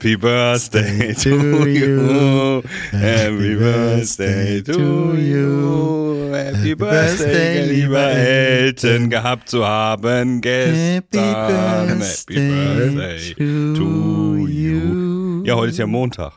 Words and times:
Happy 0.00 0.16
Birthday 0.16 1.12
to 1.12 1.66
you. 1.68 2.62
Happy 2.90 3.54
Birthday 3.54 4.62
to 4.62 5.14
you. 5.14 6.32
Happy 6.32 6.74
Birthday, 6.74 7.66
lieber 7.66 8.00
Eltern, 8.00 9.10
gehabt 9.10 9.50
zu 9.50 9.62
haben 9.66 10.40
gestern. 10.40 12.00
Happy 12.00 12.34
Birthday 12.34 13.34
to 13.34 14.46
you. 14.46 15.44
Ja, 15.44 15.56
heute 15.56 15.72
ist 15.72 15.78
ja 15.78 15.86
Montag. 15.86 16.32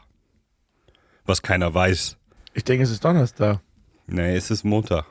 Was 1.26 1.42
keiner 1.42 1.74
weiß. 1.74 2.18
Ich 2.54 2.66
denke, 2.66 2.84
es 2.84 2.92
ist 2.92 3.06
Donnerstag. 3.06 3.62
Nee, 4.08 4.36
es 4.36 4.52
ist 4.52 4.66
Montag. 4.66 5.06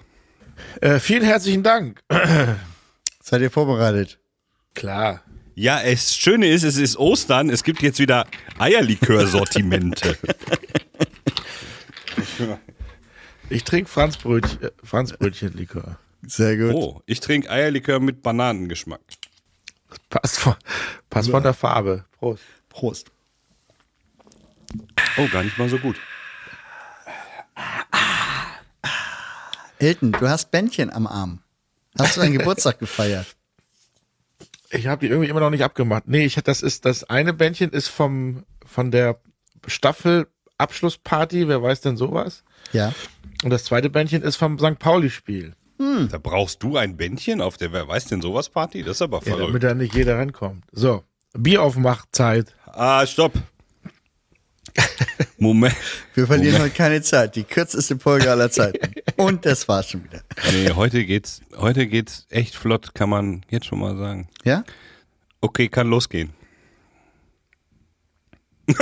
Äh, 0.82 0.98
vielen 0.98 1.24
herzlichen 1.24 1.62
Dank. 1.62 2.02
Seid 3.22 3.40
ihr 3.40 3.50
vorbereitet? 3.50 4.18
Klar. 4.74 5.22
Ja, 5.54 5.82
das 5.82 6.16
Schöne 6.16 6.48
ist, 6.48 6.62
es 6.62 6.76
ist 6.76 6.96
Ostern, 6.96 7.50
es 7.50 7.62
gibt 7.62 7.82
jetzt 7.82 7.98
wieder 7.98 8.26
Eierlikör-Sortimente. 8.58 10.16
Ich 13.52 13.64
trinke 13.64 13.90
Franzbrötchen, 13.90 14.62
äh, 14.62 14.70
Franzbrötchenlikör. 14.82 15.98
Sehr 16.26 16.56
gut. 16.56 16.72
Oh, 16.74 17.02
ich 17.04 17.20
trinke 17.20 17.50
Eierlikör 17.50 18.00
mit 18.00 18.22
Bananengeschmack. 18.22 19.00
Passt 20.08 20.38
von, 20.38 20.54
passt 21.10 21.30
von 21.30 21.42
der 21.42 21.52
Farbe. 21.52 22.06
Prost. 22.12 22.42
Prost. 22.70 23.10
Oh, 25.18 25.28
gar 25.28 25.42
nicht 25.42 25.58
mal 25.58 25.68
so 25.68 25.78
gut. 25.78 25.96
Elton, 29.78 30.12
du 30.12 30.28
hast 30.28 30.50
Bändchen 30.50 30.90
am 30.90 31.06
Arm. 31.06 31.40
Hast 31.98 32.16
du 32.16 32.20
deinen 32.20 32.38
Geburtstag 32.38 32.78
gefeiert? 32.78 33.36
Ich 34.74 34.86
habe 34.86 35.00
die 35.06 35.10
irgendwie 35.12 35.28
immer 35.28 35.40
noch 35.40 35.50
nicht 35.50 35.62
abgemacht. 35.64 36.04
Nee, 36.06 36.24
ich 36.24 36.34
das 36.34 36.62
ist 36.62 36.84
das 36.86 37.04
eine 37.04 37.32
Bändchen 37.32 37.70
ist 37.70 37.88
vom 37.88 38.44
von 38.64 38.90
der 38.90 39.20
Staffel 39.66 40.26
Abschlussparty, 40.58 41.46
wer 41.48 41.62
weiß 41.62 41.80
denn 41.82 41.96
sowas? 41.96 42.42
Ja. 42.72 42.92
Und 43.44 43.50
das 43.50 43.64
zweite 43.64 43.90
Bändchen 43.90 44.22
ist 44.22 44.36
vom 44.36 44.58
St. 44.58 44.78
Pauli 44.78 45.10
Spiel. 45.10 45.54
Da 46.10 46.18
brauchst 46.18 46.62
du 46.62 46.76
ein 46.76 46.96
Bändchen 46.96 47.40
auf 47.40 47.56
der 47.56 47.72
Wer 47.72 47.88
weiß 47.88 48.04
denn 48.06 48.22
sowas 48.22 48.48
Party? 48.48 48.84
Das 48.84 48.96
ist 48.98 49.02
aber 49.02 49.18
Ja, 49.18 49.22
verrückt. 49.24 49.48
damit 49.48 49.62
da 49.64 49.74
nicht 49.74 49.94
jeder 49.96 50.16
rankommt. 50.16 50.64
So, 50.70 51.02
Bieraufmachzeit. 51.36 52.54
ah, 52.66 53.04
stopp. 53.04 53.32
Moment. 55.38 55.74
Wir 56.14 56.26
verlieren 56.26 56.52
Moment. 56.54 56.72
heute 56.72 56.76
keine 56.76 57.02
Zeit. 57.02 57.34
Die 57.36 57.42
kürzeste 57.44 57.98
Folge 57.98 58.30
aller 58.30 58.50
Zeiten. 58.50 58.94
Und 59.22 59.46
das 59.46 59.68
war's 59.68 59.88
schon 59.88 60.02
wieder. 60.04 60.22
Nee, 60.52 60.72
heute 60.74 61.04
geht's, 61.04 61.42
heute 61.56 61.86
geht's 61.86 62.26
echt 62.28 62.56
flott, 62.56 62.92
kann 62.94 63.08
man 63.08 63.46
jetzt 63.50 63.66
schon 63.66 63.78
mal 63.78 63.96
sagen. 63.96 64.28
Ja? 64.44 64.64
Okay, 65.40 65.68
kann 65.68 65.88
losgehen. 65.88 66.30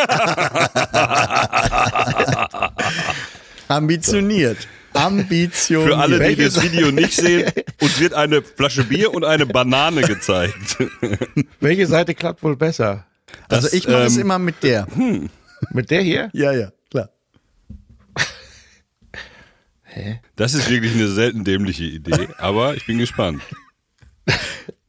Ambitioniert. 3.69 4.67
Ambitioniert. 4.95 5.93
Für 5.95 5.99
alle, 5.99 6.27
die 6.29 6.37
das 6.37 6.63
Video 6.63 6.91
nicht 6.91 7.15
sehen, 7.15 7.53
uns 7.81 8.01
wird 8.01 8.15
eine 8.15 8.43
Flasche 8.43 8.85
Bier 8.85 9.13
und 9.15 9.25
eine 9.25 9.45
Banane 9.47 10.01
gezeigt. 10.03 10.79
Welche 11.61 11.87
Seite 11.87 12.15
klappt 12.15 12.43
wohl 12.43 12.57
besser? 12.57 13.05
Also 13.49 13.67
Das, 13.67 13.75
ich 13.75 13.87
mache 13.87 14.05
es 14.05 14.17
ähm, 14.17 14.23
immer 14.23 14.39
mit 14.39 14.63
der. 14.63 14.87
Mit 15.71 15.91
der 15.91 16.01
hier? 16.03 16.31
Ja, 16.33 16.53
ja, 16.53 16.73
klar. 19.93 20.21
Das 20.37 20.55
ist 20.55 20.69
wirklich 20.71 20.93
eine 20.95 21.09
selten 21.09 21.45
dämliche 21.45 21.85
Idee, 21.85 22.29
aber 22.39 22.77
ich 22.77 22.87
bin 22.87 22.99
gespannt. 22.99 23.43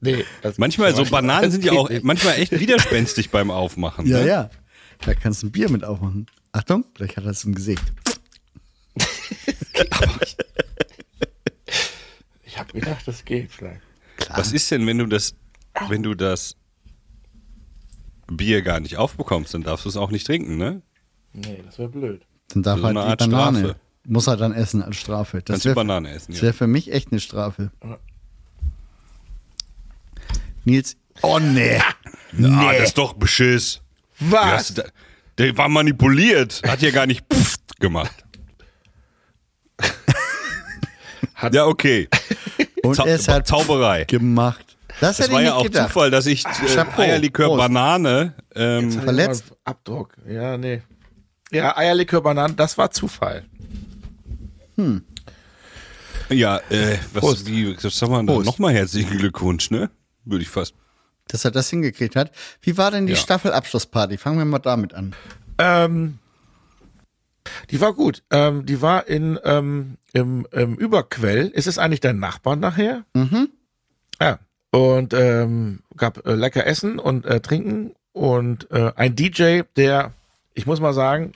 Nee. 0.03 0.25
Das 0.41 0.57
Manchmal, 0.57 0.95
so 0.95 1.05
Bananen 1.05 1.51
sind 1.51 1.63
ja 1.63 1.73
auch 1.73 1.87
nicht. 1.89 2.03
manchmal 2.03 2.33
echt 2.39 2.51
widerspenstig 2.59 3.29
beim 3.29 3.51
Aufmachen. 3.51 4.07
Ja, 4.07 4.19
ne? 4.21 4.27
ja. 4.27 4.49
Da 5.01 5.13
kannst 5.13 5.43
du 5.43 5.47
ein 5.47 5.51
Bier 5.51 5.69
mit 5.69 5.83
aufmachen. 5.83 6.25
Achtung, 6.53 6.85
gleich 6.95 7.15
hat 7.17 7.23
er 7.23 7.29
es 7.31 7.43
im 7.43 7.53
Gesicht. 7.53 7.83
Ich 12.43 12.59
habe 12.59 12.73
gedacht, 12.73 13.07
das 13.07 13.23
geht 13.25 13.51
vielleicht. 13.51 13.81
Was 14.29 14.51
ist 14.51 14.69
denn, 14.71 14.85
wenn 14.85 14.97
du 14.97 15.05
das, 15.07 15.35
wenn 15.87 16.03
du 16.03 16.15
das 16.15 16.57
Bier 18.27 18.61
gar 18.61 18.79
nicht 18.79 18.97
aufbekommst, 18.97 19.53
dann 19.53 19.63
darfst 19.63 19.85
du 19.85 19.89
es 19.89 19.97
auch 19.97 20.11
nicht 20.11 20.27
trinken, 20.27 20.57
ne? 20.57 20.81
Nee, 21.33 21.61
das 21.65 21.79
wäre 21.79 21.89
blöd. 21.89 22.21
Dann 22.49 22.63
darf 22.63 22.79
So 22.79 22.85
halt 22.85 22.97
eine 22.97 23.05
die 23.05 23.09
Art 23.11 23.19
Banane. 23.19 23.59
Strafe. 23.59 23.79
Muss 24.05 24.27
er 24.27 24.35
dann 24.37 24.51
essen 24.53 24.81
als 24.81 24.97
Strafe. 24.97 25.37
Das 25.37 25.45
Kannst 25.45 25.65
du 25.65 25.69
wäre 25.69 25.75
Banane 25.75 26.09
essen, 26.11 26.31
das 26.31 26.37
ja. 26.41 26.43
wär 26.47 26.53
für 26.53 26.67
mich 26.67 26.91
echt 26.91 27.11
eine 27.11 27.19
Strafe. 27.19 27.71
Nils. 30.65 30.95
Oh 31.21 31.39
nee. 31.39 31.77
Ah, 31.77 32.73
das 32.73 32.89
ist 32.89 32.97
doch 32.97 33.13
Beschiss. 33.13 33.81
Was? 34.19 34.73
da- 34.73 34.83
Der 35.37 35.55
war 35.57 35.69
manipuliert, 35.69 36.61
hat 36.65 36.81
ja 36.81 36.91
gar 36.91 37.05
nicht 37.05 37.25
pfft 37.31 37.79
gemacht. 37.79 38.23
Hat- 41.35 41.53
ja, 41.55 41.65
okay. 41.65 42.07
Und 42.83 42.95
Zau 42.95 43.05
es 43.05 43.27
hat 43.27 43.47
Zauberei. 43.47 44.03
gemacht. 44.05 44.77
Das, 44.99 45.17
Das 45.17 45.31
war 45.31 45.41
ja 45.41 45.53
auch 45.55 45.63
gedacht. 45.63 45.87
Zufall, 45.87 46.11
dass 46.11 46.27
ich 46.27 46.45
äh, 46.45 46.49
Chapeau. 46.75 47.01
Eierlikör 47.01 47.47
Prost. 47.47 47.57
Banane. 47.59 48.35
Ähm, 48.55 48.91
Verletzt? 48.91 49.45
Abdruck. 49.63 50.15
Ja, 50.27 50.57
nee. 50.57 50.81
Ja, 51.51 51.75
Eierlikör, 51.75 52.21
Bananen, 52.21 52.55
das 52.55 52.77
war 52.77 52.91
Zufall. 52.91 53.45
Ja, 56.29 56.57
äh, 56.69 56.97
was, 57.13 57.21
Prost. 57.21 57.45
wie, 57.47 57.75
was 57.83 57.97
soll 57.97 58.09
man 58.09 58.27
da? 58.27 58.33
Prost. 58.33 58.45
Nochmal 58.45 58.73
herzlichen 58.73 59.17
Glückwunsch, 59.17 59.71
ne? 59.71 59.89
Würde 60.25 60.43
ich 60.43 60.49
fast. 60.49 60.73
Dass 61.27 61.45
er 61.45 61.51
das 61.51 61.69
hingekriegt 61.69 62.15
hat. 62.15 62.31
Wie 62.61 62.77
war 62.77 62.91
denn 62.91 63.07
die 63.07 63.13
Ja. 63.13 63.19
Staffelabschlussparty? 63.19 64.17
Fangen 64.17 64.37
wir 64.37 64.45
mal 64.45 64.59
damit 64.59 64.93
an. 64.93 65.13
Ähm, 65.57 66.19
die 67.69 67.81
war 67.81 67.93
gut. 67.93 68.23
Ähm, 68.31 68.65
die 68.65 68.81
war 68.81 69.07
in 69.07 69.39
ähm, 69.43 69.97
im, 70.13 70.47
im 70.51 70.75
Überquell. 70.75 71.47
Ist 71.47 71.67
es 71.67 71.77
eigentlich 71.77 72.01
dein 72.01 72.19
Nachbar 72.19 72.55
nachher? 72.55 73.03
Mhm. 73.13 73.49
Ja. 74.19 74.39
Und 74.71 75.13
ähm, 75.13 75.79
gab 75.97 76.25
äh, 76.25 76.33
lecker 76.33 76.65
Essen 76.65 76.97
und 76.99 77.25
äh, 77.25 77.39
Trinken 77.41 77.93
und 78.13 78.69
äh, 78.71 78.91
ein 78.95 79.15
DJ, 79.15 79.61
der, 79.75 80.13
ich 80.53 80.65
muss 80.65 80.79
mal 80.79 80.93
sagen, 80.93 81.33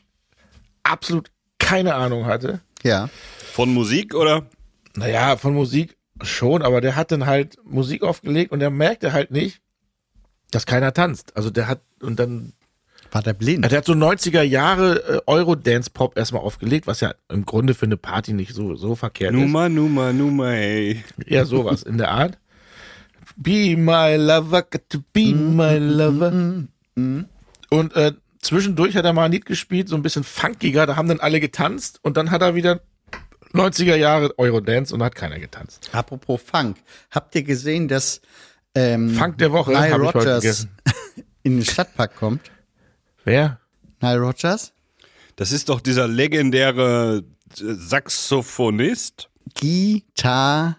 absolut 0.84 1.32
keine 1.60 1.96
Ahnung 1.96 2.26
hatte. 2.28 2.62
Ja. 2.86 3.10
Von 3.52 3.74
Musik 3.74 4.14
oder? 4.14 4.46
Naja, 4.96 5.38
von 5.38 5.56
Musik 5.56 5.98
schon, 6.22 6.62
aber 6.62 6.82
der 6.82 6.96
hat 6.96 7.12
dann 7.12 7.26
halt 7.26 7.58
Musik 7.66 8.04
aufgelegt 8.04 8.52
und 8.52 8.60
der 8.60 8.70
merkte 8.70 9.12
halt 9.12 9.32
nicht, 9.32 9.60
dass 10.52 10.68
keiner 10.68 10.94
tanzt. 10.94 11.36
Also 11.36 11.50
der 11.50 11.68
hat, 11.68 11.82
und 12.00 12.20
dann 12.20 12.54
War 13.12 13.24
der 13.24 13.34
blind? 13.34 13.70
Der 13.70 13.80
hat 13.80 13.86
so 13.86 13.94
90er 13.94 14.44
Jahre 14.44 15.16
äh, 15.16 15.22
Euro-Dance-Pop 15.26 16.16
erstmal 16.16 16.44
aufgelegt, 16.44 16.86
was 16.86 17.02
ja 17.02 17.16
im 17.28 17.46
Grunde 17.46 17.74
für 17.74 17.88
eine 17.88 17.98
Party 17.98 18.34
nicht 18.34 18.54
so, 18.54 18.76
so 18.76 18.96
verkehrt 18.96 19.34
Numa, 19.34 19.68
Numa, 19.68 20.14
Numa, 20.14 20.50
hey. 20.50 21.04
ist. 21.18 21.30
Ja, 21.30 21.46
sowas 21.46 21.82
in 21.82 21.98
der 21.98 22.12
Art. 22.12 22.38
Be 23.36 23.76
my 23.76 24.16
lover, 24.16 24.62
got 24.62 24.90
to 24.90 25.00
be 25.12 25.34
my 25.34 25.78
lover. 25.78 26.68
Und 26.96 27.96
äh, 27.96 28.14
zwischendurch 28.46 28.96
hat 28.96 29.06
er 29.06 29.14
mal 29.14 29.26
ein 29.26 29.32
Lied 29.32 29.46
gespielt, 29.46 29.90
so 29.90 29.96
ein 29.96 30.02
bisschen 30.02 30.24
funkiger, 30.24 30.86
da 30.86 30.96
haben 30.96 31.08
dann 31.08 31.20
alle 31.20 31.40
getanzt 31.40 32.00
und 32.04 32.18
dann 32.18 32.32
hat 32.32 32.42
er 32.42 32.56
wieder 32.56 32.82
90er 33.54 33.96
Jahre 33.96 34.38
Eurodance 34.38 34.94
und 34.94 35.02
hat 35.02 35.16
keiner 35.16 35.40
getanzt. 35.40 35.90
Apropos 35.94 36.42
Funk. 36.42 36.78
Habt 37.12 37.36
ihr 37.36 37.44
gesehen, 37.44 37.88
dass 37.88 38.22
ähm, 38.76 39.12
Funk 39.12 39.38
der 39.38 39.52
Woche 39.52 39.72
Nile 39.72 39.96
Rogers 39.96 40.68
in 41.44 41.58
den 41.58 41.66
Stadtpark 41.66 42.16
kommt? 42.16 42.52
Wer? 43.24 43.60
Nile 44.02 44.20
Rogers? 44.20 44.74
Das 45.36 45.52
ist 45.52 45.70
doch 45.70 45.82
dieser 45.82 46.08
legendäre 46.08 47.24
äh, 47.52 47.54
Saxophonist. 47.58 49.30
Gitarrist. 49.54 50.78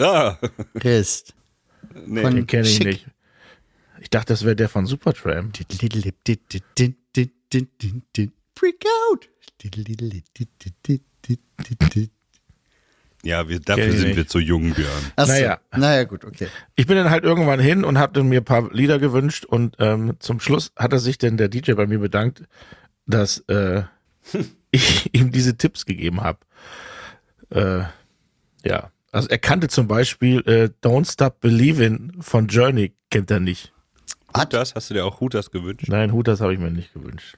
Ah, 0.00 0.38
nee. 2.06 2.22
Von 2.22 2.34
Den 2.36 2.46
kenne 2.46 2.66
ich 2.66 2.76
Schick. 2.76 2.86
nicht. 2.86 3.06
Ich 4.00 4.10
dachte, 4.10 4.32
das 4.32 4.44
wäre 4.44 4.56
der 4.56 4.68
von 4.68 4.86
Supertramp. 4.86 5.54
Freak 8.56 8.84
out. 9.10 9.28
Ja, 13.22 13.48
wir, 13.48 13.60
dafür 13.60 13.88
ich 13.88 13.98
sind 13.98 14.08
nicht. 14.08 14.16
wir 14.16 14.26
zu 14.26 14.38
jung, 14.38 14.72
Björn. 14.72 15.12
Achso. 15.16 15.32
Naja. 15.32 15.60
Naja, 15.76 16.04
gut, 16.04 16.24
okay. 16.24 16.48
Ich 16.74 16.86
bin 16.86 16.96
dann 16.96 17.10
halt 17.10 17.24
irgendwann 17.24 17.60
hin 17.60 17.84
und 17.84 17.98
habe 17.98 18.14
dann 18.14 18.28
mir 18.28 18.40
ein 18.40 18.44
paar 18.44 18.72
Lieder 18.72 18.98
gewünscht 18.98 19.44
und 19.44 19.76
ähm, 19.78 20.14
zum 20.20 20.40
Schluss 20.40 20.72
hat 20.76 20.92
er 20.92 20.98
sich 20.98 21.18
denn 21.18 21.36
der 21.36 21.48
DJ 21.48 21.72
bei 21.72 21.86
mir 21.86 21.98
bedankt, 21.98 22.44
dass 23.06 23.38
äh, 23.48 23.82
ich 24.70 25.14
ihm 25.14 25.32
diese 25.32 25.56
Tipps 25.56 25.84
gegeben 25.84 26.22
habe. 26.22 26.38
Äh, 27.50 27.82
ja, 28.66 28.90
also 29.12 29.28
er 29.28 29.38
kannte 29.38 29.68
zum 29.68 29.86
Beispiel 29.86 30.40
äh, 30.46 30.70
Don't 30.86 31.10
Stop 31.10 31.40
Believin' 31.40 32.12
von 32.20 32.46
Journey, 32.46 32.94
kennt 33.10 33.30
er 33.30 33.40
nicht. 33.40 33.72
Hutas, 34.36 34.74
hast 34.74 34.90
du 34.90 34.94
dir 34.94 35.04
auch 35.04 35.20
Hutas 35.20 35.50
gewünscht? 35.50 35.86
Nein, 35.88 36.12
Hutas 36.12 36.40
habe 36.40 36.52
ich 36.52 36.58
mir 36.58 36.70
nicht 36.70 36.92
gewünscht. 36.92 37.36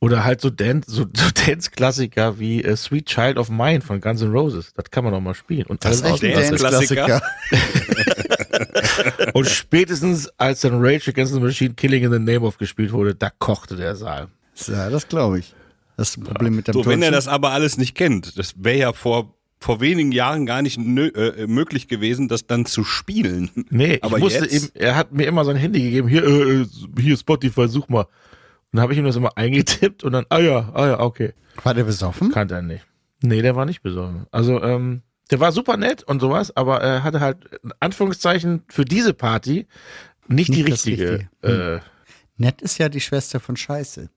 Oder 0.00 0.24
halt 0.24 0.40
so 0.40 0.50
Dance, 0.50 0.90
so, 0.90 1.06
so 1.14 1.26
Dance-Klassiker 1.46 2.38
wie 2.38 2.62
äh, 2.62 2.76
Sweet 2.76 3.06
Child 3.06 3.38
of 3.38 3.50
Mine 3.50 3.80
von 3.80 4.00
Guns 4.00 4.22
N' 4.22 4.30
Roses. 4.30 4.72
Das 4.74 4.90
kann 4.90 5.04
man 5.04 5.12
doch 5.12 5.20
mal 5.20 5.34
spielen. 5.34 5.66
Und, 5.66 5.84
Das 5.84 5.96
ist 5.96 6.04
alles 6.04 6.22
echt 6.22 6.36
ein 6.36 6.42
Dance-Klassiker. 6.42 7.22
Und 9.34 9.48
spätestens 9.48 10.28
als 10.38 10.60
dann 10.60 10.84
Rage 10.84 11.10
Against 11.10 11.34
the 11.34 11.40
Machine 11.40 11.74
Killing 11.74 12.04
in 12.04 12.12
the 12.12 12.18
Name 12.18 12.40
of 12.40 12.58
gespielt 12.58 12.92
wurde, 12.92 13.14
da 13.14 13.30
kochte 13.30 13.76
der 13.76 13.96
Saal. 13.96 14.28
Ja, 14.66 14.90
das 14.90 15.08
glaube 15.08 15.40
ich. 15.40 15.54
Das 15.96 16.10
ist 16.10 16.18
ein 16.18 16.24
Problem 16.24 16.56
mit 16.56 16.68
dem 16.68 16.74
So, 16.74 16.86
wenn 16.86 17.02
er 17.02 17.10
das 17.10 17.26
aber 17.26 17.50
alles 17.50 17.76
nicht 17.76 17.96
kennt, 17.96 18.38
das 18.38 18.54
wäre 18.56 18.78
ja 18.78 18.92
vor, 18.92 19.34
vor 19.60 19.80
wenigen 19.80 20.12
Jahren 20.12 20.46
gar 20.46 20.62
nicht 20.62 20.78
nö, 20.78 21.08
äh, 21.08 21.46
möglich 21.46 21.88
gewesen, 21.88 22.28
das 22.28 22.46
dann 22.46 22.64
zu 22.66 22.84
spielen. 22.84 23.50
Nee, 23.70 23.98
aber 24.02 24.18
ich 24.18 24.22
musste 24.22 24.44
jetzt, 24.44 24.52
ihm, 24.52 24.70
er 24.74 24.96
hat 24.96 25.12
mir 25.12 25.26
immer 25.26 25.44
sein 25.44 25.56
Handy 25.56 25.82
gegeben, 25.82 26.08
hier, 26.08 26.24
äh, 26.24 26.60
äh, 26.62 26.66
hier 26.98 27.16
Spotify, 27.16 27.68
such 27.68 27.88
mal. 27.88 28.02
Und 28.02 28.08
dann 28.72 28.82
habe 28.82 28.92
ich 28.92 28.98
ihm 28.98 29.04
das 29.04 29.16
immer 29.16 29.36
eingetippt 29.36 30.04
und 30.04 30.12
dann, 30.12 30.26
ah 30.28 30.38
ja, 30.38 30.70
ah 30.74 30.86
ja, 30.86 31.00
okay. 31.00 31.32
War 31.64 31.74
der 31.74 31.84
besoffen? 31.84 32.30
Kannte 32.30 32.54
er 32.54 32.62
nicht. 32.62 32.86
Nee, 33.22 33.42
der 33.42 33.56
war 33.56 33.64
nicht 33.66 33.82
besoffen. 33.82 34.26
Also, 34.30 34.62
ähm, 34.62 35.02
der 35.30 35.40
war 35.40 35.52
super 35.52 35.76
nett 35.76 36.04
und 36.04 36.20
sowas, 36.20 36.56
aber 36.56 36.80
er 36.80 37.02
hatte 37.02 37.20
halt, 37.20 37.44
in 37.62 37.72
Anführungszeichen, 37.80 38.62
für 38.68 38.84
diese 38.84 39.12
Party 39.12 39.66
nicht, 40.28 40.48
die 40.48 40.62
Nicht 40.62 40.68
das 40.72 40.86
richtige. 40.86 41.12
Richtige. 41.42 41.74
Äh, 41.76 41.80
Nett 42.36 42.62
ist 42.62 42.78
ja 42.78 42.88
die 42.88 43.00
Schwester 43.00 43.40
von 43.40 43.56
Scheiße. 43.56 44.10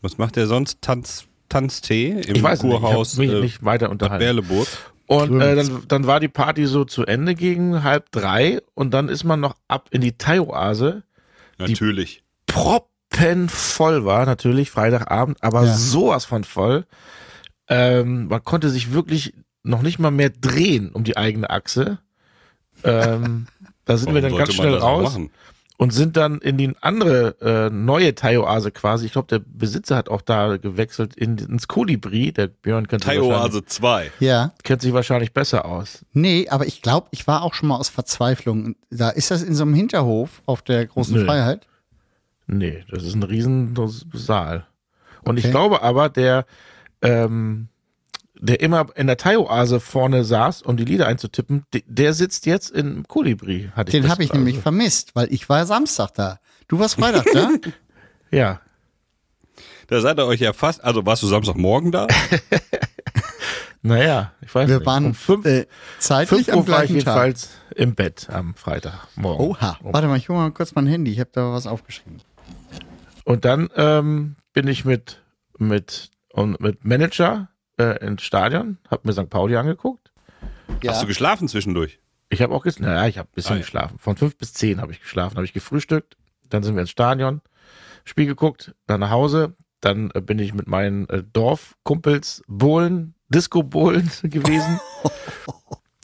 was 0.00 0.16
macht 0.18 0.36
er 0.36 0.46
sonst? 0.46 0.80
Tanz, 0.80 1.26
Tanztee 1.50 2.12
im 2.26 2.36
ich 2.36 2.42
weiß 2.42 2.62
nicht, 2.62 2.72
ich 2.74 2.80
Kurhaus 2.80 3.16
mich 3.16 3.30
äh, 3.30 3.40
nicht 3.40 3.62
weiter 3.64 3.90
unterhalten. 3.90 4.24
Berleburg. 4.24 4.66
Und 5.06 5.40
äh, 5.40 5.56
dann, 5.56 5.82
dann 5.88 6.06
war 6.06 6.20
die 6.20 6.28
Party 6.28 6.66
so 6.66 6.84
zu 6.84 7.04
Ende 7.04 7.34
gegen 7.34 7.82
halb 7.82 8.10
drei 8.12 8.62
und 8.74 8.94
dann 8.94 9.08
ist 9.08 9.24
man 9.24 9.40
noch 9.40 9.56
ab 9.68 9.88
in 9.90 10.00
die 10.00 10.12
Thai-Oase, 10.16 11.02
Natürlich. 11.58 12.22
proppenvoll 12.46 14.04
war, 14.04 14.24
natürlich, 14.24 14.70
Freitagabend, 14.70 15.42
aber 15.42 15.64
Ja. 15.64 15.74
sowas 15.74 16.24
von 16.24 16.44
voll. 16.44 16.86
Ähm, 17.68 18.28
man 18.28 18.42
konnte 18.44 18.70
sich 18.70 18.92
wirklich 18.92 19.34
noch 19.62 19.82
nicht 19.82 19.98
mal 19.98 20.10
mehr 20.10 20.30
drehen 20.30 20.90
um 20.90 21.04
die 21.04 21.16
eigene 21.16 21.50
Achse. 21.50 21.98
Ähm, 22.84 23.46
da 23.84 23.96
sind 23.96 24.14
wir 24.14 24.22
Warum 24.22 24.36
dann 24.36 24.38
ganz 24.38 24.54
schnell 24.54 24.74
raus 24.74 25.02
machen? 25.02 25.30
Und 25.80 25.92
sind 25.92 26.16
dann 26.16 26.38
in 26.40 26.58
die 26.58 26.72
andere 26.82 27.36
äh, 27.40 27.70
neue 27.74 28.14
Thai-Oase 28.14 28.70
quasi. 28.70 29.06
Ich 29.06 29.12
glaube, 29.12 29.28
der 29.28 29.38
Besitzer 29.38 29.96
hat 29.96 30.08
auch 30.10 30.20
da 30.20 30.58
gewechselt 30.58 31.14
in, 31.16 31.38
ins 31.38 31.68
Kolibri. 31.68 32.32
Der 32.32 32.48
Björn 32.48 32.86
kennt 32.86 33.04
sich, 33.04 33.14
wahrscheinlich, 33.16 33.32
Thai-Oase 33.38 33.64
2. 33.64 34.12
Ja. 34.20 34.52
kennt 34.62 34.82
sich 34.82 34.92
wahrscheinlich 34.92 35.32
besser 35.32 35.64
aus. 35.64 36.04
Nee, 36.12 36.48
aber 36.50 36.66
ich 36.66 36.82
glaube, 36.82 37.08
ich 37.12 37.26
war 37.26 37.42
auch 37.42 37.54
schon 37.54 37.68
mal 37.70 37.76
aus 37.76 37.88
Verzweiflung. 37.88 38.76
Da 38.90 39.08
ist 39.10 39.30
das 39.30 39.42
in 39.42 39.54
so 39.54 39.62
einem 39.64 39.74
Hinterhof 39.74 40.42
auf 40.44 40.60
der 40.62 40.84
großen 40.86 41.14
Nö. 41.16 41.24
Freiheit. 41.24 41.66
Nee, 42.46 42.84
das 42.90 43.02
ist 43.04 43.14
ein 43.14 43.22
riesen 43.22 43.74
Saal. 44.12 44.66
Und 45.22 45.38
ich 45.38 45.44
Okay. 45.44 45.52
glaube 45.52 45.82
aber, 45.82 46.08
der, 46.08 46.44
ähm, 47.00 47.68
der 48.42 48.60
immer 48.60 48.86
in 48.96 49.06
der 49.06 49.16
Thai-Oase 49.16 49.80
vorne 49.80 50.24
saß, 50.24 50.62
um 50.62 50.76
die 50.76 50.84
Lieder 50.84 51.06
einzutippen, 51.06 51.64
de- 51.74 51.84
der 51.86 52.14
sitzt 52.14 52.46
jetzt 52.46 52.70
im 52.70 53.06
Kolibri. 53.06 53.70
Hatte 53.76 53.92
Den 53.92 54.02
das 54.04 54.12
habe 54.12 54.24
ich 54.24 54.30
also. 54.30 54.38
nämlich 54.42 54.58
vermisst, 54.62 55.14
weil 55.14 55.32
ich 55.32 55.48
war 55.48 55.66
Samstag 55.66 56.14
da. 56.14 56.38
Du 56.68 56.78
warst 56.78 56.94
Freitag 56.96 57.26
da? 57.32 57.50
Ja, 58.32 58.60
Da 59.88 60.00
seid 60.00 60.18
ihr 60.20 60.26
euch 60.26 60.38
ja 60.40 60.52
fast, 60.52 60.84
also 60.84 61.04
warst 61.04 61.22
du 61.22 61.26
Samstagmorgen 61.26 61.90
da? 61.90 62.06
naja, 63.82 64.32
ich 64.40 64.54
weiß 64.54 64.68
Wir 64.68 64.76
nicht. 64.78 64.86
waren 64.86 65.06
um 65.06 65.14
fünf, 65.14 65.46
äh, 65.46 65.66
zeitlich 65.98 66.46
fünf 66.46 66.48
am 66.50 66.58
Uhr 66.60 66.68
war 66.68 66.84
ich 66.84 66.90
gleichen 66.90 67.04
Tag. 67.04 67.14
jedenfalls 67.26 67.50
im 67.74 67.94
Bett 67.94 68.28
am 68.30 68.54
Freitagmorgen. 68.54 69.46
Oha. 69.46 69.78
Um- 69.82 69.92
Warte 69.92 70.06
mal, 70.08 70.16
ich 70.18 70.28
hole 70.28 70.38
mal 70.38 70.50
kurz 70.52 70.74
mein 70.74 70.86
Handy. 70.86 71.10
Ich 71.12 71.20
habe 71.20 71.30
da 71.32 71.52
was 71.52 71.66
aufgeschrieben. 71.66 72.20
Und 73.24 73.44
dann 73.44 73.68
ähm, 73.76 74.36
bin 74.52 74.68
ich 74.68 74.84
mit, 74.84 75.22
mit, 75.58 76.10
und 76.32 76.60
mit 76.60 76.84
Manager 76.84 77.48
äh, 77.80 78.06
ins 78.06 78.22
Stadion, 78.22 78.78
hab 78.90 79.04
mir 79.04 79.12
St. 79.12 79.30
Pauli 79.30 79.56
angeguckt. 79.56 80.10
Ja. 80.82 80.92
Hast 80.92 81.02
du 81.02 81.06
geschlafen 81.06 81.48
zwischendurch? 81.48 81.98
Ich 82.28 82.42
habe 82.42 82.54
auch 82.54 82.62
ges 82.62 82.78
naja, 82.78 83.06
ich 83.08 83.18
habe 83.18 83.28
ein 83.28 83.34
bisschen 83.34 83.52
Ah, 83.54 83.56
ja. 83.56 83.60
geschlafen. 83.62 83.98
Von 83.98 84.16
fünf 84.16 84.36
bis 84.36 84.52
zehn 84.52 84.80
habe 84.80 84.92
ich 84.92 85.00
geschlafen, 85.00 85.36
habe 85.36 85.44
ich 85.44 85.52
gefrühstückt, 85.52 86.16
dann 86.48 86.62
sind 86.62 86.74
wir 86.76 86.82
ins 86.82 86.90
Stadion, 86.90 87.40
Spiel 88.04 88.26
geguckt, 88.26 88.74
dann 88.86 89.00
nach 89.00 89.10
Hause, 89.10 89.54
dann 89.80 90.10
äh, 90.14 90.20
bin 90.20 90.38
ich 90.38 90.54
mit 90.54 90.68
meinen 90.68 91.08
äh, 91.08 91.22
Dorfkumpels 91.32 92.42
Bohlen, 92.46 93.14
Disco-Bohlen 93.30 94.08
gewesen. 94.22 94.78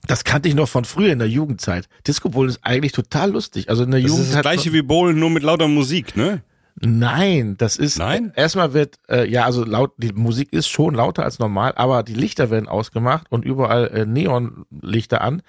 Das 0.06 0.22
kannte 0.25 0.49
ich 0.49 0.55
noch 0.55 0.69
von 0.69 0.84
früher 0.84 1.12
in 1.12 1.19
der 1.19 1.29
Jugendzeit. 1.29 1.88
Disco-Bohlen 2.06 2.49
ist 2.50 2.61
eigentlich 2.62 2.93
total 2.93 3.32
lustig. 3.32 3.69
Also 3.69 3.82
in 3.84 3.90
der 3.90 4.00
Das 4.00 4.08
Jugend 4.11 4.25
ist 4.25 4.31
das 4.31 4.37
hat 4.37 4.43
gleiche 4.43 4.72
wie 4.72 4.82
Bowlen, 4.82 5.19
nur 5.19 5.31
mit 5.31 5.43
lauter 5.43 5.67
Musik, 5.69 6.17
ne? 6.17 6.43
Nein, 6.81 7.56
das 7.56 7.78
ist 7.78 7.99
Nein? 7.99 8.32
erstmal 8.37 8.75
wird 8.75 8.96
äh, 9.08 9.26
ja 9.31 9.44
also 9.44 9.64
laut 9.64 9.93
die 9.96 10.12
Musik 10.12 10.52
ist 10.52 10.69
schon 10.69 10.94
lauter 10.94 11.25
als 11.25 11.38
normal, 11.38 11.73
aber 11.76 12.02
die 12.02 12.12
Lichter 12.14 12.50
werden 12.50 12.69
ausgemacht 12.69 13.26
und 13.31 13.44
überall 13.46 13.88
äh, 13.88 14.05
Neonlichter 14.05 15.23
an, 15.23 15.43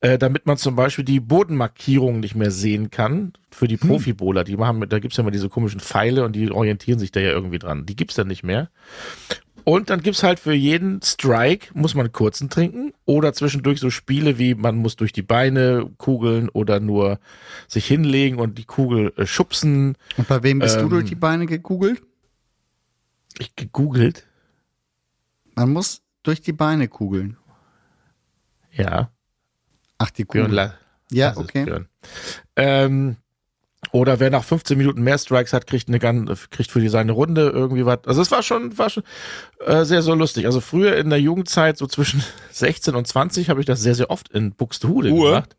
äh, 0.00 0.18
damit 0.18 0.44
man 0.44 0.58
zum 0.58 0.76
Beispiel 0.76 1.04
die 1.06 1.20
Bodenmarkierungen 1.20 2.20
nicht 2.20 2.34
mehr 2.34 2.50
sehen 2.50 2.90
kann 2.90 3.32
für 3.50 3.66
die 3.66 3.78
Profibohler. 3.78 4.44
Die 4.44 4.56
machen, 4.58 4.78
mit- 4.78 4.92
da 4.92 4.98
gibt's 4.98 5.16
ja 5.16 5.22
immer 5.22 5.30
diese 5.30 5.48
komischen 5.48 5.80
Pfeile 5.80 6.24
und 6.24 6.36
die 6.36 6.50
orientieren 6.50 6.98
sich 6.98 7.12
da 7.12 7.20
ja 7.20 7.30
irgendwie 7.30 7.58
dran. 7.58 7.86
Die 7.86 7.96
gibt's 7.96 8.14
dann 8.16 8.28
nicht 8.28 8.44
mehr. 8.44 8.68
Und 9.68 9.90
dann 9.90 10.00
gibt's 10.00 10.22
halt 10.22 10.40
für 10.40 10.54
jeden 10.54 11.02
Strike, 11.02 11.68
muss 11.74 11.94
man 11.94 12.06
einen 12.06 12.12
kurzen 12.14 12.48
trinken 12.48 12.94
oder 13.04 13.34
zwischendurch 13.34 13.80
so 13.80 13.90
Spiele 13.90 14.38
wie 14.38 14.54
man 14.54 14.76
muss 14.76 14.96
durch 14.96 15.12
die 15.12 15.20
Beine 15.20 15.90
kugeln 15.98 16.48
oder 16.48 16.80
nur 16.80 17.20
sich 17.66 17.84
hinlegen 17.86 18.38
und 18.38 18.56
die 18.56 18.64
Kugel 18.64 19.12
äh, 19.18 19.26
schubsen. 19.26 19.98
Und 20.16 20.26
bei 20.26 20.42
wem 20.42 20.60
bist 20.60 20.76
du 20.76 20.84
Ähm, 20.84 20.88
durch 20.88 21.04
die 21.04 21.16
Beine 21.16 21.44
gegoogelt? 21.44 22.00
Ich 23.38 23.56
gegoogelt. 23.56 24.26
Man 25.54 25.70
muss 25.74 26.00
durch 26.22 26.40
die 26.40 26.54
Beine 26.54 26.88
kugeln. 26.88 27.36
Ja, 28.72 29.10
Ach, 29.98 30.10
die. 30.10 30.24
Kugel. 30.24 30.72
Ja, 31.12 31.36
okay. 31.36 31.84
Ähm, 32.56 33.18
oder 33.92 34.20
wer 34.20 34.30
nach 34.30 34.44
15 34.44 34.76
Minuten 34.76 35.02
mehr 35.02 35.18
Strikes 35.18 35.52
hat, 35.52 35.66
kriegt 35.66 35.88
eine 35.88 35.98
ganz, 35.98 36.50
kriegt 36.50 36.70
für 36.70 36.80
die 36.80 36.88
seine 36.88 37.12
Runde 37.12 37.50
irgendwie 37.50 37.86
was. 37.86 38.00
Also 38.04 38.22
es 38.22 38.30
war 38.30 38.42
schon, 38.42 38.76
war 38.76 38.90
schon 38.90 39.04
äh, 39.64 39.84
sehr, 39.84 40.02
so 40.02 40.14
lustig. 40.14 40.46
Also 40.46 40.60
früher 40.60 40.96
in 40.96 41.10
der 41.10 41.20
Jugendzeit, 41.20 41.78
so 41.78 41.86
zwischen 41.86 42.22
16 42.50 42.94
und 42.94 43.06
20, 43.06 43.50
habe 43.50 43.60
ich 43.60 43.66
das 43.66 43.80
sehr, 43.80 43.94
sehr 43.94 44.10
oft 44.10 44.28
in 44.28 44.52
Buxtehude 44.52 45.10
Uhr? 45.10 45.30
gemacht. 45.30 45.56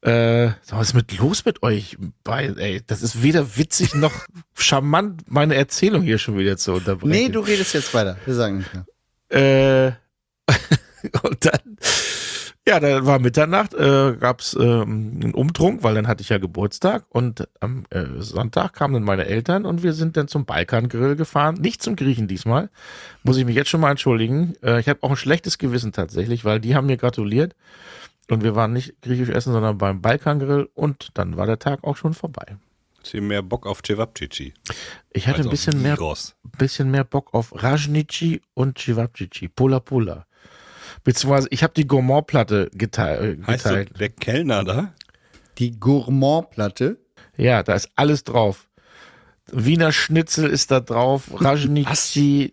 Äh, 0.00 0.52
was 0.70 0.88
ist 0.88 0.94
mit 0.94 1.16
los 1.18 1.44
mit 1.44 1.62
euch? 1.64 1.96
Bei, 2.22 2.46
ey, 2.46 2.80
das 2.86 3.02
ist 3.02 3.22
weder 3.22 3.56
witzig 3.56 3.94
noch 3.94 4.12
charmant, 4.54 5.22
meine 5.26 5.56
Erzählung 5.56 6.02
hier 6.02 6.18
schon 6.18 6.38
wieder 6.38 6.56
zu 6.56 6.72
unterbrechen. 6.74 7.10
Nee, 7.10 7.28
du 7.28 7.40
redest 7.40 7.74
jetzt 7.74 7.92
weiter. 7.94 8.16
Wir 8.24 8.34
sagen 8.34 8.58
nicht 8.58 8.72
mehr. 8.72 8.86
Äh, 9.30 9.92
und 11.22 11.44
dann, 11.44 11.76
ja, 12.68 12.80
da 12.80 13.06
war 13.06 13.18
Mitternacht, 13.18 13.72
äh, 13.72 14.14
gab's 14.20 14.54
ähm, 14.54 15.20
einen 15.22 15.32
Umtrunk, 15.32 15.82
weil 15.82 15.94
dann 15.94 16.06
hatte 16.06 16.20
ich 16.20 16.28
ja 16.28 16.36
Geburtstag 16.36 17.06
und 17.08 17.48
am 17.60 17.84
äh, 17.88 18.04
Sonntag 18.18 18.74
kamen 18.74 18.92
dann 18.92 19.04
meine 19.04 19.24
Eltern 19.24 19.64
und 19.64 19.82
wir 19.82 19.94
sind 19.94 20.18
dann 20.18 20.28
zum 20.28 20.44
Balkangrill 20.44 21.16
gefahren. 21.16 21.54
Nicht 21.54 21.82
zum 21.82 21.96
Griechen 21.96 22.28
diesmal. 22.28 22.68
Muss 23.22 23.38
ich 23.38 23.46
mich 23.46 23.56
jetzt 23.56 23.70
schon 23.70 23.80
mal 23.80 23.90
entschuldigen. 23.90 24.54
Äh, 24.62 24.80
ich 24.80 24.88
habe 24.90 25.02
auch 25.02 25.10
ein 25.10 25.16
schlechtes 25.16 25.56
Gewissen 25.56 25.92
tatsächlich, 25.92 26.44
weil 26.44 26.60
die 26.60 26.74
haben 26.74 26.86
mir 26.86 26.98
gratuliert 26.98 27.56
und 28.28 28.44
wir 28.44 28.54
waren 28.54 28.74
nicht 28.74 29.00
griechisch 29.00 29.30
essen, 29.30 29.54
sondern 29.54 29.78
beim 29.78 30.02
Balkangrill 30.02 30.68
und 30.74 31.08
dann 31.14 31.38
war 31.38 31.46
der 31.46 31.58
Tag 31.58 31.84
auch 31.84 31.96
schon 31.96 32.12
vorbei. 32.12 32.58
Du 33.10 33.22
mehr 33.22 33.42
Bock 33.42 33.66
auf 33.66 33.80
Cevapcici? 33.82 34.52
Ich 35.10 35.26
hatte 35.26 35.38
Also 35.38 35.48
ein 35.48 35.52
bisschen 35.52 35.76
auf 35.76 35.82
mehr 35.82 35.96
bisschen 36.58 36.90
mehr 36.90 37.04
Bock 37.04 37.32
auf 37.32 37.54
Rajnici 37.54 38.42
und 38.52 38.78
Cevapcici, 38.78 39.48
Pula 39.48 39.80
Pula. 39.80 40.26
Beziehungsweise 41.04 41.48
ich 41.50 41.62
habe 41.62 41.72
die 41.74 41.86
Gourmand-Platte 41.86 42.70
geteil, 42.72 43.38
äh, 43.40 43.46
Heißt 43.46 43.64
so, 43.64 43.70
geteilt. 43.70 44.00
der 44.00 44.08
Kellner 44.10 44.64
da? 44.64 44.92
Die 45.58 45.78
Gourmand-Platte. 45.78 46.98
Ja, 47.36 47.62
da 47.62 47.74
ist 47.74 47.90
alles 47.96 48.24
drauf. 48.24 48.68
Wiener 49.50 49.92
Schnitzel 49.92 50.50
ist 50.50 50.70
da 50.70 50.80
drauf, 50.80 51.30
Rajnici, 51.40 52.52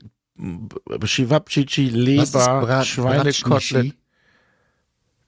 Was 0.85 1.19
ist 1.19 1.77
Leber, 1.77 2.83
Schweinekotelett. 2.83 3.95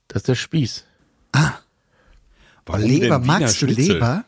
Das 0.08 0.22
ist 0.22 0.28
der 0.30 0.36
Spieß. 0.36 0.86
Warum 2.66 2.82
Leber, 2.82 3.20
magst 3.20 3.62
du 3.62 3.68
Schnitzel? 3.68 3.94
Leber? 3.96 4.26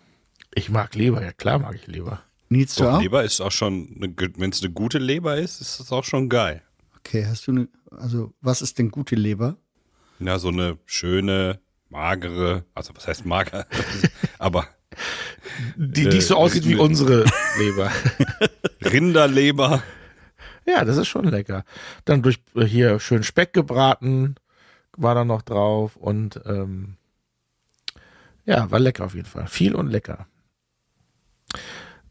Ich 0.54 0.70
mag 0.70 0.96
Leber, 0.96 1.22
ja 1.22 1.32
klar 1.32 1.60
mag 1.60 1.76
ich 1.76 1.88
Leber. 1.88 2.22
Nils, 2.50 2.76
du 2.76 2.88
auch? 2.88 3.02
Leber 3.02 3.24
ist 3.24 3.40
auch 3.42 3.52
schon, 3.52 4.16
wenn 4.38 4.50
es 4.50 4.62
eine 4.64 4.72
gute 4.72 4.98
Leber 4.98 5.38
ist, 5.38 5.62
ist 5.62 5.80
das 5.80 5.92
auch 5.92 6.04
schon 6.04 6.30
geil. 6.30 6.64
Okay, 7.00 7.26
hast 7.26 7.48
du 7.48 7.52
eine, 7.52 7.68
also 7.92 8.34
was 8.42 8.62
ist 8.62 8.78
denn 8.80 8.92
gute 8.92 9.16
Leber? 9.16 9.58
Na, 10.20 10.38
so 10.38 10.50
eine 10.50 10.78
schöne, 10.86 11.60
magere, 11.90 12.66
also 12.76 12.96
was 12.96 13.08
heißt 13.08 13.26
mager? 13.26 13.66
Aber 14.40 14.68
Die, 15.78 16.08
die 16.10 16.22
so 16.22 16.36
aussieht 16.36 16.66
wie 16.68 16.76
unsere 16.76 17.26
Leber. 17.60 17.92
Rinderleber. 18.82 19.82
Ja, 20.66 20.86
das 20.86 20.98
ist 20.98 21.08
schon 21.08 21.26
lecker. 21.26 21.64
Dann 22.06 22.22
durch 22.22 22.40
äh, 22.56 22.64
hier 22.66 23.00
schön 23.00 23.24
Speck 23.24 23.54
gebraten 23.54 24.36
war 24.96 25.16
da 25.16 25.24
noch 25.26 25.42
drauf 25.42 25.96
und 25.96 26.42
ähm, 26.46 26.98
Ja, 28.46 28.70
war 28.70 28.80
lecker 28.80 29.06
auf 29.06 29.16
jeden 29.16 29.28
Fall. 29.28 29.48
Viel 29.48 29.74
und 29.74 29.88
lecker. 29.88 30.28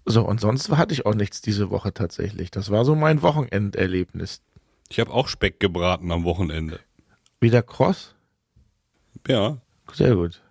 So, 0.07 0.27
und 0.27 0.41
sonst 0.41 0.71
hatte 0.71 0.95
ich 0.95 1.05
auch 1.05 1.15
nichts 1.15 1.41
diese 1.43 1.71
Woche 1.71 1.93
tatsächlich. 1.93 2.51
Das 2.51 2.71
war 2.71 2.85
so 2.85 2.95
mein 2.95 3.21
Wochenenderlebnis. 3.23 4.41
Ich 4.89 5.01
habe 5.01 5.13
auch 5.13 5.29
Speck 5.29 5.61
gebraten 5.61 6.11
am 6.11 6.25
Wochenende. 6.25 6.81
Wieder 7.41 7.63
Cross? 7.63 8.15
Ja. 9.27 9.59
Sehr 9.93 10.15
gut. 10.15 10.43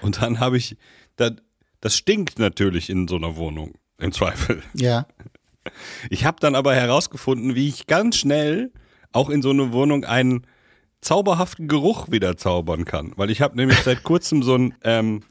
Und 0.00 0.22
dann 0.22 0.40
habe 0.40 0.56
ich, 0.56 0.76
das, 1.16 1.32
das 1.80 1.96
stinkt 1.96 2.38
natürlich 2.38 2.90
in 2.90 3.08
so 3.08 3.16
einer 3.16 3.36
Wohnung, 3.36 3.74
im 3.98 4.12
Zweifel. 4.12 4.62
Ja. 4.74 5.06
Ich 6.10 6.24
habe 6.24 6.38
dann 6.40 6.54
aber 6.54 6.74
herausgefunden, 6.74 7.54
wie 7.54 7.68
ich 7.68 7.86
ganz 7.86 8.16
schnell 8.16 8.72
auch 9.12 9.30
in 9.30 9.42
so 9.42 9.50
eine 9.50 9.72
Wohnung 9.72 10.04
einen 10.04 10.46
zauberhaften 11.00 11.68
Geruch 11.68 12.10
wieder 12.10 12.36
zaubern 12.36 12.84
kann. 12.84 13.12
Weil 13.16 13.30
ich 13.30 13.40
habe 13.40 13.56
nämlich 13.56 13.78
seit 13.78 14.02
kurzem 14.02 14.42
so 14.42 14.56
ein, 14.56 14.74
ähm, 14.82 15.22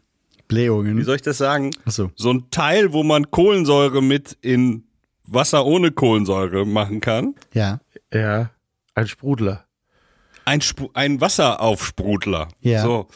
Blähungen. 0.47 0.97
wie 0.97 1.03
soll 1.03 1.15
ich 1.15 1.21
das 1.21 1.37
sagen? 1.37 1.71
Ach 1.85 1.91
so. 1.91 2.11
So 2.15 2.31
ein 2.31 2.49
Teil, 2.51 2.93
wo 2.93 3.03
man 3.03 3.31
Kohlensäure 3.31 4.01
mit 4.01 4.37
in 4.41 4.83
Wasser 5.25 5.65
ohne 5.65 5.91
Kohlensäure 5.91 6.65
machen 6.65 6.99
kann. 6.99 7.35
Ja. 7.53 7.79
Ja, 8.13 8.51
ein 8.95 9.07
Sprudler. 9.07 9.65
Ein, 10.45 10.59
Sp 10.65 10.89
ein 10.93 11.21
Wasseraufsprudler. 11.21 12.49
Ja. 12.59 12.83
So. 12.83 13.07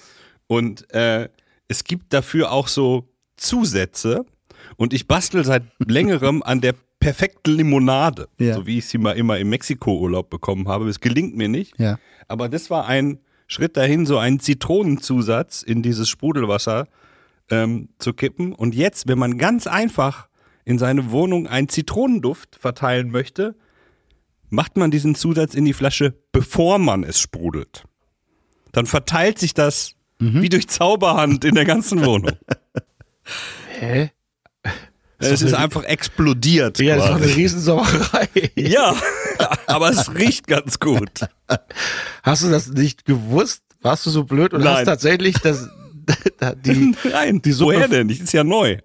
Und 0.48 0.92
äh, 0.94 1.30
es 1.68 1.84
gibt 1.84 2.14
dafür 2.14 2.52
auch 2.52 2.68
so 2.68 3.10
Zusätze. 3.38 4.26
Und 4.78 4.94
ich 4.94 5.08
bastel 5.08 5.44
seit 5.44 5.64
längerem 5.80 6.44
an 6.44 6.62
der 6.62 6.76
perfekten 7.00 7.52
Limonade. 7.52 8.28
Ja. 8.40 8.56
So 8.56 8.66
wie 8.66 8.78
ich 8.78 8.88
sie 8.88 8.98
mal 8.98 9.14
immer 9.14 9.38
im 9.38 9.50
Mexiko-Urlaub 9.50 10.30
bekommen 10.30 10.68
habe. 10.68 10.88
Es 10.88 11.00
gelingt 11.00 11.36
mir 11.36 11.50
nicht. 11.50 11.78
Ja. 11.80 12.00
Aber 12.28 12.50
das 12.50 12.70
war 12.70 12.88
ein 12.88 13.20
Schritt 13.48 13.78
dahin, 13.78 14.06
so 14.06 14.18
einen 14.18 14.40
Zitronenzusatz 14.40 15.62
in 15.62 15.84
dieses 15.84 16.10
Sprudelwasser 16.10 16.88
ähm, 17.52 17.90
zu 18.00 18.14
kippen. 18.14 18.54
Und 18.54 18.74
jetzt, 18.74 19.08
wenn 19.08 19.20
man 19.20 19.38
ganz 19.38 19.68
einfach 19.68 20.30
in 20.64 20.80
seine 20.80 21.12
Wohnung 21.12 21.48
einen 21.48 21.70
Zitronenduft 21.70 22.56
verteilen 22.56 23.12
möchte, 23.12 23.56
macht 24.56 24.78
man 24.78 24.90
diesen 24.92 25.16
Zusatz 25.16 25.54
in 25.54 25.66
die 25.66 25.74
Flasche, 25.74 26.16
bevor 26.32 26.80
man 26.80 27.04
es 27.04 27.20
sprudelt. 27.20 27.84
Dann 28.72 28.86
verteilt 28.86 29.38
sich 29.40 29.54
das 29.54 29.96
wie 30.18 30.50
durch 30.50 30.68
Zauberhand 30.68 31.44
in 31.44 31.56
der 31.56 31.66
ganzen 31.66 32.06
Wohnung. 32.06 32.32
Hä? 33.80 34.12
es 35.18 35.42
ist 35.42 35.54
einfach 35.54 35.84
explodiert. 35.84 36.80
Ja, 36.80 36.96
das 36.96 37.06
ist 37.06 37.10
doch 37.10 37.16
eine 37.16 37.26
quasi. 37.26 37.40
Riesensauerei. 37.40 38.30
ja, 38.56 38.96
aber 39.68 39.90
es 39.90 40.14
riecht 40.14 40.48
ganz 40.48 40.80
gut. 40.80 41.22
Hast 42.24 42.44
du 42.44 42.50
das 42.50 42.68
nicht 42.70 43.06
gewusst? 43.06 43.64
Warst 43.82 44.06
du 44.06 44.10
so 44.10 44.24
blöd 44.24 44.54
und 44.54 44.64
Nein. 44.64 44.78
hast 44.78 44.86
tatsächlich 44.86 45.38
das, 45.40 45.70
die, 46.66 46.96
Nein, 47.12 47.42
die 47.42 47.52
Suppe- 47.52 47.76
woher 47.76 47.88
denn? 47.88 48.08
Das 48.08 48.20
ist 48.20 48.34
ja 48.34 48.44
neu. 48.44 48.78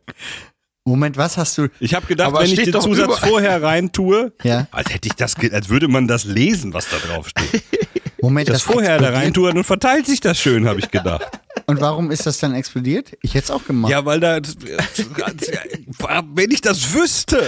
Moment, 0.84 1.16
was 1.16 1.36
hast 1.36 1.58
du? 1.58 1.68
Ich 1.78 1.94
habe 1.94 2.06
gedacht, 2.06 2.28
Aber 2.28 2.40
wenn 2.40 2.50
ich 2.50 2.62
den 2.62 2.72
Zusatz 2.72 3.04
überall. 3.04 3.28
vorher 3.28 3.62
rein 3.62 3.92
tue, 3.92 4.32
Ja. 4.42 4.66
als 4.70 4.92
hätte 4.92 5.08
ich 5.08 5.14
das, 5.14 5.36
als 5.36 5.68
würde 5.68 5.88
man 5.88 6.08
das 6.08 6.24
lesen, 6.24 6.72
was 6.72 6.86
da 6.88 6.96
drauf 6.96 7.28
steht. 7.28 7.62
Moment, 8.22 8.48
Das 8.48 8.62
vorher 8.62 8.98
da 8.98 9.06
rein 9.10 9.28
explodiert? 9.28 9.34
tue, 9.34 9.54
dann 9.54 9.64
verteilt 9.64 10.06
sich 10.06 10.20
das 10.20 10.38
schön, 10.38 10.66
habe 10.68 10.78
ich 10.80 10.90
gedacht. 10.90 11.26
Und 11.66 11.80
warum 11.80 12.10
ist 12.10 12.26
das 12.26 12.38
dann 12.38 12.54
explodiert? 12.54 13.12
Ich 13.22 13.34
hätte 13.34 13.44
es 13.44 13.50
auch 13.50 13.64
gemacht. 13.64 13.90
Ja, 13.90 14.04
weil 14.04 14.20
da, 14.20 14.40
wenn 16.34 16.50
ich 16.50 16.60
das 16.60 16.92
wüsste. 16.94 17.42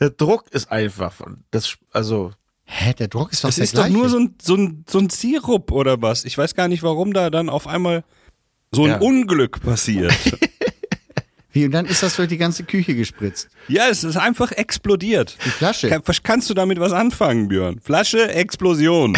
der 0.00 0.10
Druck 0.10 0.44
ist 0.50 0.70
einfach. 0.70 1.14
Das, 1.50 1.76
also, 1.90 2.32
Hä, 2.64 2.92
der 2.94 3.08
Druck 3.08 3.32
ist 3.32 3.42
doch 3.44 3.48
Das 3.48 3.58
ist 3.58 3.76
doch 3.76 3.88
nur 3.88 4.08
so 4.08 4.18
ein, 4.18 4.34
so, 4.40 4.54
ein, 4.56 4.84
so 4.88 4.98
ein 4.98 5.08
Sirup 5.10 5.72
oder 5.72 6.00
was. 6.02 6.24
Ich 6.24 6.36
weiß 6.38 6.54
gar 6.54 6.68
nicht, 6.68 6.82
warum 6.82 7.12
da 7.12 7.30
dann 7.30 7.48
auf 7.48 7.66
einmal 7.66 8.04
so 8.72 8.84
ein 8.84 8.90
Ja. 8.90 8.98
Unglück 9.00 9.60
passiert. 9.62 10.12
Wie, 11.52 11.66
und 11.66 11.72
dann 11.72 11.86
ist 11.86 12.02
das 12.02 12.16
durch 12.16 12.28
die 12.28 12.38
ganze 12.38 12.64
Küche 12.64 12.94
gespritzt. 12.94 13.48
ja, 13.68 13.88
es 13.88 14.04
ist 14.04 14.16
einfach 14.16 14.52
explodiert. 14.52 15.36
Die 15.44 15.50
Flasche. 15.50 15.88
Kann, 15.88 16.02
kannst 16.22 16.48
du 16.48 16.54
damit 16.54 16.80
was 16.80 16.92
anfangen, 16.92 17.48
Björn? 17.48 17.78
Flasche, 17.80 18.32
Explosion. 18.32 19.16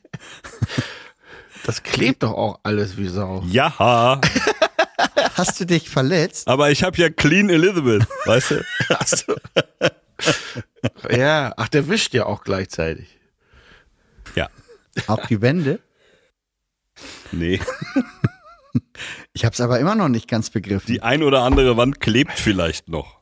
das 1.64 1.82
klebt 1.82 2.22
doch 2.22 2.32
auch 2.32 2.60
alles 2.62 2.96
wie 2.96 3.08
Sau. 3.08 3.44
Ja, 3.46 4.20
Hast 5.34 5.60
du 5.60 5.66
dich 5.66 5.88
verletzt? 5.88 6.48
aber 6.48 6.70
ich 6.70 6.82
habe 6.82 6.96
ja 6.98 7.08
Clean 7.08 7.48
Elizabeth, 7.48 8.06
weißt 8.26 8.50
du? 8.52 8.64
Achso. 8.90 9.34
ja, 11.10 11.52
ach, 11.56 11.68
der 11.68 11.88
wischt 11.88 12.12
ja 12.14 12.26
auch 12.26 12.44
gleichzeitig. 12.44 13.08
Ja. 14.34 14.48
Auch 15.06 15.26
die 15.26 15.40
Wände? 15.40 15.80
Nee. 17.32 17.60
Ich 19.32 19.44
habe 19.44 19.52
es 19.54 19.60
aber 19.60 19.78
immer 19.78 19.94
noch 19.94 20.08
nicht 20.08 20.28
ganz 20.28 20.50
begriffen. 20.50 20.86
Die 20.92 21.02
ein 21.02 21.22
oder 21.22 21.42
andere 21.42 21.76
Wand 21.76 22.00
klebt 22.00 22.32
vielleicht 22.38 22.88
noch. 22.88 23.20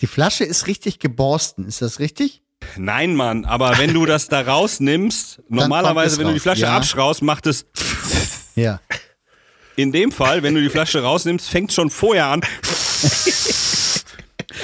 Die 0.00 0.06
Flasche 0.08 0.44
ist 0.44 0.66
richtig 0.66 0.98
geborsten. 0.98 1.64
Ist 1.66 1.80
das 1.82 2.00
richtig? 2.00 2.42
Nein, 2.76 3.14
Mann, 3.14 3.44
aber 3.44 3.78
wenn 3.78 3.92
du 3.94 4.06
das 4.06 4.28
da 4.28 4.40
rausnimmst, 4.40 5.42
normalerweise, 5.48 6.14
es 6.14 6.18
wenn 6.18 6.26
du 6.28 6.32
die 6.34 6.40
Flasche 6.40 6.62
ja. 6.62 6.76
abschraust, 6.76 7.22
macht 7.22 7.46
es 7.46 7.66
Ja. 8.54 8.80
in 9.76 9.92
dem 9.92 10.12
Fall, 10.12 10.42
wenn 10.42 10.54
du 10.54 10.60
die 10.60 10.68
Flasche 10.68 11.02
rausnimmst, 11.02 11.48
fängt 11.48 11.72
schon 11.72 11.90
vorher 11.90 12.26
an. 12.26 12.42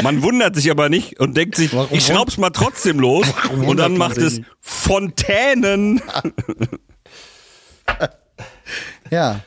Man 0.02 0.22
wundert 0.22 0.54
sich 0.54 0.70
aber 0.70 0.88
nicht 0.90 1.18
und 1.18 1.36
denkt 1.36 1.56
sich, 1.56 1.72
Warum- 1.74 1.88
ich 1.96 2.04
schraub's 2.06 2.36
mal 2.36 2.50
trotzdem 2.50 3.00
los 3.00 3.26
und 3.50 3.66
wundert 3.66 3.86
dann 3.86 3.96
macht 3.96 4.18
es? 4.18 4.40
Fontänen. 4.60 6.00
Ja. 9.10 9.40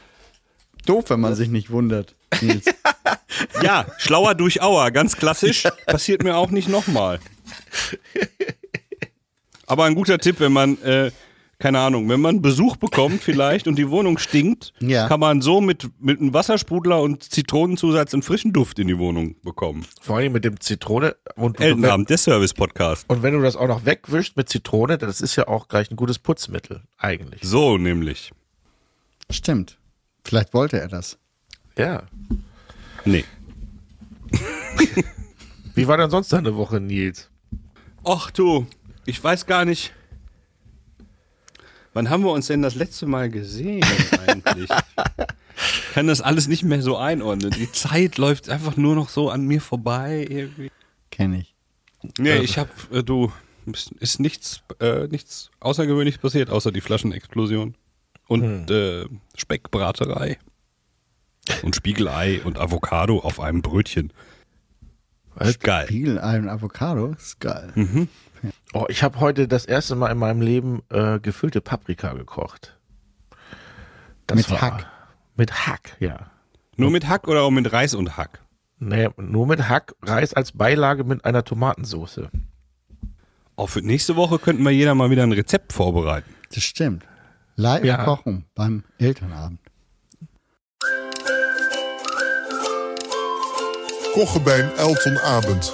Doof, 0.86 1.06
wenn 1.10 1.20
man 1.20 1.36
sich 1.36 1.50
nicht 1.50 1.70
wundert. 1.72 2.16
Ja, 3.64 3.86
schlauer 3.98 4.36
durch 4.36 4.62
Auer, 4.62 4.92
ganz 4.92 5.16
klassisch. 5.16 5.64
Passiert 5.86 6.24
mir 6.24 6.36
auch 6.36 6.52
nicht 6.52 6.68
nochmal. 6.68 7.20
Aber 9.68 9.86
ein 9.86 9.96
guter 9.96 10.18
Tipp, 10.18 10.40
wenn 10.40 10.52
man, 10.52 10.78
äh, 10.82 11.12
keine 11.60 11.80
Ahnung, 11.80 12.10
wenn 12.10 12.20
man 12.20 12.42
Besuch 12.42 12.76
bekommt 12.76 13.22
vielleicht 13.24 13.68
und 13.68 13.78
die 13.78 13.90
Wohnung 13.90 14.18
stinkt, 14.18 14.74
Ja. 14.80 15.08
kann 15.08 15.20
man 15.20 15.42
so 15.42 15.62
mit, 15.62 15.90
mit 16.00 16.20
einem 16.20 16.34
Wassersprudler 16.34 17.02
und 17.02 17.24
Zitronenzusatz 17.24 18.14
einen 18.14 18.24
frischen 18.24 18.52
Duft 18.52 18.80
in 18.80 18.88
die 18.88 18.98
Wohnung 18.98 19.36
bekommen. 19.44 19.86
Vor 20.02 20.18
allem 20.18 20.34
mit 20.34 20.44
dem 20.44 20.60
Zitrone. 20.60 21.16
Und, 21.36 21.60
Eltenabend, 21.60 22.10
der 22.10 22.18
Service-Podcast. 22.18 23.06
und 23.08 23.24
wenn 23.24 23.34
du 23.34 23.42
das 23.42 23.56
auch 23.56 23.68
noch 23.68 23.86
wegwischst 23.86 24.36
mit 24.36 24.50
Zitrone, 24.50 24.98
das 24.98 25.22
ist 25.22 25.36
ja 25.36 25.48
auch 25.48 25.68
gleich 25.68 25.90
ein 25.90 25.96
gutes 25.96 26.20
Putzmittel, 26.20 26.82
eigentlich. 26.98 27.42
So 27.44 27.78
nämlich. 27.78 28.32
Stimmt. 29.30 29.78
Vielleicht 30.24 30.54
wollte 30.54 30.80
er 30.80 30.88
das. 30.88 31.18
Ja. 31.78 32.04
Nee. 33.06 33.26
Wie 35.76 35.88
war 35.88 35.98
denn 35.98 36.10
sonst 36.10 36.32
deine 36.34 36.56
Woche, 36.56 36.80
Nils? 36.80 37.30
Ach 38.04 38.32
du, 38.32 38.68
ich 39.06 39.24
weiß 39.24 39.46
gar 39.46 39.66
nicht. 39.66 39.94
Wann 41.94 42.10
haben 42.10 42.24
wir 42.24 42.32
uns 42.32 42.48
denn 42.48 42.62
das 42.62 42.76
letzte 42.76 43.06
Mal 43.06 43.30
gesehen 43.30 43.84
eigentlich? 44.28 44.70
Ich 44.70 45.94
kann 45.94 46.08
das 46.08 46.22
alles 46.22 46.48
nicht 46.48 46.64
mehr 46.64 46.82
so 46.82 46.98
einordnen. 46.98 47.52
Die 47.52 47.70
Zeit 47.72 48.18
läuft 48.18 48.50
einfach 48.50 48.78
nur 48.78 48.96
noch 48.96 49.10
so 49.10 49.30
an 49.30 49.46
mir 49.46 49.60
vorbei 49.62 50.26
irgendwie. 50.30 50.72
Kenne 51.10 51.40
ich. 51.42 51.54
Nee, 52.18 52.38
ich 52.38 52.58
hab, 52.58 52.70
äh, 52.94 53.04
du, 53.04 53.32
ist- 53.66 53.92
ist 54.00 54.20
nichts, 54.20 54.62
äh, 54.80 55.08
nichts 55.08 55.52
Außergewöhnliches 55.60 56.22
passiert, 56.22 56.50
außer 56.50 56.72
die 56.72 56.82
Flaschenexplosion. 56.82 57.76
Und 58.28 58.70
äh, 58.72 59.06
Speckbraterei. 59.36 60.38
Und 61.64 61.76
Spiegelei 61.76 62.42
und 62.44 62.58
Avocado 62.60 63.20
auf 63.20 63.40
einem 63.40 63.62
Brötchen. 63.62 64.14
Was? 65.36 65.60
Geil. 65.60 65.86
Spiegelei 65.86 66.40
und 66.40 66.50
Avocado. 66.50 67.08
Ist 67.14 67.40
geil. 67.40 67.74
Oh, 68.74 68.86
ich 68.90 69.04
habe 69.04 69.20
heute 69.20 69.48
das 69.48 69.66
erste 69.66 69.96
Mal 69.96 70.12
in 70.12 70.18
meinem 70.18 70.42
Leben 70.42 70.82
äh, 70.90 71.20
gefüllte 71.20 71.62
Paprika 71.62 72.14
gekocht. 72.14 72.78
Das 74.28 74.38
Mit 74.38 74.52
war- 74.52 74.62
Hack. 74.62 74.88
Mit 75.36 75.68
Hack, 75.68 75.96
ja. 76.00 76.30
Nur 76.78 76.92
mit 76.92 77.08
Hack 77.08 77.28
oder 77.28 77.42
auch 77.44 77.52
mit 77.52 77.72
Reis 77.72 77.94
und 77.96 78.18
Hack? 78.18 78.42
Nee, 78.80 79.10
nur 79.18 79.48
mit 79.48 79.70
Hack, 79.70 79.94
Reis 80.02 80.34
als 80.34 80.52
Beilage 80.52 81.04
mit 81.04 81.24
einer 81.26 81.44
Tomatensoße. 81.44 82.30
Auch 83.56 83.68
für 83.68 83.82
nächste 83.82 84.16
Woche 84.16 84.40
könnten 84.40 84.64
wir 84.64 84.72
jeder 84.72 84.96
mal 84.96 85.10
wieder 85.10 85.24
ein 85.24 85.32
Rezept 85.32 85.74
vorbereiten. 85.74 86.30
Das 86.54 86.64
stimmt. 86.64 87.04
Live 87.62 87.86
Ja. 87.86 88.04
kochen 88.04 88.46
beim 88.56 88.84
Elternabend. 88.98 89.60
Kochen 94.14 94.44
bij 94.44 94.60
een 94.60 94.72
Eltonabend. 94.78 95.72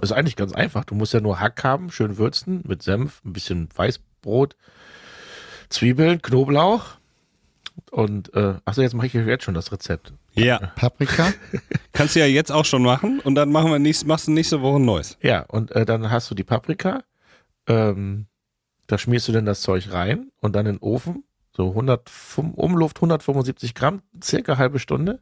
Ist 0.00 0.12
eigentlich 0.12 0.36
ganz 0.36 0.52
einfach. 0.54 0.84
Du 0.86 0.94
musst 0.94 1.12
ja 1.12 1.20
nur 1.20 1.38
Hack 1.40 1.62
haben, 1.62 1.90
schön 1.90 2.16
würzen, 2.16 2.62
mit 2.66 2.82
Senf, 2.82 3.20
ein 3.22 3.34
bisschen 3.34 3.68
Weißbrot, 3.74 4.56
Zwiebeln, 5.68 6.22
Knoblauch. 6.22 6.96
Und, 7.90 8.32
äh, 8.32 8.54
achso, 8.64 8.80
jetzt 8.80 8.94
mache 8.94 9.08
ich 9.08 9.12
jetzt 9.12 9.44
schon 9.44 9.52
das 9.54 9.70
Rezept. 9.72 10.14
Ja. 10.32 10.58
Paprika? 10.76 11.34
Kannst 11.92 12.16
du 12.16 12.20
ja 12.20 12.26
jetzt 12.26 12.50
auch 12.50 12.64
schon 12.64 12.82
machen 12.82 13.20
und 13.20 13.34
dann 13.34 13.52
machen 13.52 13.70
wir 13.70 13.78
nächst, 13.78 14.06
machst 14.06 14.26
du 14.26 14.30
nächste 14.30 14.62
Woche 14.62 14.76
ein 14.76 14.86
neues. 14.86 15.18
Ja, 15.20 15.42
und 15.42 15.70
äh, 15.72 15.84
dann 15.84 16.10
hast 16.10 16.30
du 16.30 16.34
die 16.34 16.44
Paprika. 16.44 17.02
Ähm, 17.66 18.26
da 18.90 18.98
schmierst 18.98 19.28
du 19.28 19.32
dann 19.32 19.44
das 19.46 19.60
Zeug 19.62 19.92
rein 19.92 20.30
und 20.40 20.54
dann 20.56 20.66
in 20.66 20.76
den 20.76 20.82
Ofen, 20.82 21.24
so 21.56 21.64
So 21.64 21.68
100, 21.70 22.08
fünf- 22.10 22.54
Umluft 22.56 22.96
175 22.98 23.74
Gramm, 23.74 24.02
circa 24.22 24.56
halbe 24.58 24.78
Stunde. 24.78 25.20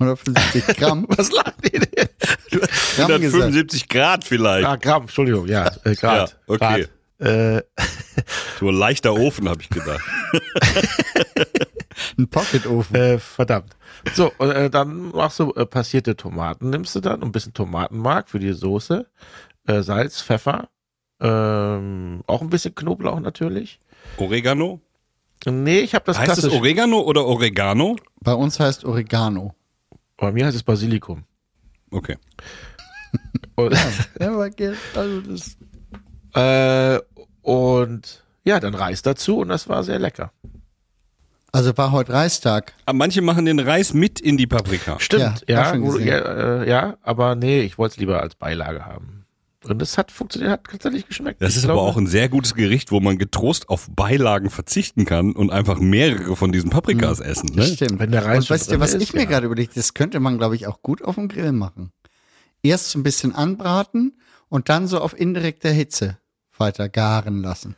150 0.00 0.66
Gramm. 0.76 1.06
Was 1.08 1.30
lacht 1.32 1.54
ihr 1.72 1.80
denn? 1.80 2.08
Gramm 2.50 3.20
gesagt. 3.20 3.34
175 3.34 3.88
Grad 3.88 4.24
vielleicht. 4.24 4.66
Ah, 4.66 4.76
Gramm, 4.76 5.02
Entschuldigung, 5.02 5.46
ja, 5.48 5.70
äh, 5.84 5.94
Grad. 5.94 6.30
Ja, 6.30 6.36
okay. 6.54 6.86
Grad. 7.18 7.26
Äh, 7.58 7.62
So 8.60 8.68
ein 8.68 8.74
leichter 8.76 9.12
Ofen, 9.14 9.48
habe 9.48 9.60
ich 9.62 9.68
gedacht. 9.70 10.00
Ein 12.16 12.28
Pocketofen. 12.28 12.94
äh, 12.96 13.18
verdammt. 13.18 13.76
So, 14.14 14.32
äh, 14.38 14.70
dann 14.70 15.10
machst 15.10 15.40
du 15.40 15.52
äh, 15.54 15.66
passierte 15.66 16.16
Tomaten, 16.16 16.70
nimmst 16.70 16.94
du 16.94 17.00
dann, 17.00 17.22
ein 17.22 17.32
bisschen 17.32 17.54
Tomatenmark 17.54 18.28
für 18.28 18.38
die 18.38 18.52
Soße, 18.52 19.06
äh, 19.66 19.82
Salz, 19.82 20.22
Pfeffer, 20.22 20.68
ähm, 21.20 22.22
auch 22.26 22.42
ein 22.42 22.50
bisschen 22.50 22.74
Knoblauch 22.74 23.20
natürlich. 23.20 23.78
Oregano? 24.16 24.80
Nee, 25.46 25.80
ich 25.80 25.94
habe 25.94 26.04
das 26.06 26.18
heißt 26.18 26.32
es 26.32 26.38
klassisch. 26.40 26.58
Oregano 26.58 27.00
oder 27.00 27.24
Oregano? 27.24 27.96
Bei 28.20 28.34
uns 28.34 28.58
heißt 28.58 28.84
Oregano. 28.84 29.54
Bei 30.16 30.32
mir 30.32 30.46
heißt 30.46 30.56
es 30.56 30.62
Basilikum. 30.62 31.24
Okay. 31.90 32.16
Und, 33.54 33.72
Ja, 34.20 34.28
aber 34.34 34.50
geht- 34.50 34.76
also 34.94 35.20
das 35.22 35.56
äh, 36.34 37.00
und 37.42 38.22
ja, 38.44 38.60
dann 38.60 38.74
Reis 38.74 39.02
dazu 39.02 39.38
und 39.38 39.48
das 39.48 39.68
war 39.68 39.82
sehr 39.82 39.98
lecker. 39.98 40.30
also 41.52 41.76
war 41.76 41.90
heute 41.92 42.12
Reistag. 42.12 42.74
Aber 42.84 42.96
manche 42.98 43.22
machen 43.22 43.46
den 43.46 43.58
Reis 43.58 43.94
mit 43.94 44.20
in 44.20 44.36
die 44.36 44.46
Paprika. 44.46 45.00
Stimmt, 45.00 45.44
Ja, 45.48 45.74
ja, 45.74 45.98
ja, 45.98 46.18
äh, 46.62 46.68
ja, 46.68 46.96
aber 47.02 47.34
nee, 47.34 47.62
ich 47.62 47.78
wollte 47.78 47.94
es 47.94 47.96
lieber 47.98 48.20
als 48.20 48.34
Beilage 48.34 48.84
haben. 48.84 49.17
Und 49.70 49.82
es 49.82 49.98
hat 49.98 50.10
funktioniert, 50.10 50.50
hat 50.50 50.64
tatsächlich 50.64 51.06
geschmeckt. 51.06 51.40
Das 51.42 51.50
Ich 51.50 51.56
ist 51.58 51.64
glaube, 51.64 51.80
aber 51.80 51.88
auch 51.88 51.96
ein 51.96 52.06
sehr 52.06 52.28
gutes 52.28 52.54
Gericht, 52.54 52.90
wo 52.90 53.00
man 53.00 53.18
getrost 53.18 53.68
auf 53.68 53.88
Beilagen 53.90 54.50
verzichten 54.50 55.04
kann 55.04 55.32
und 55.32 55.50
einfach 55.50 55.78
mehrere 55.78 56.36
von 56.36 56.52
diesen 56.52 56.70
Paprikas 56.70 57.20
essen. 57.20 57.54
Ne? 57.54 57.64
Stimmt. 57.64 57.98
Wenn 57.98 58.12
der 58.12 58.24
Reis 58.24 58.44
Und 58.44 58.50
weißt 58.50 58.72
du, 58.72 58.80
was 58.80 58.94
ist, 58.94 59.02
ich 59.02 59.14
mir 59.14 59.20
ja. 59.22 59.26
gerade 59.26 59.46
überlegt, 59.46 59.76
das 59.76 59.94
könnte 59.94 60.20
man, 60.20 60.38
glaube 60.38 60.56
ich, 60.56 60.66
auch 60.66 60.82
gut 60.82 61.02
auf 61.02 61.16
dem 61.16 61.28
Grill 61.28 61.52
machen. 61.52 61.92
Erst 62.62 62.90
so 62.90 62.98
ein 62.98 63.02
bisschen 63.02 63.34
anbraten 63.34 64.18
und 64.48 64.68
dann 64.68 64.86
so 64.86 65.00
auf 65.00 65.18
indirekter 65.18 65.70
Hitze 65.70 66.18
weiter 66.56 66.88
garen 66.88 67.42
lassen. 67.42 67.76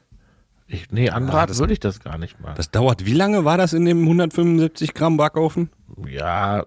Ich, 0.72 0.90
nee, 0.92 1.10
anbraten 1.10 1.58
würde 1.58 1.72
ich 1.72 1.80
das 1.80 1.98
gar 1.98 2.16
nicht 2.16 2.38
mal. 2.40 2.54
Das 2.54 2.70
dauert, 2.70 3.04
wie 3.04 3.12
lange 3.14 3.44
war 3.44 3.58
das 3.58 3.72
in 3.72 3.84
dem 3.84 4.02
175 4.02 4.94
Gramm 4.94 5.16
Backofen? 5.16 5.70
ja, 6.08 6.64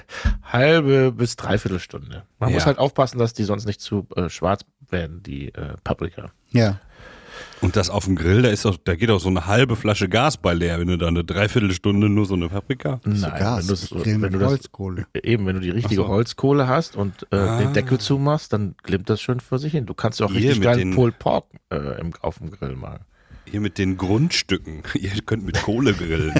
halbe 0.52 1.12
bis 1.12 1.36
dreiviertel 1.36 1.78
Stunde. 1.78 2.24
Man 2.38 2.50
Ja. 2.50 2.54
muss 2.56 2.66
halt 2.66 2.78
aufpassen, 2.78 3.18
dass 3.18 3.32
die 3.32 3.44
sonst 3.44 3.66
nicht 3.66 3.80
zu 3.80 4.06
äh, 4.16 4.28
schwarz 4.28 4.64
werden, 4.90 5.22
die 5.22 5.54
äh, 5.54 5.74
Paprika. 5.84 6.32
Ja. 6.50 6.80
Und 7.60 7.76
das 7.76 7.90
auf 7.90 8.04
dem 8.04 8.14
Grill, 8.16 8.42
da 8.42 8.48
ist 8.50 8.64
doch, 8.64 8.76
da 8.76 8.94
geht 8.94 9.10
auch 9.10 9.18
so 9.20 9.28
eine 9.28 9.46
halbe 9.46 9.74
Flasche 9.76 10.08
Gas 10.08 10.36
bei 10.36 10.52
leer, 10.54 10.78
wenn 10.78 10.88
du 10.88 10.98
da 10.98 11.08
eine 11.08 11.24
Dreiviertelstunde 11.24 12.08
nur 12.08 12.26
so 12.26 12.34
eine 12.34 12.48
Paprika. 12.48 13.00
Nein, 13.04 13.20
Gas. 13.20 13.90
wenn, 13.92 14.02
grill 14.02 14.22
wenn 14.22 14.32
du 14.32 14.38
das 14.38 14.50
Holzkohle. 14.50 15.06
eben, 15.22 15.46
wenn 15.46 15.54
du 15.54 15.60
die 15.60 15.70
richtige 15.70 16.02
so. 16.02 16.08
Holzkohle 16.08 16.68
hast 16.68 16.94
und 16.96 17.26
äh, 17.32 17.36
Ah. 17.36 17.58
den 17.58 17.72
Deckel 17.72 17.98
zumachst, 17.98 18.52
dann 18.52 18.74
glimmt 18.82 19.08
das 19.08 19.20
schön 19.20 19.40
für 19.40 19.58
sich 19.58 19.72
hin. 19.72 19.86
Du 19.86 19.94
kannst 19.94 20.20
auch 20.22 20.30
Hier 20.30 20.40
richtig 20.50 20.58
mit 20.58 20.64
geil 20.64 20.76
den- 20.78 20.94
Pulled 20.94 21.18
Pork 21.18 21.46
äh, 21.70 22.00
im, 22.00 22.12
auf 22.20 22.38
dem 22.38 22.50
Grill 22.50 22.76
machen. 22.76 23.00
Hier 23.54 23.60
mit 23.60 23.78
den 23.78 23.96
Grundstücken. 23.96 24.82
Ihr 24.94 25.12
könnt 25.24 25.44
mit 25.46 25.62
Kohle 25.62 25.94
grillen. 25.94 26.34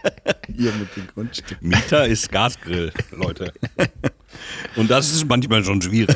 Hier 0.56 0.70
mit 0.74 0.94
den 0.94 1.08
Grundstücken. 1.08 1.68
Mieter 1.68 2.06
ist 2.06 2.30
Gasgrill, 2.30 2.92
Leute. 3.10 3.52
Und 4.76 4.88
das 4.88 5.10
ist 5.12 5.26
manchmal 5.28 5.64
schon 5.64 5.82
schwierig. 5.82 6.14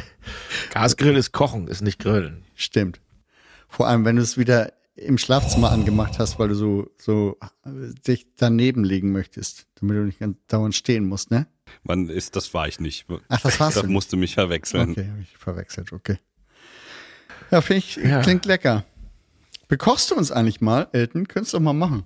Gasgrill 0.72 1.14
ist 1.14 1.32
Kochen, 1.32 1.68
ist 1.68 1.82
nicht 1.82 1.98
Grillen. 1.98 2.42
Stimmt. 2.54 3.02
Vor 3.68 3.86
allem, 3.86 4.06
wenn 4.06 4.16
du 4.16 4.22
es 4.22 4.38
wieder 4.38 4.72
im 4.94 5.18
Schlafzimmer 5.18 5.70
angemacht 5.72 6.18
hast, 6.18 6.38
weil 6.38 6.48
du 6.48 6.54
so, 6.54 6.90
so 6.96 7.36
äh, 7.66 7.92
dich 8.08 8.28
daneben 8.38 8.82
legen 8.82 9.12
möchtest, 9.12 9.66
damit 9.74 9.98
du 9.98 10.04
nicht 10.04 10.20
ganz 10.20 10.38
dauernd 10.48 10.74
stehen 10.74 11.06
musst, 11.06 11.30
ne? 11.30 11.48
Man 11.82 12.08
ist, 12.08 12.34
das 12.34 12.54
war 12.54 12.66
ich 12.66 12.80
nicht. 12.80 13.04
Ach, 13.28 13.42
das 13.42 13.60
warst 13.60 13.76
Das 13.76 13.82
du. 13.84 13.90
musste 13.90 14.16
mich 14.16 14.32
verwechseln. 14.36 14.92
Okay, 14.92 15.06
habe 15.10 15.20
ich 15.20 15.36
verwechselt, 15.36 15.92
okay. 15.92 16.18
Ja, 17.50 17.60
finde 17.60 17.78
ich, 17.80 17.96
Ja. 17.96 18.22
klingt 18.22 18.46
lecker. 18.46 18.86
Bekochst 19.68 20.10
du 20.10 20.14
uns 20.14 20.30
eigentlich 20.30 20.60
mal, 20.60 20.88
Elton? 20.92 21.26
Könntest 21.28 21.52
du 21.54 21.58
doch 21.58 21.64
mal 21.64 21.72
machen. 21.72 22.04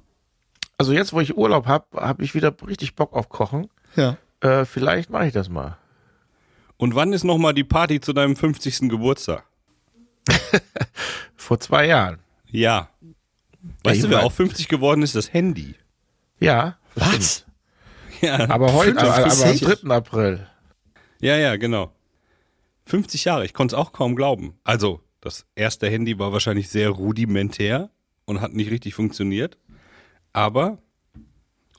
Also 0.79 0.93
jetzt, 0.93 1.13
wo 1.13 1.21
ich 1.21 1.37
Urlaub 1.37 1.67
habe, 1.67 2.01
habe 2.01 2.25
ich 2.25 2.35
wieder 2.35 2.55
richtig 2.67 2.95
Bock 2.97 3.13
auf 3.13 3.29
Kochen. 3.29 3.69
Ja. 3.97 4.17
Äh, 4.41 4.65
vielleicht 4.65 5.11
mache 5.11 5.27
ich 5.27 5.33
das 5.33 5.49
mal. 5.51 5.77
Und 6.79 6.95
wann 6.95 7.13
ist 7.13 7.25
nochmal 7.25 7.53
die 7.53 7.65
Party 7.65 8.01
zu 8.01 8.15
deinem 8.15 8.35
50. 8.37 8.89
Geburtstag? 8.89 9.45
Vor 11.37 11.61
zwei 11.61 11.87
Jahren. 11.87 12.21
Ja. 12.47 12.89
Weißt 13.85 13.97
ich 13.99 14.03
du, 14.05 14.11
wer 14.11 14.23
auch 14.25 14.33
50 14.33 14.69
geworden 14.69 15.03
ist? 15.03 15.15
Das 15.15 15.33
Handy. 15.33 15.75
Ja, 16.39 16.79
Was? 16.95 17.45
Ja, 18.23 18.49
Aber 18.49 18.73
heute, 18.73 18.99
aber, 19.01 19.15
aber 19.15 19.25
am 19.25 19.31
50? 19.31 19.81
3. 19.83 19.91
April. 19.95 20.47
ja, 21.21 21.37
ja, 21.37 21.57
genau. 21.57 21.93
50 22.87 23.25
Jahre, 23.25 23.45
ich 23.45 23.55
konnte 23.55 23.75
es 23.75 23.79
auch 23.79 23.93
kaum 23.93 24.17
glauben. 24.17 24.59
Also, 24.65 25.01
das 25.21 25.47
erste 25.55 25.89
Handy 25.91 26.19
war 26.19 26.33
wahrscheinlich 26.33 26.69
sehr 26.69 26.91
rudimentär 26.91 27.91
und 28.25 28.41
hat 28.41 28.53
nicht 28.55 28.71
richtig 28.71 28.95
funktioniert. 28.95 29.59
Aber 30.33 30.79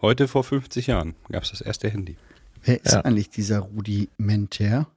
heute 0.02 0.28
vor 0.28 0.44
50 0.44 0.88
Jahren 0.88 1.16
gab 1.30 1.44
es 1.44 1.52
das 1.52 1.62
erste 1.62 1.90
Handy. 1.90 2.18
Wer 2.64 2.84
ist 2.84 2.94
Ja. 2.94 3.02
eigentlich 3.02 3.30
dieser 3.30 3.60
Rudimentär? 3.60 4.88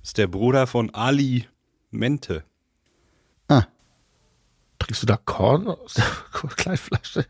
Das 0.00 0.08
ist 0.10 0.18
der 0.18 0.26
Bruder 0.26 0.66
von 0.66 0.90
Ali 0.94 1.46
Mente. 1.90 2.44
Ah, 3.48 3.64
Trinkst 4.78 5.02
du 5.02 5.06
da 5.06 5.16
Korn 5.16 5.68
aus 5.68 5.94
der 5.94 6.04
Kleinflasche? 6.56 7.24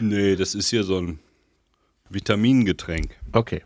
Nee, 0.00 0.36
das 0.36 0.54
ist 0.54 0.70
hier 0.70 0.84
so 0.84 0.98
ein 1.00 1.18
Vitamingetränk. 2.08 3.10
Okay. 3.32 3.62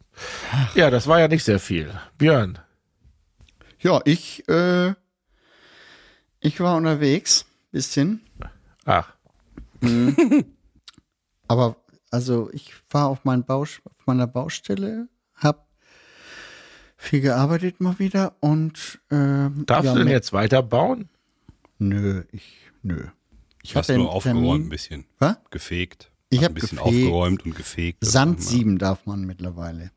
Ja, 0.75 0.91
das 0.91 1.07
war 1.07 1.21
ja 1.21 1.29
nicht 1.29 1.45
sehr 1.45 1.61
viel. 1.61 1.93
Björn. 2.19 2.59
Ja, 3.85 4.01
ich, 4.05 4.49
äh, 4.49 4.95
ich 6.41 6.59
war 6.61 6.77
unterwegs, 6.77 7.47
bisschen. 7.71 8.21
Ach, 8.85 9.15
Aber, 11.49 11.77
also, 12.11 12.51
ich 12.53 12.73
war 12.91 13.09
auf, 13.09 13.25
mein 13.25 13.45
Baus 13.45 13.81
auf 13.85 14.07
meiner 14.07 14.27
Baustelle, 14.27 15.09
hab 15.35 15.69
viel 16.97 17.21
gearbeitet 17.21 17.81
mal 17.81 17.99
wieder 17.99 18.35
und, 18.41 19.01
ähm, 19.11 19.65
darfst 19.67 19.85
ja, 19.85 19.93
du 19.93 19.99
denn 19.99 20.09
jetzt 20.09 20.33
weiterbauen? 20.33 21.09
Nö, 21.79 22.25
ich, 22.33 22.71
nö. 22.83 23.09
Ich 23.63 23.77
hatte 23.77 23.97
nur 23.97 24.11
aufgeräumt 24.13 24.39
ein 24.39 24.45
Termin. 24.45 24.69
bisschen. 24.69 25.05
Was? 25.19 25.37
Gefegt. 25.51 26.11
Ich 26.31 26.39
Hat 26.39 26.45
hab 26.47 26.51
ein 26.53 26.55
bisschen 26.55 26.79
gefegt. 26.79 26.97
aufgeräumt 26.97 27.45
und 27.45 27.57
gefegt. 27.57 28.05
Sand 28.05 28.43
sieben 28.43 28.79
darf 28.79 29.07
man 29.07 29.25
mittlerweile. 29.25 29.91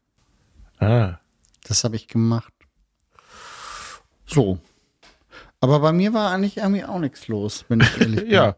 Ah. 0.80 1.20
Das 1.64 1.84
habe 1.84 1.96
ich 1.96 2.08
gemacht. 2.08 2.54
So. 4.28 4.60
Aber 5.60 5.80
bei 5.80 5.92
mir 5.92 6.14
war 6.14 6.32
eigentlich 6.32 6.58
irgendwie 6.58 6.84
auch 6.84 7.00
nichts 7.00 7.28
los, 7.28 7.66
wenn 7.68 7.82
ich 7.82 8.00
ehrlich 8.00 8.20
bin. 8.22 8.32
Ja, 8.32 8.56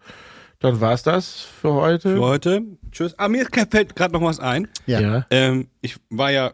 dann 0.60 0.82
war's 0.82 1.04
das 1.04 1.40
für 1.40 1.74
heute. 1.74 2.16
Für 2.16 2.22
heute. 2.22 2.62
Tschüss. 2.92 3.18
Ah, 3.18 3.30
mir 3.30 3.48
fällt 3.72 3.96
gerade 3.96 4.14
noch 4.14 4.22
was 4.22 4.40
ein. 4.40 4.68
Ja. 4.86 5.00
Ja. 5.00 5.26
Ähm, 5.30 5.70
ich 5.82 5.98
war 6.10 6.32
ja, 6.32 6.54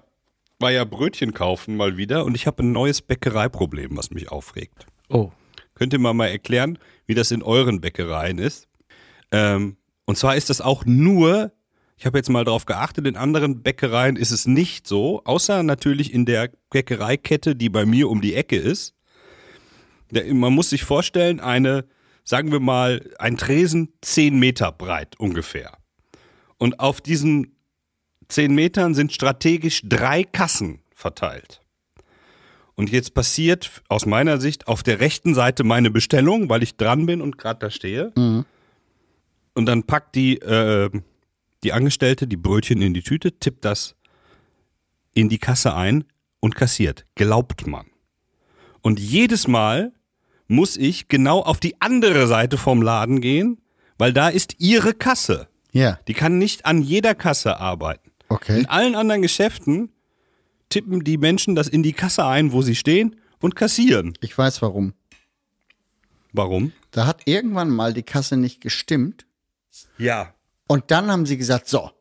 war 0.59 0.71
ja 0.71 0.83
Brötchen 0.83 1.33
kaufen 1.33 1.75
mal 1.75 1.97
wieder 1.97 2.25
und 2.25 2.35
ich 2.35 2.45
habe 2.45 2.63
ein 2.63 2.71
neues 2.71 3.01
Bäckereiproblem, 3.01 3.97
was 3.97 4.11
mich 4.11 4.31
aufregt. 4.31 4.85
Oh. 5.09 5.31
Könnt 5.73 5.93
ihr 5.93 5.99
mal 5.99 6.13
mal 6.13 6.27
erklären, 6.27 6.77
wie 7.05 7.15
das 7.15 7.31
in 7.31 7.43
euren 7.43 7.81
Bäckereien 7.81 8.37
ist? 8.37 8.67
Ähm, 9.31 9.77
und 10.05 10.17
zwar 10.17 10.35
ist 10.35 10.49
das 10.49 10.61
auch 10.61 10.85
nur, 10.85 11.51
ich 11.97 12.05
habe 12.05 12.17
jetzt 12.17 12.29
mal 12.29 12.45
drauf 12.45 12.65
geachtet, 12.65 13.07
in 13.07 13.17
anderen 13.17 13.61
Bäckereien 13.63 14.15
ist 14.15 14.31
es 14.31 14.45
nicht 14.45 14.87
so, 14.87 15.23
außer 15.25 15.63
natürlich 15.63 16.13
in 16.13 16.25
der 16.25 16.51
Bäckereikette, 16.69 17.55
die 17.55 17.69
bei 17.69 17.85
mir 17.85 18.09
um 18.09 18.21
die 18.21 18.35
Ecke 18.35 18.55
ist. 18.57 18.94
Man 20.11 20.53
muss 20.53 20.69
sich 20.69 20.83
vorstellen, 20.83 21.39
eine, 21.39 21.85
sagen 22.23 22.51
wir 22.51 22.59
mal, 22.59 23.09
ein 23.19 23.37
Tresen 23.37 23.93
10 24.01 24.37
Meter 24.37 24.71
breit 24.71 25.19
ungefähr. 25.19 25.77
Und 26.57 26.79
auf 26.79 27.01
diesen 27.01 27.55
10 28.27 28.53
Metern 28.53 28.93
sind 28.93 29.13
strategisch 29.13 29.81
drei 29.83 30.23
Kassen 30.23 30.81
verteilt. 30.93 31.61
Und 32.75 32.91
jetzt 32.91 33.13
passiert 33.13 33.83
aus 33.87 34.05
meiner 34.05 34.39
Sicht 34.39 34.67
auf 34.67 34.83
der 34.83 34.99
rechten 34.99 35.33
Seite 35.33 35.63
meine 35.63 35.89
Bestellung, 35.91 36.49
weil 36.49 36.61
ich 36.61 36.75
dran 36.75 37.05
bin 37.05 37.21
und 37.21 37.37
gerade 37.37 37.59
da 37.59 37.69
stehe. 37.69 38.11
Und 39.53 39.65
dann 39.65 39.83
packt 39.83 40.15
die, 40.15 40.37
äh, 40.39 40.89
die 41.63 41.71
Angestellte 41.71 42.27
die 42.27 42.35
Brötchen 42.37 42.81
in 42.81 42.93
die 42.93 43.01
Tüte, 43.01 43.39
tippt 43.39 43.63
das 43.63 43.95
in 45.13 45.29
die 45.29 45.37
Kasse 45.37 45.73
ein 45.73 46.03
und 46.41 46.55
kassiert. 46.55 47.05
Glaubt 47.15 47.65
man. 47.65 47.87
Und 48.81 48.99
jedes 48.99 49.47
Mal 49.47 49.93
muss 50.47 50.77
ich 50.77 51.07
genau 51.07 51.39
auf 51.41 51.59
die 51.59 51.79
andere 51.81 52.27
Seite 52.27 52.57
vom 52.57 52.81
Laden 52.81 53.21
gehen, 53.21 53.59
weil 53.97 54.13
da 54.13 54.29
ist 54.29 54.55
ihre 54.59 54.93
Kasse. 54.93 55.47
Ja, 55.71 55.99
Die 56.07 56.13
kann 56.13 56.37
nicht 56.37 56.65
an 56.65 56.81
jeder 56.81 57.15
Kasse 57.15 57.59
arbeiten. 57.59 58.11
okay. 58.29 58.59
In 58.59 58.65
allen 58.67 58.95
anderen 58.95 59.21
Geschäften 59.21 59.91
tippen 60.69 61.03
die 61.03 61.17
Menschen 61.17 61.55
das 61.55 61.67
in 61.67 61.83
die 61.83 61.93
Kasse 61.93 62.25
ein, 62.25 62.51
wo 62.51 62.61
sie 62.61 62.75
stehen 62.75 63.15
und 63.39 63.55
kassieren. 63.55 64.13
Ich 64.21 64.37
weiß 64.37 64.61
warum. 64.61 64.93
Warum? 66.31 66.71
Da 66.91 67.07
hat 67.07 67.21
irgendwann 67.25 67.69
mal 67.69 67.93
die 67.93 68.03
Kasse 68.03 68.37
nicht 68.37 68.61
gestimmt. 68.61 69.25
Ja. 69.97 70.33
Und 70.67 70.91
dann 70.91 71.11
haben 71.11 71.25
sie 71.25 71.37
gesagt, 71.37 71.67
so, 71.67 71.91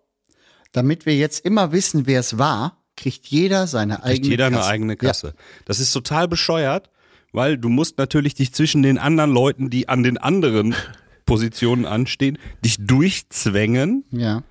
damit 0.73 1.07
wir 1.07 1.17
jetzt 1.17 1.45
immer 1.45 1.73
wissen, 1.73 2.07
wer 2.07 2.21
es 2.21 2.39
war, 2.39 2.83
kriegt 2.97 3.27
jeder 3.27 3.67
seine 3.67 3.95
Kriegt 3.97 4.07
eigene 4.07 4.29
jeder 4.29 4.51
Kasse. 4.51 4.63
eine 4.63 4.71
eigene 4.71 4.97
Kasse. 4.97 5.35
Das 5.65 5.81
ist 5.81 5.93
total 5.93 6.29
bescheuert, 6.29 6.91
weil 7.35 7.59
du 7.59 7.69
musst 7.69 7.99
natürlich 7.99 8.35
dich 8.35 8.53
zwischen 8.55 8.83
den 8.83 8.97
anderen 8.97 9.33
Leuten, 9.33 9.69
die 9.69 9.89
an 9.89 10.03
den 10.03 10.17
anderen 10.17 10.75
Positionen 11.27 11.85
anstehen, 11.85 12.39
dich 12.65 12.77
durchzwängen. 12.79 14.05
Ja. 14.11 14.43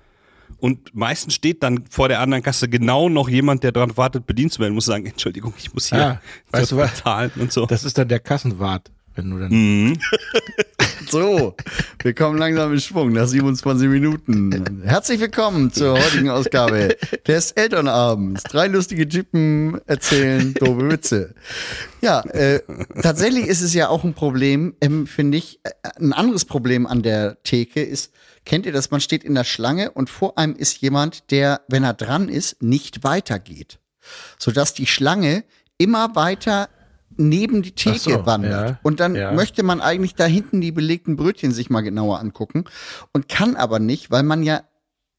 Und 0.58 0.94
meistens 0.94 1.34
steht 1.34 1.62
dann 1.62 1.84
vor 1.90 2.08
der 2.08 2.20
anderen 2.20 2.42
Kasse 2.42 2.68
genau 2.68 3.08
noch 3.08 3.28
jemand, 3.28 3.64
der 3.64 3.72
dran 3.72 3.96
wartet, 3.96 4.26
bedient 4.26 4.52
zu 4.52 4.60
werden, 4.60 4.74
muss 4.74 4.84
sagen, 4.86 5.06
Entschuldigung, 5.06 5.52
ich 5.58 5.72
muss 5.74 5.88
hier 5.88 5.98
Ah, 6.06 6.20
weißt 6.52 6.72
du 6.72 6.76
was? 6.76 6.90
bezahlen 6.92 7.32
und 7.36 7.52
so. 7.52 7.66
Das 7.66 7.84
ist 7.84 7.98
dann 7.98 8.08
der 8.08 8.20
Kassenwart, 8.20 8.90
wenn 9.14 9.30
du 9.30 9.38
dann. 9.38 9.50
Mhm. 9.52 9.98
So, 11.10 11.54
wir 12.02 12.14
kommen 12.14 12.38
langsam 12.38 12.72
in 12.72 12.80
Schwung 12.80 13.12
nach 13.12 13.26
27 13.26 13.88
Minuten. 13.88 14.82
Herzlich 14.84 15.20
willkommen 15.20 15.72
zur 15.72 15.98
heutigen 15.98 16.30
Ausgabe 16.30 16.96
des 17.26 17.52
Elternabends. 17.52 18.42
Drei 18.44 18.66
lustige 18.66 19.08
Typen 19.08 19.80
erzählen 19.86 20.54
doofe 20.54 20.90
Witze. 20.90 21.34
Ja, 22.00 22.20
äh, 22.20 22.60
tatsächlich 23.02 23.46
ist 23.46 23.60
es 23.60 23.74
ja 23.74 23.88
auch 23.88 24.04
ein 24.04 24.14
Problem, 24.14 24.74
ähm, 24.80 25.06
finde 25.06 25.38
ich. 25.38 25.60
Äh, 25.62 25.70
ein 26.00 26.12
anderes 26.12 26.44
Problem 26.44 26.86
an 26.86 27.02
der 27.02 27.42
Theke 27.42 27.82
ist, 27.82 28.12
kennt 28.44 28.66
ihr 28.66 28.72
das, 28.72 28.90
man 28.90 29.00
steht 29.00 29.24
in 29.24 29.34
der 29.34 29.44
Schlange 29.44 29.90
und 29.90 30.10
vor 30.10 30.38
einem 30.38 30.56
ist 30.56 30.80
jemand, 30.80 31.30
der, 31.30 31.62
wenn 31.68 31.84
er 31.84 31.94
dran 31.94 32.28
ist, 32.28 32.62
nicht 32.62 33.04
weitergeht. 33.04 33.78
Sodass 34.38 34.74
die 34.74 34.86
Schlange 34.86 35.44
immer 35.78 36.14
weiter 36.16 36.68
neben 37.16 37.62
die 37.62 37.72
Theke 37.72 37.98
so, 37.98 38.26
wandert. 38.26 38.70
ja, 38.70 38.78
und 38.82 39.00
dann 39.00 39.14
ja. 39.14 39.32
möchte 39.32 39.62
man 39.62 39.80
eigentlich 39.80 40.14
da 40.14 40.24
hinten 40.24 40.60
die 40.60 40.72
belegten 40.72 41.16
Brötchen 41.16 41.52
sich 41.52 41.70
mal 41.70 41.80
genauer 41.82 42.18
angucken 42.20 42.64
und 43.12 43.28
kann 43.28 43.56
aber 43.56 43.78
nicht, 43.78 44.10
weil 44.10 44.22
man 44.22 44.42
ja 44.42 44.62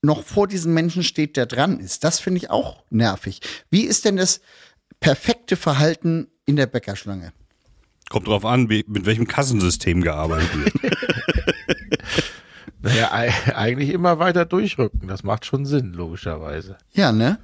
noch 0.02 0.24
vor 0.24 0.48
diesem 0.48 0.74
Menschen 0.74 1.04
steht, 1.04 1.36
der 1.38 1.46
dran 1.46 1.80
ist. 1.80 2.04
Das 2.04 2.20
finde 2.20 2.38
ich 2.38 2.50
auch 2.50 2.84
nervig. 2.90 3.42
Wie 3.70 3.82
ist 3.82 4.06
denn 4.06 4.18
das 4.18 4.42
perfekte 5.00 5.56
Verhalten 5.56 6.28
in 6.46 6.56
der 6.56 6.68
Bäckerschlange? 6.68 7.34
Kommt 8.10 8.28
drauf 8.28 8.46
an, 8.46 8.70
wie, 8.70 8.86
mit 8.88 9.06
welchem 9.06 9.28
Kassensystem 9.28 10.02
gearbeitet 10.02 10.50
wird. 10.54 10.96
Naja, 12.82 13.12
ei- 13.12 13.56
eigentlich 13.56 13.90
immer 13.90 14.20
weiter 14.20 14.46
durchrücken. 14.46 15.08
Das 15.08 15.24
macht 15.24 15.46
schon 15.46 15.66
Sinn, 15.66 15.94
logischerweise. 15.94 16.78
Ja, 16.94 17.12
ne? 17.12 17.40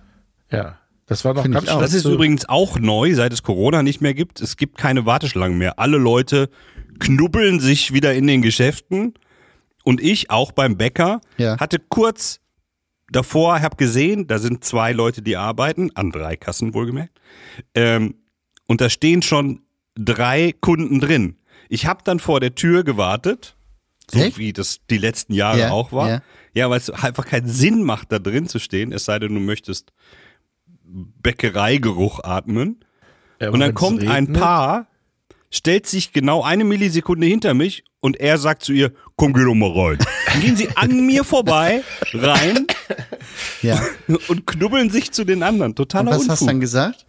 Ja. 0.51 0.77
Das 1.11 1.25
war 1.25 1.33
noch 1.33 1.43
ganz 1.43 1.67
schnell 1.67 1.81
Das 1.81 1.93
ist 1.93 2.05
übrigens 2.05 2.47
auch 2.47 2.79
neu, 2.79 3.13
seit 3.15 3.33
es 3.33 3.43
Corona 3.43 3.83
nicht 3.83 3.99
mehr 3.99 4.13
gibt. 4.13 4.39
Es 4.39 4.55
gibt 4.55 4.77
keine 4.77 5.05
Warteschlangen 5.05 5.57
mehr. 5.57 5.77
Alle 5.77 5.97
Leute 5.97 6.49
knubbeln 6.99 7.59
sich 7.59 7.91
wieder 7.91 8.13
in 8.13 8.27
den 8.27 8.41
Geschäften. 8.41 9.13
Und 9.83 9.99
ich, 10.01 10.29
auch 10.29 10.53
beim 10.53 10.77
Bäcker, 10.77 11.19
Ja. 11.37 11.59
hatte 11.59 11.79
kurz 11.79 12.39
davor, 13.11 13.61
habe 13.61 13.75
gesehen, 13.75 14.25
da 14.27 14.39
sind 14.39 14.63
zwei 14.63 14.93
Leute, 14.93 15.21
die 15.21 15.35
arbeiten, 15.35 15.91
an 15.95 16.11
drei 16.11 16.37
Kassen 16.37 16.73
wohlgemerkt. 16.73 17.19
Ähm, 17.75 18.15
und 18.69 18.79
da 18.79 18.89
stehen 18.89 19.21
schon 19.21 19.63
drei 19.95 20.53
Kunden 20.61 21.01
drin. 21.01 21.35
Ich 21.67 21.87
habe 21.87 22.01
dann 22.05 22.19
vor 22.19 22.39
der 22.39 22.55
Tür 22.55 22.85
gewartet, 22.85 23.57
so 24.09 24.17
Echt? 24.19 24.37
wie 24.37 24.53
das 24.53 24.77
die 24.89 24.97
letzten 24.97 25.33
Jahre 25.33 25.59
Ja, 25.59 25.71
auch 25.71 25.91
war. 25.91 26.07
ja. 26.09 26.21
Ja, 26.53 26.69
weil 26.69 26.77
es 26.77 26.89
einfach 26.89 27.25
keinen 27.25 27.47
Sinn 27.49 27.83
macht, 27.83 28.13
da 28.13 28.19
drin 28.19 28.47
zu 28.47 28.59
stehen, 28.59 28.93
es 28.93 29.03
sei 29.03 29.19
denn, 29.19 29.33
du 29.33 29.41
möchtest 29.41 29.91
Bäckereigeruch 31.21 32.23
atmen. 32.23 32.83
Ja, 33.39 33.49
Und 33.49 33.59
dann 33.59 33.73
kommt 33.73 34.01
ein 34.01 34.27
regnet- 34.27 34.39
Paar, 34.39 34.87
stellt 35.49 35.87
sich 35.87 36.13
genau 36.13 36.43
eine 36.43 36.63
Millisekunde 36.63 37.27
hinter 37.27 37.53
mich 37.53 37.83
und 37.99 38.17
er 38.19 38.37
sagt 38.37 38.63
zu 38.63 38.73
ihr, 38.73 38.91
komm, 39.15 39.33
geh 39.33 39.43
doch 39.43 39.53
mal 39.55 39.71
rein. 39.71 39.97
Dann 40.27 40.41
gehen 40.41 40.55
sie 40.55 40.69
an 40.75 41.05
mir 41.05 41.23
vorbei, 41.23 41.83
rein 42.13 42.67
Ja. 43.61 43.81
und 44.27 44.45
knubbeln 44.47 44.89
sich 44.89 45.11
zu 45.11 45.23
den 45.23 45.43
anderen. 45.43 45.71
Und 45.71 45.75
Totaler 45.75 46.11
was 46.11 46.17
hast 46.19 46.27
du 46.27 46.31
Unfug. 46.31 46.47
dann 46.47 46.59
gesagt? 46.61 47.05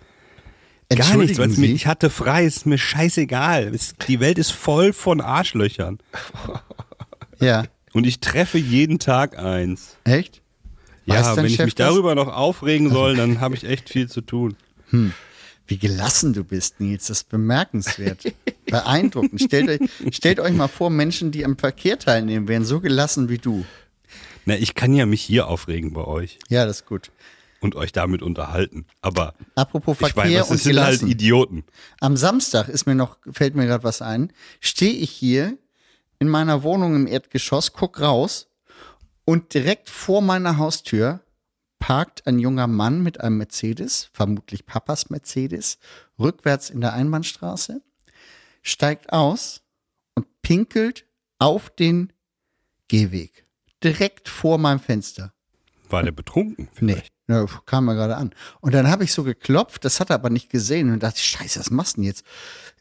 Gar 0.94 1.16
nichts, 1.16 1.38
weil 1.38 1.48
Sie? 1.48 1.72
ich 1.72 1.86
hatte 1.86 2.10
frei, 2.10 2.44
ist 2.44 2.66
mir 2.66 2.76
scheißegal. 2.76 3.72
Es, 3.74 3.94
die 4.08 4.20
Welt 4.20 4.36
ist 4.36 4.50
voll 4.52 4.92
von 4.92 5.22
Arschlöchern. 5.22 5.98
Ja. 7.40 7.64
Und 7.94 8.06
ich 8.06 8.20
treffe 8.20 8.58
jeden 8.58 8.98
Tag 8.98 9.38
eins. 9.38 9.96
Echt? 10.04 10.41
Ja, 11.06 11.36
wenn 11.36 11.46
ich 11.46 11.56
Chef 11.56 11.64
mich 11.66 11.74
das? 11.74 11.88
darüber 11.88 12.14
noch 12.14 12.28
aufregen 12.28 12.90
soll, 12.90 13.16
dann 13.16 13.40
habe 13.40 13.54
ich 13.54 13.64
echt 13.64 13.88
viel 13.90 14.08
zu 14.08 14.20
tun. 14.20 14.56
Wie 15.66 15.78
gelassen 15.78 16.32
du 16.32 16.44
bist, 16.44 16.80
Nils. 16.80 17.06
Das 17.06 17.18
ist 17.18 17.28
bemerkenswert. 17.28 18.24
Beeindruckend. 18.66 19.40
Stellt 19.42 19.68
euch, 19.68 19.90
stellt 20.14 20.38
euch 20.40 20.52
mal 20.52 20.68
vor, 20.68 20.90
Menschen, 20.90 21.30
die 21.30 21.44
am 21.44 21.56
Verkehr 21.58 21.98
teilnehmen, 21.98 22.46
wären 22.48 22.64
so 22.64 22.80
gelassen 22.80 23.28
wie 23.28 23.38
du. 23.38 23.64
Na, 24.44 24.54
ich 24.56 24.74
kann 24.74 24.94
ja 24.94 25.06
mich 25.06 25.22
hier 25.22 25.46
aufregen 25.48 25.92
bei 25.92 26.04
euch 26.04 26.38
Ja, 26.48 26.66
das 26.66 26.78
ist 26.80 26.86
gut. 26.86 27.10
und 27.60 27.74
euch 27.76 27.92
damit 27.92 28.22
unterhalten. 28.22 28.86
Aber 29.00 29.34
Apropos 29.54 29.94
ich 29.94 30.00
Verkehr 30.00 30.24
meine, 30.24 30.36
das 30.38 30.50
und 30.50 30.58
sind 30.58 30.78
halt 30.80 30.98
gelassen. 30.98 31.08
Idioten. 31.10 31.64
Am 32.00 32.16
Samstag 32.16 32.68
ist 32.68 32.86
mir 32.86 32.94
noch, 32.96 33.18
fällt 33.30 33.54
mir 33.54 33.66
gerade 33.66 33.84
was 33.84 34.02
ein, 34.02 34.32
stehe 34.60 34.92
ich 34.94 35.10
hier 35.10 35.56
in 36.18 36.28
meiner 36.28 36.62
Wohnung 36.64 36.94
im 36.96 37.06
Erdgeschoss, 37.06 37.72
guck 37.72 38.00
raus 38.00 38.48
und 39.24 39.54
direkt 39.54 39.88
vor 39.88 40.22
meiner 40.22 40.58
Haustür 40.58 41.20
parkt 41.78 42.26
ein 42.26 42.38
junger 42.38 42.66
Mann 42.66 43.02
mit 43.02 43.20
einem 43.20 43.38
Mercedes, 43.38 44.08
vermutlich 44.12 44.66
Papas 44.66 45.10
Mercedes, 45.10 45.78
rückwärts 46.18 46.70
in 46.70 46.80
der 46.80 46.92
Einbahnstraße, 46.92 47.82
steigt 48.62 49.12
aus 49.12 49.62
und 50.14 50.26
pinkelt 50.42 51.06
auf 51.38 51.70
den 51.70 52.12
Gehweg. 52.88 53.46
Direkt 53.82 54.28
vor 54.28 54.58
meinem 54.58 54.78
Fenster. 54.78 55.32
War 55.88 56.02
der 56.02 56.12
betrunken? 56.12 56.68
Nee, 56.80 56.94
vielleicht? 56.94 57.12
ja, 57.28 57.46
kam 57.66 57.86
mir 57.86 57.94
gerade 57.94 58.16
an. 58.16 58.32
Und 58.60 58.74
dann 58.74 58.88
habe 58.88 59.04
ich 59.04 59.12
so 59.12 59.24
geklopft, 59.24 59.84
das 59.84 59.98
hat 60.00 60.10
er 60.10 60.14
aber 60.14 60.30
nicht 60.30 60.50
gesehen 60.50 60.92
und 60.92 61.02
dachte, 61.02 61.20
scheiße, 61.20 61.60
was 61.60 61.70
machst 61.70 61.96
du 61.96 62.00
denn 62.00 62.06
jetzt? 62.06 62.24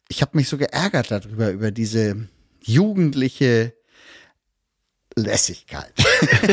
Ich 0.09 0.21
habe 0.21 0.37
mich 0.37 0.47
so 0.47 0.57
geärgert 0.57 1.09
darüber, 1.09 1.51
über 1.51 1.71
diese 1.71 2.27
jugendliche 2.61 3.73
Lässigkeit. 5.15 5.93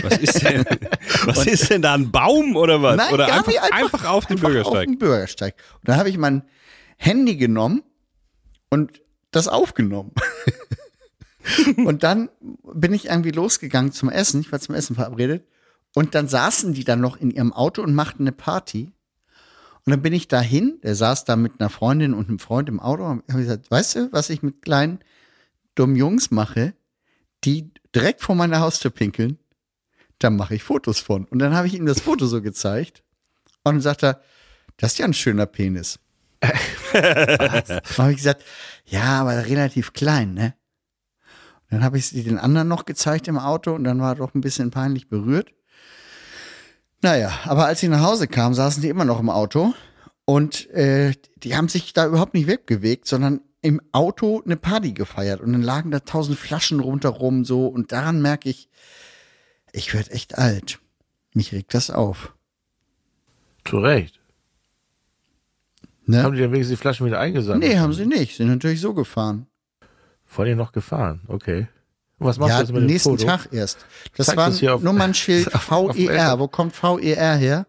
Was 0.02 0.18
ist 0.18 0.42
denn, 0.42 0.64
was 1.24 1.46
ist 1.46 1.70
denn 1.70 1.82
da 1.82 1.94
ein 1.94 2.10
Baum 2.10 2.56
oder 2.56 2.82
was? 2.82 2.96
Nein, 2.96 3.14
oder 3.14 3.26
einfach, 3.32 3.46
nicht, 3.46 3.72
einfach, 3.72 4.04
auf 4.04 4.26
den 4.26 4.36
einfach 4.36 4.48
Bürgersteig. 4.48 4.76
Auf 4.76 4.84
den 4.84 4.98
Bürgersteig. 4.98 5.54
Und 5.76 5.88
dann 5.88 5.96
habe 5.96 6.10
ich 6.10 6.18
mein 6.18 6.42
Handy 6.96 7.36
genommen 7.36 7.82
und 8.70 9.00
das 9.30 9.48
aufgenommen. 9.48 10.12
und 11.76 12.02
dann 12.02 12.28
bin 12.74 12.92
ich 12.92 13.06
irgendwie 13.06 13.30
losgegangen 13.30 13.92
zum 13.92 14.10
Essen. 14.10 14.40
Ich 14.40 14.50
war 14.50 14.60
zum 14.60 14.74
Essen 14.74 14.96
verabredet. 14.96 15.46
Und 15.94 16.14
dann 16.14 16.28
saßen 16.28 16.74
die 16.74 16.84
dann 16.84 17.00
noch 17.00 17.16
in 17.16 17.30
ihrem 17.30 17.52
Auto 17.52 17.82
und 17.82 17.94
machten 17.94 18.24
eine 18.24 18.32
Party. 18.32 18.92
Und 19.84 19.90
dann 19.90 20.02
bin 20.02 20.12
ich 20.12 20.28
dahin, 20.28 20.80
der 20.82 20.94
saß 20.94 21.24
da 21.24 21.36
mit 21.36 21.60
einer 21.60 21.70
Freundin 21.70 22.12
und 22.12 22.28
einem 22.28 22.38
Freund 22.38 22.68
im 22.68 22.80
Auto 22.80 23.04
und 23.04 23.22
habe 23.28 23.42
gesagt, 23.42 23.70
weißt 23.70 23.94
du, 23.94 24.12
was 24.12 24.28
ich 24.28 24.42
mit 24.42 24.62
kleinen 24.62 24.98
dummen 25.74 25.96
Jungs 25.96 26.30
mache, 26.30 26.74
die 27.44 27.70
direkt 27.94 28.22
vor 28.22 28.34
meiner 28.34 28.60
Haustür 28.60 28.90
pinkeln? 28.90 29.38
Da 30.18 30.30
mache 30.30 30.54
ich 30.54 30.62
Fotos 30.62 30.98
von. 30.98 31.24
Und 31.26 31.38
dann 31.38 31.54
habe 31.54 31.66
ich 31.66 31.74
ihm 31.74 31.86
das 31.86 32.00
Foto 32.00 32.26
so 32.26 32.42
gezeigt 32.42 33.02
und 33.64 33.74
dann 33.74 33.80
sagt 33.80 34.02
er, 34.02 34.20
das 34.76 34.92
ist 34.92 34.98
ja 34.98 35.04
ein 35.04 35.14
schöner 35.14 35.46
Penis. 35.46 35.98
dann 36.40 37.80
habe 37.98 38.10
ich 38.10 38.16
gesagt, 38.16 38.44
ja, 38.86 39.20
aber 39.20 39.46
relativ 39.46 39.92
klein, 39.92 40.34
ne? 40.34 40.54
Und 41.64 41.78
dann 41.78 41.84
habe 41.84 41.98
ich 41.98 42.06
sie 42.06 42.22
den 42.22 42.38
anderen 42.38 42.68
noch 42.68 42.84
gezeigt 42.86 43.28
im 43.28 43.38
Auto 43.38 43.74
und 43.74 43.84
dann 43.84 44.00
war 44.00 44.12
er 44.12 44.16
doch 44.16 44.34
ein 44.34 44.40
bisschen 44.40 44.70
peinlich 44.70 45.08
berührt. 45.08 45.52
Naja, 47.02 47.30
aber 47.44 47.66
als 47.66 47.82
ich 47.82 47.88
nach 47.88 48.02
Hause 48.02 48.26
kam, 48.26 48.54
saßen 48.54 48.82
die 48.82 48.88
immer 48.88 49.04
noch 49.04 49.20
im 49.20 49.30
Auto 49.30 49.74
und 50.24 50.68
äh, 50.70 51.12
die 51.36 51.56
haben 51.56 51.68
sich 51.68 51.92
da 51.92 52.06
überhaupt 52.06 52.34
nicht 52.34 52.46
wegbewegt, 52.46 53.06
sondern 53.06 53.40
im 53.60 53.80
Auto 53.92 54.42
eine 54.44 54.56
Party 54.56 54.92
gefeiert 54.92 55.40
und 55.40 55.52
dann 55.52 55.62
lagen 55.62 55.90
da 55.90 56.00
tausend 56.00 56.38
Flaschen 56.38 56.80
rundherum 56.80 57.44
so 57.44 57.66
und 57.66 57.92
daran 57.92 58.22
merke 58.22 58.48
ich, 58.48 58.68
ich 59.72 59.92
werde 59.94 60.10
echt 60.12 60.38
alt. 60.38 60.78
Mich 61.34 61.52
regt 61.52 61.74
das 61.74 61.90
auf. 61.90 62.34
Zu 63.64 63.78
Recht. 63.78 64.20
Ne? 66.06 66.22
Haben 66.22 66.34
die 66.36 66.40
dann 66.40 66.52
wenigstens 66.52 66.76
die 66.78 66.80
Flaschen 66.80 67.06
wieder 67.06 67.20
eingesammelt? 67.20 67.62
Nee, 67.70 67.78
haben 67.78 67.92
sie 67.92 68.06
nicht. 68.06 68.36
Sind 68.36 68.48
natürlich 68.48 68.80
so 68.80 68.94
gefahren. 68.94 69.46
Vor 70.24 70.44
dir 70.46 70.56
noch 70.56 70.72
gefahren, 70.72 71.20
okay. 71.28 71.68
Und 72.18 72.26
was 72.26 72.38
machst 72.38 72.50
Ja, 72.50 72.56
du 72.56 72.62
jetzt 72.62 72.68
mit 72.72 72.76
am 72.78 72.82
dem 72.86 72.92
nächsten 72.92 73.10
Foto? 73.18 73.24
Tag 73.26 73.48
erst. 73.52 73.84
Das 74.16 74.34
war 74.36 74.48
du's 74.48 74.58
hier 74.60 74.74
auf- 74.74 74.82
Nummernschild 74.82 75.48
auf- 75.54 75.70
auf 75.70 75.96
VER. 75.96 76.10
Elfer- 76.12 76.38
Wo 76.38 76.48
kommt 76.48 76.74
VER 76.74 77.36
her? 77.36 77.66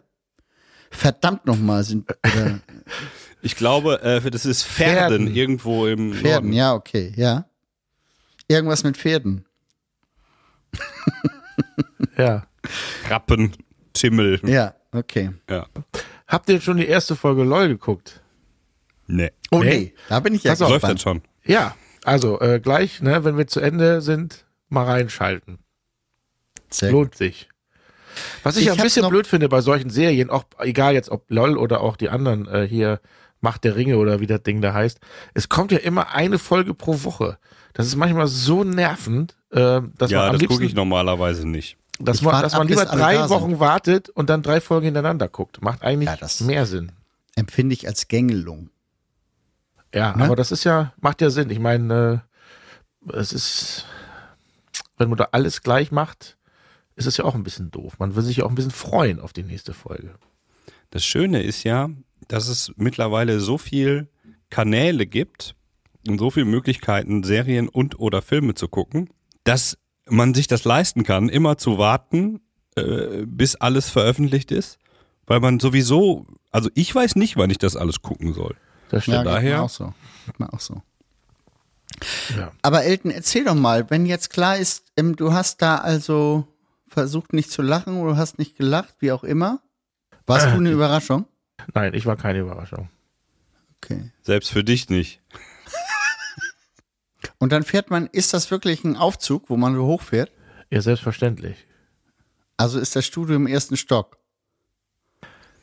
Verdammt 0.90 1.46
nochmal 1.46 1.84
sind 1.84 2.06
Ich 3.42 3.56
glaube, 3.56 4.02
äh, 4.02 4.30
das 4.30 4.44
ist 4.44 4.64
Pferden, 4.64 5.26
Pferden. 5.26 5.34
irgendwo 5.34 5.86
im 5.86 6.12
Pferden. 6.12 6.32
Norden. 6.32 6.52
Ja, 6.52 6.74
okay, 6.74 7.12
ja. 7.16 7.46
Irgendwas 8.48 8.84
mit 8.84 8.96
Pferden. 8.96 9.44
Ja. 12.16 12.46
Rappen, 13.08 13.52
Timmel. 13.92 14.40
Ja, 14.44 14.74
okay. 14.92 15.30
Ja. 15.48 15.66
Habt 16.26 16.48
ihr 16.50 16.60
schon 16.60 16.76
die 16.76 16.86
erste 16.86 17.16
Folge 17.16 17.44
LOL 17.44 17.68
geguckt? 17.68 18.20
Nee. 19.06 19.30
Oh 19.50 19.60
Nee. 19.60 19.68
nee, 19.70 19.94
da 20.08 20.20
bin 20.20 20.34
ich 20.34 20.44
ja 20.44 20.52
auf, 20.52 20.60
Läuft 20.60 20.84
das 20.84 21.00
schon? 21.02 21.22
Ja. 21.44 21.74
Also, 22.04 22.40
äh, 22.40 22.60
gleich, 22.60 23.00
ne, 23.02 23.24
wenn 23.24 23.36
wir 23.36 23.46
zu 23.46 23.60
Ende 23.60 24.00
sind, 24.00 24.44
mal 24.68 24.84
reinschalten. 24.84 25.58
Sehr 26.70 26.90
gut. 26.90 26.98
Lohnt 26.98 27.16
sich. 27.16 27.48
Was 28.42 28.56
ich, 28.56 28.62
Ich 28.64 28.68
ein 28.70 28.72
hab's 28.78 28.82
bisschen 28.84 29.08
blöd 29.08 29.26
finde 29.26 29.48
bei 29.48 29.60
solchen 29.60 29.90
Serien, 29.90 30.30
auch 30.30 30.44
egal 30.58 30.94
jetzt 30.94 31.10
ob 31.10 31.24
LOL 31.30 31.56
oder 31.56 31.80
auch 31.80 31.96
die 31.96 32.08
anderen 32.08 32.46
äh, 32.48 32.66
hier 32.68 33.00
Macht 33.40 33.64
der 33.64 33.74
Ringe 33.76 33.96
oder 33.96 34.20
wie 34.20 34.26
das 34.26 34.42
Ding 34.42 34.60
da 34.60 34.74
heißt, 34.74 35.00
es 35.34 35.48
kommt 35.48 35.72
ja 35.72 35.78
immer 35.78 36.12
eine 36.14 36.38
Folge 36.38 36.74
pro 36.74 37.02
Woche. 37.04 37.38
Das 37.72 37.86
ist 37.86 37.96
manchmal 37.96 38.26
so 38.26 38.64
nervend, 38.64 39.36
äh, 39.50 39.80
dass 39.96 40.10
ja, 40.10 40.20
man 40.20 40.30
am 40.34 40.38
das 40.38 40.48
gucke 40.48 40.64
ich 40.64 40.74
normalerweise 40.74 41.48
nicht. 41.48 41.76
dass 41.98 42.18
Ich 42.18 42.22
man, 42.22 42.42
dass 42.42 42.52
man 42.52 42.62
ab, 42.62 42.68
lieber 42.68 42.84
drei 42.84 43.14
da 43.14 43.28
sind. 43.28 43.36
Wochen 43.40 43.60
wartet 43.60 44.08
und 44.10 44.28
dann 44.28 44.42
drei 44.42 44.60
Folgen 44.60 44.86
hintereinander 44.86 45.28
guckt. 45.28 45.62
Macht 45.62 45.82
eigentlich 45.82 46.08
Ja, 46.08 46.16
das- 46.16 46.40
mehr 46.40 46.66
Sinn. 46.66 46.92
Empfinde 47.36 47.72
ich 47.74 47.86
als 47.86 48.08
Gängelung. 48.08 48.70
Ja, 49.94 50.14
Ne? 50.16 50.24
aber 50.24 50.36
das 50.36 50.52
ist 50.52 50.64
ja, 50.64 50.92
macht 51.00 51.20
ja 51.20 51.30
Sinn. 51.30 51.50
Ich 51.50 51.58
meine, 51.58 52.22
äh, 53.08 53.12
es 53.16 53.32
ist, 53.32 53.86
wenn 54.98 55.08
man 55.08 55.16
da 55.18 55.28
alles 55.32 55.62
gleich 55.62 55.90
macht, 55.90 56.36
ist 56.96 57.06
es 57.06 57.16
ja 57.16 57.24
auch 57.24 57.34
ein 57.34 57.42
bisschen 57.44 57.70
doof. 57.70 57.94
Man 57.98 58.14
will 58.14 58.22
sich 58.22 58.36
ja 58.38 58.44
auch 58.44 58.50
ein 58.50 58.54
bisschen 58.54 58.70
freuen 58.70 59.18
auf 59.20 59.32
die 59.32 59.42
nächste 59.44 59.72
Folge. 59.72 60.14
Das 60.90 61.04
Schöne 61.04 61.42
ist 61.42 61.64
ja, 61.64 61.88
dass 62.28 62.48
es 62.48 62.72
mittlerweile 62.76 63.40
so 63.40 63.58
viel 63.58 64.08
Kanäle 64.50 65.06
gibt 65.06 65.54
und 66.08 66.18
so 66.18 66.30
viele 66.30 66.46
Möglichkeiten, 66.46 67.22
Serien 67.22 67.68
und 67.68 67.98
oder 67.98 68.22
Filme 68.22 68.54
zu 68.54 68.68
gucken, 68.68 69.10
dass 69.44 69.78
man 70.08 70.34
sich 70.34 70.46
das 70.48 70.64
leisten 70.64 71.02
kann, 71.04 71.28
immer 71.28 71.56
zu 71.58 71.78
warten, 71.78 72.40
äh, 72.76 73.24
bis 73.26 73.56
alles 73.56 73.90
veröffentlicht 73.90 74.50
ist, 74.50 74.78
weil 75.26 75.40
man 75.40 75.60
sowieso, 75.60 76.26
also 76.50 76.70
ich 76.74 76.94
weiß 76.94 77.16
nicht, 77.16 77.36
wann 77.36 77.50
ich 77.50 77.58
das 77.58 77.76
alles 77.76 78.02
gucken 78.02 78.34
soll. 78.34 78.56
Das 78.90 79.06
Ja, 79.06 79.12
stimmt. 79.14 79.24
geht 79.26 79.26
daher- 79.34 79.62
auch 79.62 79.68
so. 79.70 79.94
Auch 80.52 80.60
so. 80.60 80.82
Ja. 82.36 82.50
Aber 82.62 82.84
Elton, 82.84 83.10
erzähl 83.10 83.44
doch 83.44 83.54
mal, 83.54 83.90
wenn 83.90 84.06
jetzt 84.06 84.30
klar 84.30 84.56
ist, 84.56 84.84
ähm, 84.96 85.16
du 85.16 85.32
hast 85.32 85.60
da 85.62 85.76
also 85.76 86.46
versucht 86.88 87.32
nicht 87.32 87.50
zu 87.50 87.62
lachen 87.62 87.98
oder 87.98 88.12
du 88.12 88.16
hast 88.16 88.38
nicht 88.38 88.56
gelacht, 88.56 88.94
wie 89.00 89.12
auch 89.12 89.22
immer. 89.22 89.60
Warst 90.26 90.46
du 90.46 90.50
eine 90.50 90.70
Überraschung? 90.72 91.26
Nein, 91.74 91.94
ich 91.94 92.06
war 92.06 92.16
keine 92.16 92.40
Überraschung. 92.40 92.88
Okay. 93.82 94.10
Selbst 94.22 94.50
für 94.50 94.64
dich 94.64 94.88
nicht. 94.88 95.20
Und 97.38 97.52
dann 97.52 97.62
fährt 97.62 97.90
man, 97.90 98.06
ist 98.06 98.34
das 98.34 98.50
wirklich 98.50 98.84
ein 98.84 98.96
Aufzug, 98.96 99.48
wo 99.48 99.56
man 99.56 99.74
so 99.74 99.86
hochfährt? 99.86 100.30
Ja, 100.70 100.82
selbstverständlich. 100.82 101.66
Also 102.56 102.78
ist 102.78 102.94
das 102.94 103.06
Studio 103.06 103.36
im 103.36 103.46
ersten 103.46 103.76
Stock. 103.76 104.18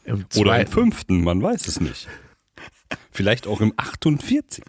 Im 0.03 0.25
Oder 0.35 0.59
im 0.59 0.67
fünften, 0.67 1.23
man 1.23 1.41
weiß 1.41 1.67
es 1.67 1.79
nicht. 1.79 2.07
Vielleicht 3.11 3.45
auch 3.45 3.61
im 3.61 3.73
48. 3.77 4.63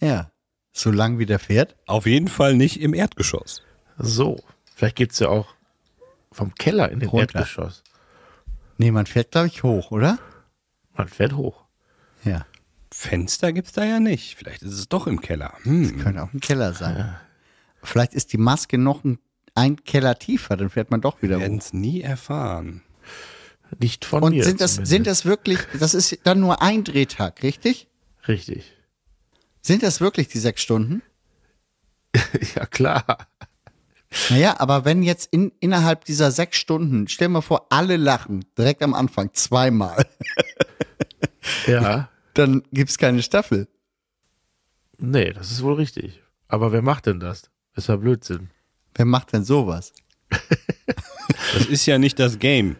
Ja. 0.00 0.30
So 0.72 0.90
lang 0.90 1.18
wie 1.18 1.26
der 1.26 1.38
fährt? 1.38 1.76
Auf 1.86 2.06
jeden 2.06 2.28
Fall 2.28 2.54
nicht 2.54 2.80
im 2.80 2.94
Erdgeschoss. 2.94 3.62
So. 3.98 4.42
Vielleicht 4.74 4.96
geht's 4.96 5.18
ja 5.18 5.28
auch 5.28 5.54
vom 6.32 6.54
Keller 6.54 6.90
in 6.90 7.00
den 7.00 7.08
Runter. 7.08 7.40
Erdgeschoss. 7.40 7.82
Nee, 8.78 8.90
man 8.90 9.06
fährt, 9.06 9.32
glaube 9.32 9.48
ich, 9.48 9.62
hoch, 9.62 9.90
oder? 9.90 10.18
Man 10.94 11.08
fährt 11.08 11.34
hoch. 11.34 11.64
Ja. 12.24 12.46
Fenster 12.92 13.52
gibt's 13.52 13.72
da 13.72 13.84
ja 13.84 13.98
nicht. 14.00 14.36
Vielleicht 14.36 14.62
ist 14.62 14.72
es 14.72 14.88
doch 14.88 15.06
im 15.06 15.20
Keller. 15.20 15.52
Hm. 15.62 15.98
Könnte 16.00 16.22
auch 16.22 16.32
ein 16.32 16.40
Keller 16.40 16.72
sein. 16.74 17.16
Vielleicht 17.82 18.14
ist 18.14 18.32
die 18.32 18.38
Maske 18.38 18.78
noch 18.78 19.04
ein, 19.04 19.18
ein 19.54 19.76
Keller 19.84 20.18
tiefer, 20.18 20.56
dann 20.56 20.70
fährt 20.70 20.90
man 20.90 21.00
doch 21.00 21.20
wieder 21.20 21.36
Wir 21.36 21.42
werden 21.42 21.58
hoch. 21.58 21.64
es 21.64 21.72
nie 21.72 22.00
erfahren. 22.00 22.82
Nicht 23.80 24.04
von 24.04 24.22
Und 24.22 24.32
mir. 24.34 24.44
sind 24.44 24.60
das, 24.60 24.74
zumindest. 24.74 24.90
sind 24.90 25.06
das 25.06 25.24
wirklich, 25.24 25.58
das 25.78 25.94
ist 25.94 26.18
dann 26.22 26.40
nur 26.40 26.62
ein 26.62 26.84
Drehtag, 26.84 27.42
richtig? 27.42 27.88
Richtig. 28.28 28.72
Sind 29.60 29.82
das 29.82 30.00
wirklich 30.00 30.28
die 30.28 30.38
sechs 30.38 30.62
Stunden? 30.62 31.02
ja, 32.54 32.66
klar. 32.66 33.26
Naja, 34.30 34.54
aber 34.60 34.84
wenn 34.84 35.02
jetzt 35.02 35.28
in, 35.32 35.50
innerhalb 35.58 36.04
dieser 36.04 36.30
sechs 36.30 36.56
Stunden, 36.56 37.08
stell 37.08 37.28
mal 37.28 37.40
vor, 37.40 37.66
alle 37.70 37.96
lachen, 37.96 38.44
direkt 38.56 38.82
am 38.82 38.94
Anfang, 38.94 39.30
zweimal, 39.32 40.06
Ja. 41.66 42.08
dann 42.34 42.62
gibt's 42.72 42.98
keine 42.98 43.22
Staffel. 43.22 43.68
Nee, 44.98 45.32
das 45.32 45.50
ist 45.50 45.62
wohl 45.62 45.74
richtig. 45.74 46.22
Aber 46.48 46.72
wer 46.72 46.82
macht 46.82 47.06
denn 47.06 47.20
das? 47.20 47.50
Ist 47.74 47.88
ja 47.88 47.96
Blödsinn. 47.96 48.50
Wer 48.94 49.04
macht 49.04 49.32
denn 49.32 49.44
sowas? 49.44 49.92
Das 51.54 51.66
ist 51.66 51.86
ja 51.86 51.98
nicht 51.98 52.18
das 52.18 52.38
Game. 52.38 52.76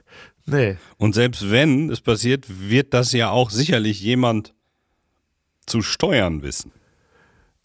Nee. 0.46 0.76
Und 0.98 1.14
selbst 1.14 1.50
wenn 1.50 1.90
es 1.90 2.00
passiert, 2.00 2.46
wird 2.48 2.92
das 2.92 3.12
ja 3.12 3.30
auch 3.30 3.50
sicherlich 3.50 4.00
jemand 4.00 4.52
zu 5.66 5.80
steuern 5.80 6.42
wissen. 6.42 6.72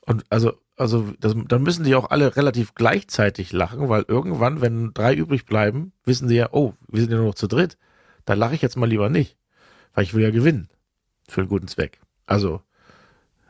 Und 0.06 0.24
also, 0.30 0.54
also 0.78 1.12
das, 1.20 1.36
dann 1.48 1.64
müssen 1.64 1.84
die 1.84 1.96
auch 1.96 2.10
alle 2.12 2.36
relativ 2.36 2.76
gleichzeitig 2.76 3.52
lachen, 3.52 3.90
weil 3.90 4.06
irgendwann, 4.08 4.62
wenn 4.62 4.94
drei 4.94 5.14
übrig 5.14 5.46
bleiben, 5.46 5.92
wissen 6.06 6.30
sie 6.30 6.36
ja, 6.36 6.50
oh, 6.52 6.74
wir 6.88 7.02
sind 7.02 7.12
ja 7.12 7.18
nur 7.18 7.28
noch 7.28 7.36
zu 7.36 7.48
dritt. 7.48 7.78
Da 8.26 8.36
lache 8.36 8.56
ich 8.56 8.62
jetzt 8.62 8.78
mal 8.78 8.90
lieber 8.90 9.10
nicht. 9.10 9.36
Weil 9.94 10.04
ich 10.04 10.14
will 10.14 10.24
ja 10.24 10.32
gewinnen. 10.32 10.70
Für 11.28 11.42
einen 11.42 11.50
guten 11.50 11.68
Zweck. 11.68 12.00
Also, 12.26 12.62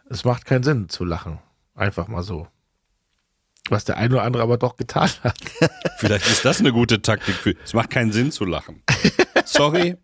es 0.10 0.24
macht 0.26 0.46
keinen 0.46 0.64
Sinn 0.64 0.90
zu 0.90 1.06
lachen. 1.06 1.40
Einfach 1.76 2.08
mal 2.08 2.24
so. 2.24 2.48
Was 3.70 3.86
der 3.86 3.98
eine 3.98 4.16
oder 4.16 4.24
andere 4.24 4.42
aber 4.44 4.58
doch 4.58 4.76
getan 4.78 5.10
hat. 5.24 5.38
Vielleicht 6.00 6.28
ist 6.28 6.44
das 6.44 6.60
eine 6.60 6.72
gute 6.74 7.02
Taktik 7.02 7.36
für. 7.36 7.56
Es 7.64 7.74
macht 7.74 7.90
keinen 7.92 8.12
Sinn 8.12 8.32
zu 8.32 8.46
lachen. 8.46 8.82
Sorry. 9.46 9.96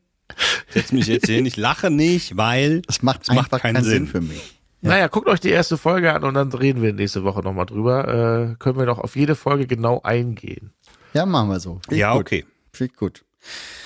Setz 0.70 0.92
mich 0.92 1.08
jetzt 1.08 1.26
hier 1.26 1.36
hin. 1.38 1.46
Ich 1.46 1.58
lache 1.58 1.90
nicht, 1.90 2.38
weil 2.38 2.82
Das 2.84 3.02
macht 3.02 3.24
es 3.24 3.34
macht 3.34 3.52
keinen 3.52 3.60
keinen 3.76 3.84
Sinn. 3.84 4.06
Sinn 4.06 4.08
für 4.08 4.22
mich. 4.22 4.60
Naja, 4.82 5.08
guckt 5.08 5.28
euch 5.28 5.40
die 5.40 5.50
erste 5.50 5.78
Folge 5.78 6.14
an 6.14 6.24
und 6.24 6.36
dann 6.36 6.52
reden 6.54 6.84
wir 6.84 6.94
nächste 6.94 7.24
Woche 7.24 7.42
nochmal 7.42 7.66
drüber. 7.66 8.52
Äh, 8.52 8.56
können 8.60 8.78
wir 8.78 8.86
doch 8.86 9.00
auf 9.00 9.16
jede 9.16 9.34
Folge 9.36 9.66
genau 9.66 10.02
eingehen. 10.04 10.74
Ja, 11.14 11.26
machen 11.26 11.50
wir 11.50 11.60
so. 11.60 11.82
Ich 11.90 11.98
Ja, 11.98 12.12
gut. 12.14 12.22
okay. 12.22 12.46
Finde 12.72 12.94
ich 12.94 13.00
gut. 13.00 13.26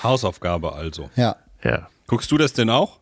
Hausaufgabe 0.02 0.74
also. 0.74 1.08
Ja. 1.16 1.36
Ja. 1.62 1.88
Guckst 2.10 2.32
du 2.32 2.38
das 2.38 2.52
denn 2.52 2.70
auch? 2.70 2.98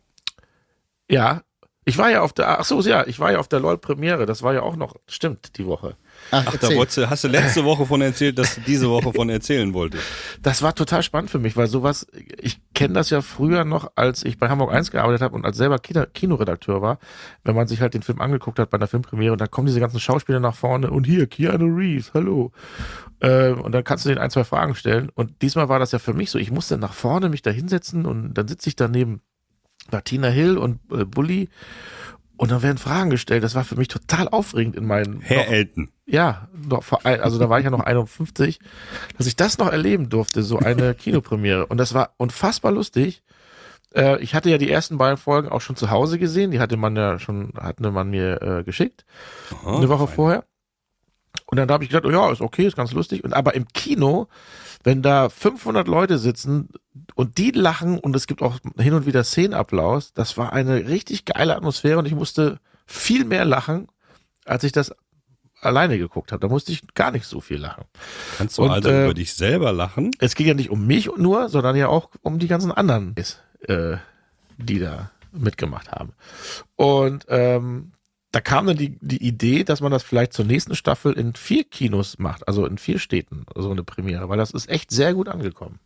Ja. 1.09 1.41
Ich 1.83 1.97
war 1.97 2.11
ja 2.11 2.21
auf 2.21 2.31
der, 2.31 2.59
ach 2.59 2.63
so, 2.63 2.79
ja, 2.81 3.07
ich 3.07 3.19
war 3.19 3.31
ja 3.31 3.39
auf 3.39 3.47
der 3.47 3.59
LOL-Premiere. 3.59 4.27
Das 4.27 4.43
war 4.43 4.53
ja 4.53 4.61
auch 4.61 4.75
noch, 4.75 4.97
stimmt, 5.07 5.57
die 5.57 5.65
Woche. 5.65 5.97
Ach, 6.31 6.43
Ach, 6.45 6.57
da 6.57 6.75
wolltest 6.75 7.09
hast 7.09 7.23
du 7.23 7.27
letzte 7.27 7.65
Woche 7.65 7.85
von 7.85 8.01
erzählt, 8.01 8.37
dass 8.37 8.55
du 8.55 8.61
diese 8.61 8.89
Woche 8.89 9.11
von 9.13 9.29
erzählen 9.29 9.73
wolltest. 9.73 10.03
Das 10.41 10.61
war 10.61 10.75
total 10.75 11.03
spannend 11.03 11.29
für 11.29 11.39
mich, 11.39 11.57
weil 11.57 11.67
sowas, 11.67 12.07
ich 12.41 12.59
kenne 12.73 12.93
das 12.93 13.09
ja 13.09 13.21
früher 13.21 13.65
noch, 13.65 13.91
als 13.95 14.23
ich 14.23 14.37
bei 14.37 14.49
Hamburg 14.49 14.71
1 14.71 14.91
gearbeitet 14.91 15.21
habe 15.21 15.35
und 15.35 15.45
als 15.45 15.57
selber 15.57 15.79
Kino, 15.79 16.05
Kinoredakteur 16.13 16.81
war, 16.81 16.99
wenn 17.43 17.55
man 17.55 17.67
sich 17.67 17.81
halt 17.81 17.93
den 17.93 18.03
Film 18.03 18.21
angeguckt 18.21 18.59
hat 18.59 18.69
bei 18.69 18.77
einer 18.77 18.87
Filmpremiere 18.87 19.31
und 19.31 19.41
dann 19.41 19.51
kommen 19.51 19.67
diese 19.67 19.79
ganzen 19.79 19.99
Schauspieler 19.99 20.39
nach 20.39 20.55
vorne 20.55 20.91
und 20.91 21.05
hier, 21.05 21.27
Keanu 21.27 21.65
Reeves, 21.65 22.13
hallo. 22.13 22.51
Äh, 23.19 23.51
und 23.51 23.73
dann 23.73 23.83
kannst 23.83 24.05
du 24.05 24.09
den 24.09 24.17
ein, 24.17 24.29
zwei 24.29 24.43
Fragen 24.43 24.75
stellen. 24.75 25.09
Und 25.13 25.41
diesmal 25.41 25.69
war 25.69 25.79
das 25.79 25.91
ja 25.91 25.99
für 25.99 26.13
mich 26.13 26.31
so, 26.31 26.39
ich 26.39 26.51
musste 26.51 26.77
nach 26.77 26.93
vorne 26.93 27.29
mich 27.29 27.41
da 27.41 27.51
hinsetzen 27.51 28.05
und 28.05 28.33
dann 28.33 28.47
sitze 28.47 28.69
ich 28.69 28.75
daneben 28.75 29.21
Martina 29.91 30.27
Hill 30.27 30.57
und 30.57 30.79
äh, 30.91 31.05
Bully 31.05 31.49
und 32.39 32.51
dann 32.51 32.61
werden 32.63 32.77
Fragen 32.77 33.09
gestellt. 33.09 33.43
Das 33.43 33.53
war 33.55 33.63
für 33.63 33.75
mich 33.75 33.89
total 33.89 34.27
aufregend 34.29 34.75
in 34.75 34.85
meinen 34.87 35.19
Herr 35.21 35.43
noch- 35.45 35.51
Elton. 35.51 35.91
ja, 36.05 36.47
noch 36.53 36.83
also 37.03 37.37
da 37.37 37.49
war 37.49 37.59
ich 37.59 37.65
ja 37.65 37.69
noch 37.71 37.81
51, 37.81 38.59
dass 39.17 39.27
ich 39.27 39.35
das 39.35 39.57
noch 39.57 39.71
erleben 39.71 40.09
durfte, 40.09 40.41
so 40.41 40.57
eine 40.57 40.93
Kinopremiere. 40.95 41.65
Und 41.67 41.77
das 41.77 41.93
war 41.93 42.13
unfassbar 42.17 42.71
lustig. 42.71 43.21
Äh, 43.93 44.21
ich 44.21 44.35
hatte 44.35 44.49
ja 44.49 44.57
die 44.57 44.71
ersten 44.71 44.97
beiden 44.97 45.17
Folgen 45.17 45.49
auch 45.49 45.61
schon 45.61 45.75
zu 45.75 45.89
Hause 45.89 46.17
gesehen. 46.17 46.51
Die 46.51 46.59
hatte 46.59 46.77
man 46.77 46.95
ja 46.95 47.19
schon, 47.19 47.53
hatte 47.59 47.91
man 47.91 48.09
mir 48.09 48.41
äh, 48.41 48.63
geschickt, 48.63 49.05
Aha, 49.51 49.77
eine 49.77 49.89
Woche 49.89 50.07
fein. 50.07 50.15
vorher. 50.15 50.43
Und 51.45 51.57
dann 51.57 51.69
habe 51.69 51.83
ich 51.83 51.89
gedacht, 51.89 52.05
oh 52.05 52.11
ja, 52.11 52.31
ist 52.31 52.41
okay, 52.41 52.67
ist 52.67 52.75
ganz 52.77 52.91
lustig. 52.93 53.23
Und 53.23 53.33
aber 53.33 53.53
im 53.55 53.67
Kino, 53.73 54.27
wenn 54.83 55.01
da 55.01 55.29
500 55.29 55.87
Leute 55.87 56.17
sitzen 56.17 56.69
und 57.15 57.37
die 57.37 57.51
lachen 57.51 57.99
und 57.99 58.15
es 58.15 58.27
gibt 58.27 58.41
auch 58.41 58.59
hin 58.77 58.93
und 58.93 59.05
wieder 59.05 59.23
Szenenapplaus, 59.23 60.13
das 60.13 60.37
war 60.37 60.53
eine 60.53 60.87
richtig 60.87 61.25
geile 61.25 61.55
Atmosphäre 61.55 61.99
und 61.99 62.05
ich 62.05 62.15
musste 62.15 62.59
viel 62.85 63.25
mehr 63.25 63.45
lachen, 63.45 63.87
als 64.45 64.63
ich 64.63 64.71
das 64.71 64.93
alleine 65.61 65.97
geguckt 65.97 66.31
habe. 66.31 66.39
Da 66.39 66.47
musste 66.47 66.71
ich 66.71 66.81
gar 66.93 67.11
nicht 67.11 67.25
so 67.25 67.41
viel 67.41 67.57
lachen. 67.57 67.83
Kannst 68.37 68.57
du 68.57 68.63
Und, 68.63 68.71
also 68.71 68.89
äh, 68.89 69.05
über 69.05 69.13
dich 69.13 69.33
selber 69.33 69.73
lachen? 69.73 70.11
Es 70.19 70.35
ging 70.35 70.47
ja 70.47 70.53
nicht 70.53 70.69
um 70.69 70.87
mich 70.87 71.09
nur, 71.17 71.49
sondern 71.49 71.75
ja 71.75 71.87
auch 71.87 72.09
um 72.21 72.39
die 72.39 72.47
ganzen 72.47 72.71
anderen, 72.71 73.15
äh, 73.61 73.97
die 74.57 74.79
da 74.79 75.11
mitgemacht 75.31 75.91
haben. 75.91 76.13
Und 76.75 77.25
ähm, 77.29 77.91
da 78.31 78.41
kam 78.41 78.67
dann 78.67 78.77
die, 78.77 78.97
die 78.99 79.25
Idee, 79.25 79.63
dass 79.63 79.81
man 79.81 79.91
das 79.91 80.03
vielleicht 80.03 80.33
zur 80.33 80.45
nächsten 80.45 80.75
Staffel 80.75 81.13
in 81.13 81.33
vier 81.33 81.63
Kinos 81.63 82.19
macht, 82.19 82.47
also 82.47 82.65
in 82.65 82.77
vier 82.77 82.99
Städten, 82.99 83.45
so 83.55 83.71
eine 83.71 83.83
Premiere, 83.83 84.29
weil 84.29 84.37
das 84.37 84.51
ist 84.51 84.69
echt 84.69 84.91
sehr 84.91 85.13
gut 85.13 85.27
angekommen. 85.27 85.79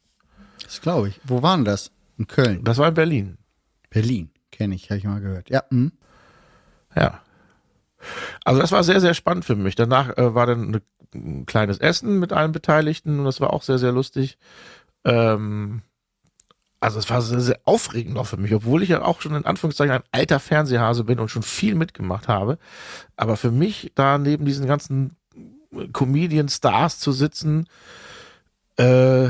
Das 0.64 0.82
glaube 0.82 1.10
ich. 1.10 1.20
Wo 1.24 1.42
waren 1.42 1.66
das? 1.66 1.92
In 2.18 2.28
Köln. 2.28 2.64
Das 2.64 2.78
war 2.78 2.90
in 2.90 2.94
Berlin. 2.94 3.38
Berlin. 3.90 4.30
Kenne 4.52 4.76
ich, 4.76 4.90
habe 4.90 4.98
ich 4.98 5.04
mal 5.06 5.22
gehört. 5.22 5.50
Ja. 5.50 5.64
Hm. 5.70 5.92
Ja. 6.96 7.22
Also 8.44 8.62
das 8.62 8.72
war 8.72 8.84
sehr, 8.84 9.00
sehr 9.00 9.14
spannend 9.14 9.46
für 9.46 9.56
mich. 9.56 9.76
Danach 9.76 10.18
äh, 10.18 10.36
war 10.36 10.46
dann 10.46 10.68
eine, 10.68 10.82
ein 11.16 11.46
kleines 11.46 11.78
Essen 11.78 12.20
mit 12.20 12.34
allen 12.34 12.52
Beteiligten 12.52 13.20
und 13.20 13.26
das 13.26 13.40
war 13.40 13.54
auch 13.54 13.64
sehr, 13.64 13.80
sehr 13.80 13.92
lustig. 13.92 14.38
Ähm, 15.06 15.82
also 16.84 17.00
es 17.00 17.10
war 17.10 17.22
sehr, 17.22 17.40
sehr 17.42 17.60
aufregend 17.66 18.18
auch 18.18 18.26
für 18.28 18.38
mich, 18.38 18.54
obwohl 18.54 18.84
ich 18.84 18.90
ja 18.90 19.02
auch 19.04 19.22
schon 19.22 19.36
in 19.36 19.46
Anführungszeichen 19.46 19.94
ein 19.96 20.04
alter 20.12 20.40
Fernsehhase 20.40 21.04
bin 21.04 21.20
und 21.20 21.30
schon 21.30 21.44
viel 21.44 21.76
mitgemacht 21.76 22.28
habe. 22.28 22.58
Aber 23.16 23.38
für 23.38 23.52
mich 23.52 23.92
da 23.96 24.18
neben 24.18 24.46
diesen 24.46 24.68
ganzen 24.68 25.16
Comedian-Stars 25.94 27.00
zu 27.00 27.12
sitzen, 27.12 27.68
äh, 28.78 29.30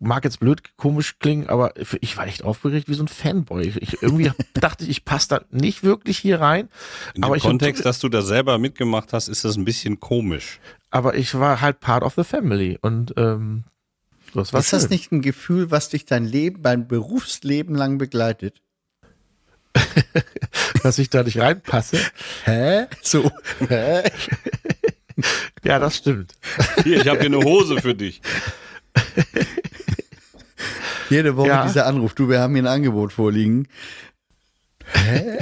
mag 0.00 0.24
jetzt 0.24 0.40
blöd 0.40 0.62
komisch 0.76 1.18
klingen, 1.18 1.48
aber 1.48 1.72
für- 1.82 1.98
ich 2.00 2.16
war 2.16 2.26
echt 2.26 2.44
aufgeregt 2.44 2.88
wie 2.88 2.94
so 2.94 3.04
ein 3.04 3.08
Fanboy. 3.08 3.72
Ich, 3.80 4.02
irgendwie 4.02 4.30
dachte 4.54 4.84
ich, 4.84 4.90
ich 4.90 5.04
passe 5.04 5.28
da 5.28 5.40
nicht 5.50 5.82
wirklich 5.84 6.18
hier 6.18 6.40
rein. 6.40 6.68
In 7.14 7.22
aber 7.24 7.34
dem 7.34 7.38
ich 7.38 7.44
hab- 7.44 7.50
Kontext, 7.50 7.84
dass 7.84 7.98
du 8.00 8.08
da 8.08 8.22
selber 8.22 8.58
mitgemacht 8.58 9.12
hast, 9.12 9.28
ist 9.28 9.44
das 9.44 9.56
ein 9.56 9.64
bisschen 9.64 10.00
komisch. 10.00 10.60
aber 10.90 11.14
ich 11.14 11.34
war 11.38 11.60
halt 11.60 11.80
part 11.80 12.02
of 12.02 12.14
the 12.16 12.24
family 12.24 12.78
und 12.80 13.14
ähm, 13.16 13.64
das 14.34 14.52
ist 14.52 14.72
das 14.72 14.82
schön. 14.82 14.90
nicht 14.90 15.12
ein 15.12 15.22
Gefühl, 15.22 15.70
was 15.70 15.88
dich 15.88 16.04
dein 16.04 16.24
Leben, 16.24 16.62
dein 16.62 16.88
Berufsleben 16.88 17.74
lang 17.74 17.98
begleitet? 17.98 18.60
dass 20.82 20.98
ich 20.98 21.10
da 21.10 21.22
nicht 21.22 21.38
reinpasse. 21.38 21.98
Hä? 22.44 22.86
So. 23.02 23.30
Hä? 23.68 24.02
Ja, 25.62 25.78
das 25.78 25.98
stimmt. 25.98 26.32
Hier, 26.82 27.00
ich 27.02 27.06
habe 27.06 27.20
hier 27.20 27.26
eine 27.26 27.44
Hose 27.44 27.80
für 27.80 27.94
dich. 27.94 28.20
Jede 31.10 31.36
Woche 31.36 31.48
Ja. 31.48 31.66
dieser 31.66 31.86
Anruf. 31.86 32.14
Du, 32.14 32.28
wir 32.28 32.40
haben 32.40 32.54
hier 32.54 32.62
ein 32.64 32.66
Angebot 32.68 33.12
vorliegen. 33.12 33.68
Hä? 34.86 35.38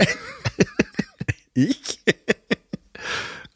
ich? 1.55 2.01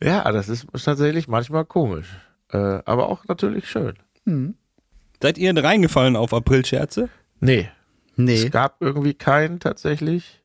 Ja, 0.03 0.31
das 0.33 0.49
ist 0.49 0.67
tatsächlich 0.85 1.29
manchmal 1.29 1.65
komisch, 1.65 2.07
äh, 2.53 2.57
aber 2.57 3.09
auch 3.09 3.25
natürlich 3.27 3.69
schön. 3.69 3.95
Seid 5.23 5.39
ihr 5.39 5.57
reingefallen 5.57 6.17
auf 6.17 6.35
Aprilscherze? 6.35 7.09
Nee, 7.41 7.71
Nee. 8.17 8.45
es 8.45 8.51
gab 8.51 8.77
irgendwie 8.81 9.15
keinen 9.15 9.59
tatsächlich. 9.61 10.41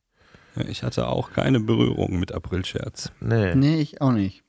Ich 0.67 0.83
hatte 0.83 1.07
auch 1.07 1.31
keine 1.31 1.59
Berührung 1.59 2.19
mit 2.19 2.33
Aprilscherz. 2.33 3.11
Nee. 3.21 3.55
Nee, 3.55 3.79
ich 3.79 4.01
auch 4.01 4.11
nicht. 4.11 4.43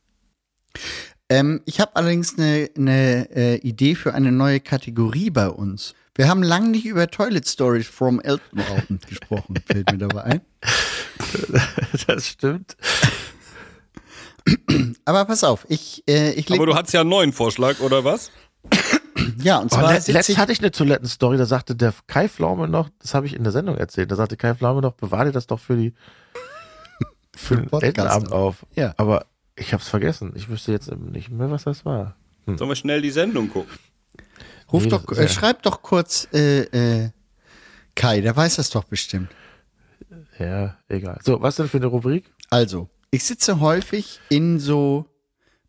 Ähm, 1.28 1.60
ich 1.66 1.80
habe 1.80 1.94
allerdings 1.96 2.36
eine, 2.38 2.68
eine 2.76 3.28
äh, 3.30 3.56
Idee 3.56 3.94
für 3.94 4.14
eine 4.14 4.32
neue 4.32 4.58
Kategorie 4.60 5.30
bei 5.30 5.48
uns. 5.48 5.94
Wir 6.16 6.28
haben 6.28 6.42
lange 6.42 6.70
nicht 6.70 6.86
über 6.86 7.06
Toilet 7.08 7.46
Stories 7.46 7.86
from 7.86 8.20
Elton 8.20 8.98
gesprochen, 9.08 9.54
fällt 9.66 9.90
mir 9.92 9.98
dabei 9.98 10.22
ein. 10.24 10.40
Das 12.06 12.26
stimmt. 12.26 12.76
Aber 15.04 15.24
pass 15.26 15.44
auf, 15.44 15.66
ich, 15.68 16.02
äh, 16.08 16.32
ich 16.32 16.50
Aber 16.50 16.66
du 16.66 16.74
hattest 16.74 16.94
ja 16.94 17.02
einen 17.02 17.10
neuen 17.10 17.32
Vorschlag, 17.32 17.80
oder 17.80 18.04
was? 18.04 18.30
ja, 19.42 19.58
und 19.58 19.66
Oh, 19.72 19.76
zwar 19.76 19.92
let, 19.92 20.02
sitze 20.02 20.12
letztens 20.12 20.34
ich, 20.36 20.38
hatte 20.40 20.52
ich 20.52 20.58
eine 20.60 20.70
Toilettenstory, 20.70 21.36
da 21.36 21.46
sagte 21.46 21.74
der 21.76 21.92
Kai 22.06 22.28
Pflaume 22.28 22.68
noch, 22.68 22.88
das 23.00 23.14
habe 23.14 23.26
ich 23.26 23.34
in 23.34 23.42
der 23.42 23.52
Sendung 23.52 23.76
erzählt, 23.76 24.10
da 24.10 24.16
sagte 24.16 24.36
Kai 24.36 24.54
Pflaume 24.54 24.80
noch, 24.80 24.92
bewahr 24.94 25.24
dir 25.24 25.32
das 25.32 25.46
doch 25.46 25.60
für 25.60 25.76
die 25.76 25.94
für 27.36 27.56
den 27.56 27.66
Podcast 27.66 27.84
Elternabend 27.84 28.32
auf. 28.32 28.66
Ja. 28.74 28.94
Aber 28.96 29.26
ich 29.56 29.72
habe 29.72 29.82
es 29.82 29.88
vergessen. 29.88 30.32
Ich 30.34 30.48
wüsste 30.48 30.72
jetzt 30.72 30.90
nicht 30.94 31.30
mehr, 31.30 31.50
was 31.50 31.64
das 31.64 31.84
war. 31.84 32.16
Sollen 32.46 32.70
wir 32.70 32.76
schnell 32.76 33.02
die 33.02 33.10
Sendung 33.10 33.50
gucken? 33.50 33.72
ruf 34.72 34.84
Nee, 34.84 34.88
doch, 34.90 35.06
äh, 35.12 35.22
ja- 35.22 35.28
schreib 35.28 35.62
doch 35.62 35.82
kurz 35.82 36.28
äh, 36.32 36.62
äh, 37.04 37.10
Kai, 37.94 38.20
der 38.20 38.36
weiß 38.36 38.56
das 38.56 38.70
doch 38.70 38.84
bestimmt. 38.84 39.28
Ja, 40.38 40.76
egal. 40.88 41.18
So, 41.22 41.42
was 41.42 41.56
denn 41.56 41.68
für 41.68 41.76
eine 41.76 41.86
Rubrik? 41.86 42.32
Also, 42.48 42.88
ich 43.10 43.24
sitze 43.24 43.60
häufig 43.60 44.20
in 44.30 44.58
so 44.58 45.06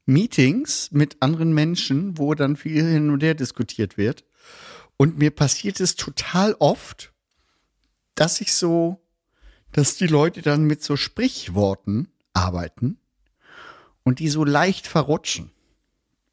Meetings 0.06 0.92
mit 0.92 1.18
anderen 1.22 1.54
Menschen, 1.54 2.18
wo 2.18 2.34
dann 2.34 2.56
viel 2.56 2.84
hin 2.84 3.10
und 3.10 3.24
her 3.24 3.36
diskutiert 3.36 3.98
wird. 3.98 4.26
Und 4.98 5.18
mir 5.18 5.32
passiert 5.32 5.80
es 5.80 5.96
total 5.96 6.56
oft, 6.60 7.12
dass 8.16 8.42
ich 8.42 8.54
so, 8.54 9.02
dass 9.72 9.96
die 9.96 10.08
Leute 10.08 10.42
dann 10.42 10.66
mit 10.66 10.84
so 10.84 10.96
Sprichworten 10.98 12.10
arbeiten 12.34 13.00
und 14.04 14.20
die 14.20 14.30
so 14.30 14.44
leicht 14.44 14.88
verrutschen. 14.88 15.52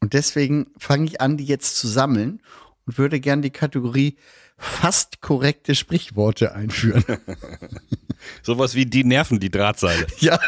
Und 0.01 0.13
deswegen 0.13 0.67
fange 0.77 1.05
ich 1.05 1.21
an, 1.21 1.37
die 1.37 1.45
jetzt 1.45 1.77
zu 1.77 1.87
sammeln 1.87 2.41
und 2.85 2.97
würde 2.97 3.19
gern 3.19 3.41
die 3.41 3.49
Kategorie 3.49 4.17
fast 4.57 5.21
korrekte 5.21 5.75
Sprichworte 5.75 6.53
einführen. 6.53 7.03
Sowas 8.43 8.75
wie 8.75 8.85
die 8.85 9.03
Nerven, 9.03 9.39
die 9.39 9.49
Drahtseile. 9.49 10.07
Ja, 10.19 10.39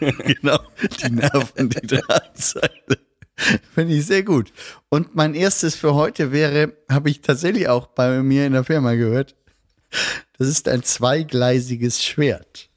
genau. 0.18 0.58
Die 1.02 1.10
Nerven, 1.10 1.70
die 1.70 1.86
Drahtseite. 1.86 2.98
Finde 3.74 3.94
ich 3.94 4.06
sehr 4.06 4.22
gut. 4.22 4.52
Und 4.88 5.14
mein 5.14 5.34
erstes 5.34 5.74
für 5.74 5.94
heute 5.94 6.30
wäre, 6.32 6.76
habe 6.88 7.10
ich 7.10 7.20
tatsächlich 7.20 7.68
auch 7.68 7.88
bei 7.88 8.22
mir 8.22 8.46
in 8.46 8.52
der 8.52 8.64
Firma 8.64 8.94
gehört. 8.94 9.34
Das 10.38 10.48
ist 10.48 10.68
ein 10.68 10.82
zweigleisiges 10.82 12.04
Schwert. 12.04 12.68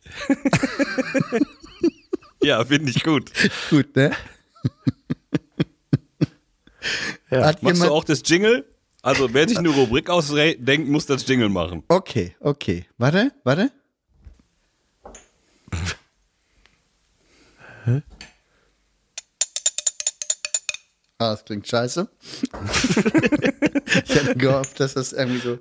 Ja, 2.41 2.63
finde 2.63 2.91
ich 2.91 3.03
gut. 3.03 3.31
Gut, 3.69 3.95
ne? 3.95 4.11
Hat 7.29 7.61
Machst 7.61 7.83
du 7.83 7.91
auch 7.91 8.03
das 8.03 8.21
Jingle? 8.25 8.65
Also, 9.01 9.33
wer 9.33 9.47
sich 9.47 9.57
eine 9.57 9.69
Rubrik 9.69 10.09
ausdenkt, 10.09 10.87
muss 10.87 11.05
das 11.05 11.27
Jingle 11.27 11.49
machen. 11.49 11.83
Okay, 11.87 12.35
okay. 12.39 12.85
Warte, 12.97 13.31
warte. 13.43 13.71
Ah, 21.19 21.31
das 21.31 21.45
klingt 21.45 21.67
scheiße. 21.67 22.07
ich 24.05 24.15
hätte 24.15 24.35
gehofft, 24.35 24.79
dass 24.79 24.93
das 24.93 25.13
irgendwie 25.13 25.39
so. 25.39 25.57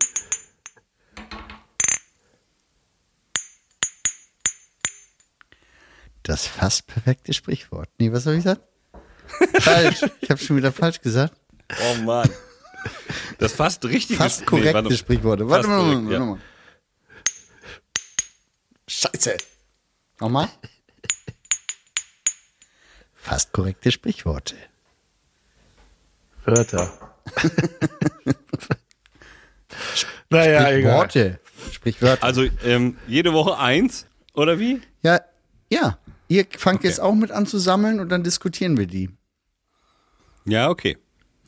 Das 6.22 6.46
fast 6.46 6.86
perfekte 6.88 7.32
Sprichwort. 7.32 7.88
Nee, 7.98 8.12
was 8.12 8.26
habe 8.26 8.36
ich 8.36 8.42
gesagt? 8.42 8.62
falsch. 9.60 10.04
Ich 10.20 10.30
habe 10.30 10.40
schon 10.40 10.56
wieder 10.56 10.72
falsch 10.72 11.00
gesagt. 11.00 11.34
Oh 11.70 12.02
Mann. 12.02 12.28
Das 13.38 13.52
fast 13.52 13.84
richtig 13.84 14.16
Fast 14.16 14.44
korrekte 14.46 14.96
Sprichworte. 14.96 15.48
Warte 15.48 15.68
Fast 15.68 15.68
mal, 15.68 15.82
korrekt, 15.82 16.08
warte 16.08 16.14
ja. 16.14 16.24
mal. 16.24 16.38
Scheiße. 18.88 19.36
Nochmal. 20.20 20.48
Fast 23.26 23.52
korrekte 23.52 23.90
Sprichworte. 23.90 24.54
Wörter. 26.44 26.92
naja, 30.30 30.70
egal. 30.70 30.94
Worte. 30.94 31.40
Sprichwörter. 31.72 32.22
Also, 32.22 32.44
ähm, 32.64 32.96
jede 33.08 33.32
Woche 33.32 33.58
eins, 33.58 34.06
oder 34.32 34.60
wie? 34.60 34.80
Ja, 35.02 35.22
ja. 35.68 35.98
Ihr 36.28 36.46
fangt 36.56 36.84
jetzt 36.84 37.00
auch 37.00 37.16
mit 37.16 37.32
an 37.32 37.46
zu 37.46 37.58
sammeln 37.58 37.98
und 37.98 38.10
dann 38.10 38.22
diskutieren 38.22 38.76
wir 38.76 38.86
die. 38.86 39.10
Ja, 40.44 40.70
okay. 40.70 40.96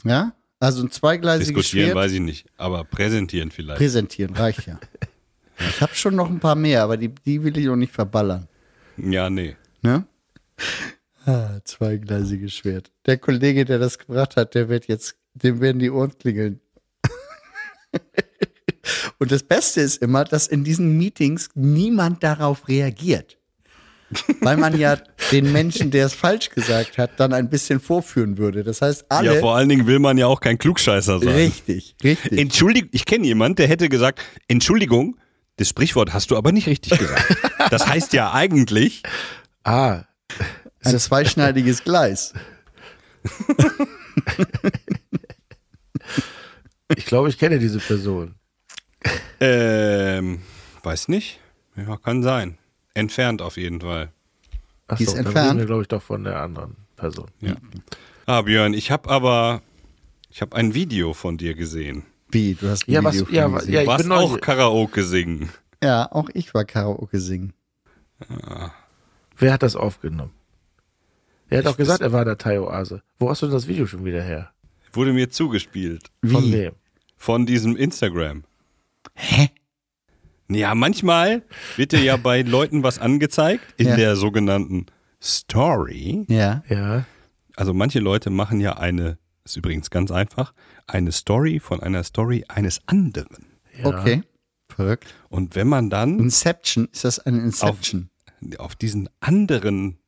Ja? 0.02 0.32
Also 0.58 0.82
ein 0.82 0.90
zweigleisiges 0.90 1.54
Diskutieren 1.54 1.90
Schwert. 1.90 1.96
weiß 1.96 2.10
ich 2.10 2.20
nicht, 2.20 2.46
aber 2.56 2.82
präsentieren 2.82 3.52
vielleicht. 3.52 3.78
Präsentieren, 3.78 4.34
reicht 4.34 4.66
ja. 4.66 4.80
Ich 5.60 5.80
habe 5.80 5.94
schon 5.94 6.16
noch 6.16 6.28
ein 6.28 6.40
paar 6.40 6.56
mehr, 6.56 6.82
aber 6.82 6.96
die, 6.96 7.08
die 7.08 7.42
will 7.44 7.56
ich 7.56 7.66
noch 7.66 7.76
nicht 7.76 7.92
verballern. 7.92 8.48
Ja, 8.96 9.30
nee. 9.30 9.56
Ne? 9.82 10.04
Ah, 11.28 11.60
zweigleisiges 11.64 12.54
Schwert. 12.54 12.90
Der 13.04 13.18
Kollege, 13.18 13.66
der 13.66 13.78
das 13.78 13.98
gebracht 13.98 14.36
hat, 14.36 14.54
der 14.54 14.70
wird 14.70 14.88
jetzt, 14.88 15.14
dem 15.34 15.60
werden 15.60 15.78
die 15.78 15.90
Ohren 15.90 16.16
klingeln. 16.16 16.60
Und 19.18 19.30
das 19.30 19.42
Beste 19.42 19.82
ist 19.82 20.00
immer, 20.00 20.24
dass 20.24 20.46
in 20.46 20.64
diesen 20.64 20.96
Meetings 20.96 21.50
niemand 21.54 22.22
darauf 22.22 22.66
reagiert. 22.68 23.36
Weil 24.40 24.56
man 24.56 24.78
ja 24.78 24.96
den 25.30 25.52
Menschen, 25.52 25.90
der 25.90 26.06
es 26.06 26.14
falsch 26.14 26.48
gesagt 26.48 26.96
hat, 26.96 27.20
dann 27.20 27.34
ein 27.34 27.50
bisschen 27.50 27.78
vorführen 27.78 28.38
würde. 28.38 28.64
Das 28.64 28.80
heißt, 28.80 29.04
alle. 29.10 29.34
Ja, 29.34 29.40
vor 29.40 29.54
allen 29.54 29.68
Dingen 29.68 29.86
will 29.86 29.98
man 29.98 30.16
ja 30.16 30.26
auch 30.26 30.40
kein 30.40 30.56
Klugscheißer 30.56 31.18
sein. 31.18 31.28
richtig, 31.28 31.94
richtig. 32.02 32.38
Entschuldigung, 32.38 32.88
ich 32.92 33.04
kenne 33.04 33.26
jemanden, 33.26 33.56
der 33.56 33.68
hätte 33.68 33.90
gesagt, 33.90 34.20
Entschuldigung, 34.46 35.18
das 35.56 35.68
Sprichwort 35.68 36.14
hast 36.14 36.30
du 36.30 36.38
aber 36.38 36.52
nicht 36.52 36.68
richtig 36.68 36.98
gesagt. 36.98 37.36
Das 37.70 37.86
heißt 37.86 38.14
ja 38.14 38.32
eigentlich, 38.32 39.02
Ah, 39.64 40.04
ein 40.84 40.98
zweischneidiges 40.98 41.84
Gleis. 41.84 42.32
ich 46.96 47.06
glaube, 47.06 47.28
ich 47.28 47.38
kenne 47.38 47.58
diese 47.58 47.78
Person. 47.78 48.34
ähm, 49.40 50.40
weiß 50.82 51.08
nicht. 51.08 51.40
Ja, 51.76 51.96
kann 51.96 52.22
sein. 52.22 52.58
Entfernt 52.94 53.42
auf 53.42 53.56
jeden 53.56 53.80
Fall. 53.80 54.12
Ach 54.88 54.96
Die 54.96 55.04
ist 55.04 55.10
so, 55.10 55.16
dann 55.16 55.26
entfernt? 55.26 55.66
glaube 55.66 55.82
ich, 55.82 55.88
doch 55.88 56.02
von 56.02 56.24
der 56.24 56.40
anderen 56.40 56.76
Person. 56.96 57.30
Ja. 57.40 57.54
Ah, 58.26 58.42
Björn, 58.42 58.74
ich 58.74 58.90
habe 58.90 59.08
aber, 59.08 59.62
ich 60.30 60.40
habe 60.40 60.56
ein 60.56 60.74
Video 60.74 61.12
von 61.14 61.36
dir 61.38 61.54
gesehen. 61.54 62.04
Wie? 62.30 62.54
Du 62.54 62.68
hast 62.68 62.88
ein 62.88 62.92
Ja, 62.92 63.04
was- 63.04 63.14
Video 63.14 63.26
von 63.26 63.34
ja, 63.34 63.48
gesehen. 63.48 63.72
ja, 63.72 63.78
Du 63.80 63.82
ich 63.84 63.88
warst 63.88 64.04
bin 64.04 64.12
auch. 64.12 64.40
Karaoke 64.40 65.04
singen. 65.04 65.50
ja, 65.82 66.10
auch 66.10 66.28
ich 66.34 66.52
war 66.54 66.64
Karaoke 66.64 67.20
singen. 67.20 67.52
Wer 69.36 69.52
hat 69.52 69.62
das 69.62 69.76
aufgenommen? 69.76 70.32
Er 71.50 71.58
hat 71.58 71.66
auch 71.66 71.76
gesagt, 71.76 72.00
er 72.02 72.12
war 72.12 72.24
der 72.24 72.36
Thai-Oase. 72.38 73.02
Wo 73.18 73.30
hast 73.30 73.42
du 73.42 73.46
denn 73.46 73.54
das 73.54 73.68
Video 73.68 73.86
schon 73.86 74.04
wieder 74.04 74.22
her? 74.22 74.50
Wurde 74.92 75.12
mir 75.12 75.30
zugespielt. 75.30 76.08
Von 76.24 76.44
Wie? 76.44 76.52
wem? 76.52 76.72
Von 77.16 77.46
diesem 77.46 77.76
Instagram. 77.76 78.44
Hä? 79.14 79.48
Ja, 80.50 80.74
manchmal 80.74 81.42
wird 81.76 81.92
dir 81.92 82.00
ja 82.02 82.16
bei 82.16 82.42
Leuten 82.42 82.82
was 82.82 82.98
angezeigt 82.98 83.62
in 83.76 83.88
Ja. 83.88 83.96
der 83.96 84.16
sogenannten 84.16 84.86
Story. 85.22 86.24
Ja. 86.28 86.62
Ja. 86.68 87.04
Also 87.56 87.74
manche 87.74 87.98
Leute 88.00 88.30
machen 88.30 88.60
ja 88.60 88.76
eine, 88.78 89.18
ist 89.44 89.56
übrigens 89.56 89.90
ganz 89.90 90.10
einfach, 90.10 90.54
eine 90.86 91.12
Story 91.12 91.60
von 91.60 91.80
einer 91.80 92.02
Story 92.04 92.44
eines 92.48 92.80
anderen. 92.86 93.46
ja. 93.78 93.86
Okay. 93.86 94.22
Verrückt. 94.70 95.12
Und 95.28 95.56
wenn 95.56 95.66
man 95.66 95.90
dann 95.90 96.18
Inception, 96.18 96.88
ist 96.92 97.02
das 97.04 97.18
eine 97.18 97.38
Inception? 97.40 98.10
auf 98.58 98.76
diesen 98.76 99.08
anderen 99.18 99.98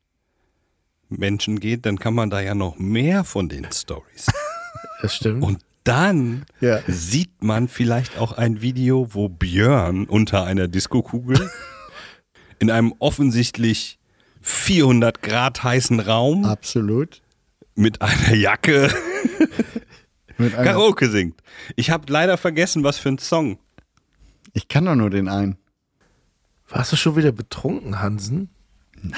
Menschen 1.10 1.60
geht, 1.60 1.86
dann 1.86 1.98
kann 1.98 2.14
man 2.14 2.30
da 2.30 2.40
ja 2.40 2.54
noch 2.54 2.78
mehr 2.78 3.24
von 3.24 3.48
den 3.48 3.66
Stories. 3.72 4.26
Das 5.02 5.14
stimmt. 5.16 5.42
Und 5.42 5.60
dann 5.84 6.44
Ja. 6.60 6.80
sieht 6.86 7.42
man 7.42 7.68
vielleicht 7.68 8.18
auch 8.18 8.32
ein 8.32 8.60
Video, 8.60 9.14
wo 9.14 9.30
Björn 9.30 10.04
unter 10.04 10.44
einer 10.44 10.68
Diskokugel 10.68 11.50
in 12.58 12.70
einem 12.70 12.92
offensichtlich 12.98 13.98
400 14.42 15.22
Grad 15.22 15.62
heißen 15.64 16.00
Raum 16.00 16.44
Absolut. 16.44 17.22
mit 17.76 18.02
einer 18.02 18.34
Jacke 18.34 18.92
Mit 20.36 20.54
einer, 20.54 20.64
Karaoke 20.64 21.08
singt. 21.08 21.40
Ich 21.76 21.90
habe 21.90 22.12
leider 22.12 22.36
vergessen, 22.36 22.84
was 22.84 22.98
für 22.98 23.08
ein 23.08 23.16
Song. 23.18 23.58
ich 24.52 24.68
kann 24.68 24.84
doch 24.84 24.94
nur 24.96 25.08
den 25.08 25.28
einen. 25.28 25.56
Warst 26.68 26.92
du 26.92 26.96
schon 26.96 27.16
wieder 27.16 27.32
betrunken, 27.32 28.00
Hansen? 28.00 28.50
Nein. 29.00 29.14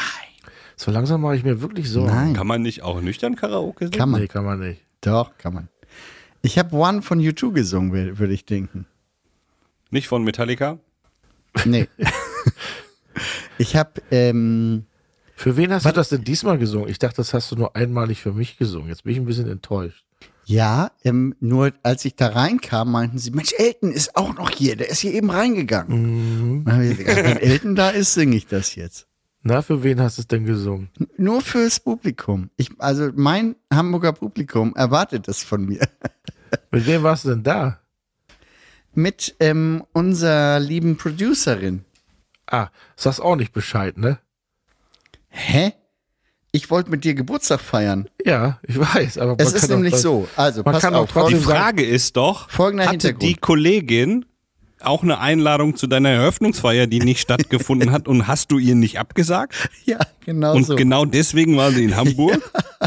So 0.82 0.90
langsam 0.90 1.20
mache 1.20 1.36
ich 1.36 1.44
mir 1.44 1.60
wirklich 1.62 1.88
Sorgen. 1.88 2.08
Nein. 2.12 2.34
Kann 2.34 2.48
man 2.48 2.60
nicht 2.60 2.82
auch 2.82 3.00
nüchtern 3.00 3.36
Karaoke 3.36 3.84
singen? 3.84 3.96
Kann 3.98 4.10
man. 4.10 4.20
Nee, 4.20 4.26
kann 4.26 4.44
man 4.44 4.58
nicht. 4.58 4.82
Doch, 5.00 5.38
kann 5.38 5.54
man. 5.54 5.68
Ich 6.42 6.58
habe 6.58 6.74
One 6.74 7.02
von 7.02 7.20
U2 7.20 7.52
gesungen, 7.52 7.92
wür- 7.92 8.18
würde 8.18 8.34
ich 8.34 8.44
denken. 8.46 8.86
Nicht 9.90 10.08
von 10.08 10.24
Metallica? 10.24 10.80
Nee. 11.64 11.86
ich 13.58 13.76
habe, 13.76 13.92
ähm, 14.10 14.86
Für 15.36 15.56
wen 15.56 15.72
hast 15.72 15.86
du 15.86 15.92
das 15.92 16.08
denn 16.08 16.24
diesmal 16.24 16.58
gesungen? 16.58 16.88
Ich 16.88 16.98
dachte, 16.98 17.16
das 17.18 17.32
hast 17.32 17.52
du 17.52 17.56
nur 17.56 17.76
einmalig 17.76 18.20
für 18.20 18.32
mich 18.32 18.56
gesungen. 18.58 18.88
Jetzt 18.88 19.04
bin 19.04 19.12
ich 19.12 19.18
ein 19.20 19.24
bisschen 19.26 19.48
enttäuscht. 19.48 20.04
ja, 20.46 20.90
ähm, 21.04 21.36
nur 21.38 21.72
als 21.84 22.04
ich 22.04 22.16
da 22.16 22.26
reinkam, 22.28 22.90
meinten 22.90 23.18
sie, 23.18 23.30
Mensch, 23.30 23.52
Elton 23.56 23.92
ist 23.92 24.16
auch 24.16 24.34
noch 24.34 24.50
hier, 24.50 24.74
der 24.74 24.88
ist 24.88 24.98
hier 24.98 25.12
eben 25.14 25.30
reingegangen. 25.30 26.64
Ich 26.90 26.98
gesagt, 26.98 27.24
Wenn 27.24 27.36
Elton 27.36 27.76
da 27.76 27.90
ist, 27.90 28.14
singe 28.14 28.34
ich 28.34 28.48
das 28.48 28.74
jetzt. 28.74 29.06
Na, 29.42 29.60
für 29.60 29.82
wen 29.82 30.00
hast 30.00 30.18
du 30.18 30.22
es 30.22 30.28
denn 30.28 30.44
gesungen? 30.44 30.88
Nur 31.16 31.40
fürs 31.40 31.80
Publikum. 31.80 32.50
Ich, 32.56 32.70
also 32.78 33.10
mein 33.14 33.56
Hamburger 33.72 34.12
Publikum 34.12 34.74
erwartet 34.76 35.26
das 35.26 35.42
von 35.42 35.64
mir. 35.64 35.80
Mit 36.70 36.86
wem 36.86 37.02
warst 37.02 37.24
du 37.24 37.30
denn 37.30 37.42
da? 37.42 37.80
Mit 38.94 39.34
ähm, 39.40 39.82
unserer 39.92 40.60
lieben 40.60 40.96
Producerin. 40.96 41.84
Ah, 42.46 42.68
sagst 42.94 43.20
auch 43.20 43.36
nicht 43.36 43.52
Bescheid, 43.52 43.96
ne? 43.96 44.18
Hä? 45.28 45.72
Ich 46.54 46.70
wollte 46.70 46.90
mit 46.90 47.02
dir 47.04 47.14
Geburtstag 47.14 47.60
feiern. 47.60 48.10
Ja, 48.26 48.60
ich 48.62 48.78
weiß, 48.78 49.16
aber 49.16 49.36
Es 49.42 49.54
ist 49.54 49.70
nämlich 49.70 49.96
so. 49.96 50.28
Also, 50.36 50.62
man 50.62 50.74
pass 50.74 50.82
kann 50.82 50.94
auch 50.94 51.16
auf. 51.16 51.28
Die 51.30 51.36
Frage 51.36 51.82
ist 51.82 52.18
doch, 52.18 52.50
Folgender 52.50 52.84
hatte 52.84 52.90
Hintergrund. 53.08 53.22
die 53.22 53.34
Kollegin 53.36 54.26
auch 54.86 55.02
eine 55.02 55.18
Einladung 55.18 55.76
zu 55.76 55.86
deiner 55.86 56.10
Eröffnungsfeier, 56.10 56.86
die 56.86 57.00
nicht 57.00 57.20
stattgefunden 57.20 57.90
hat 57.92 58.08
und 58.08 58.26
hast 58.26 58.50
du 58.52 58.58
ihr 58.58 58.74
nicht 58.74 58.98
abgesagt? 58.98 59.54
Ja, 59.84 59.98
genau 60.24 60.54
Und 60.54 60.64
so. 60.64 60.76
genau 60.76 61.04
deswegen 61.04 61.56
war 61.56 61.72
sie 61.72 61.84
in 61.84 61.96
Hamburg? 61.96 62.40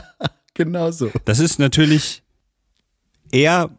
genau 0.54 0.92
so. 0.92 1.12
Das 1.26 1.40
ist 1.40 1.60
natürlich 1.60 2.24
eher 3.32 3.70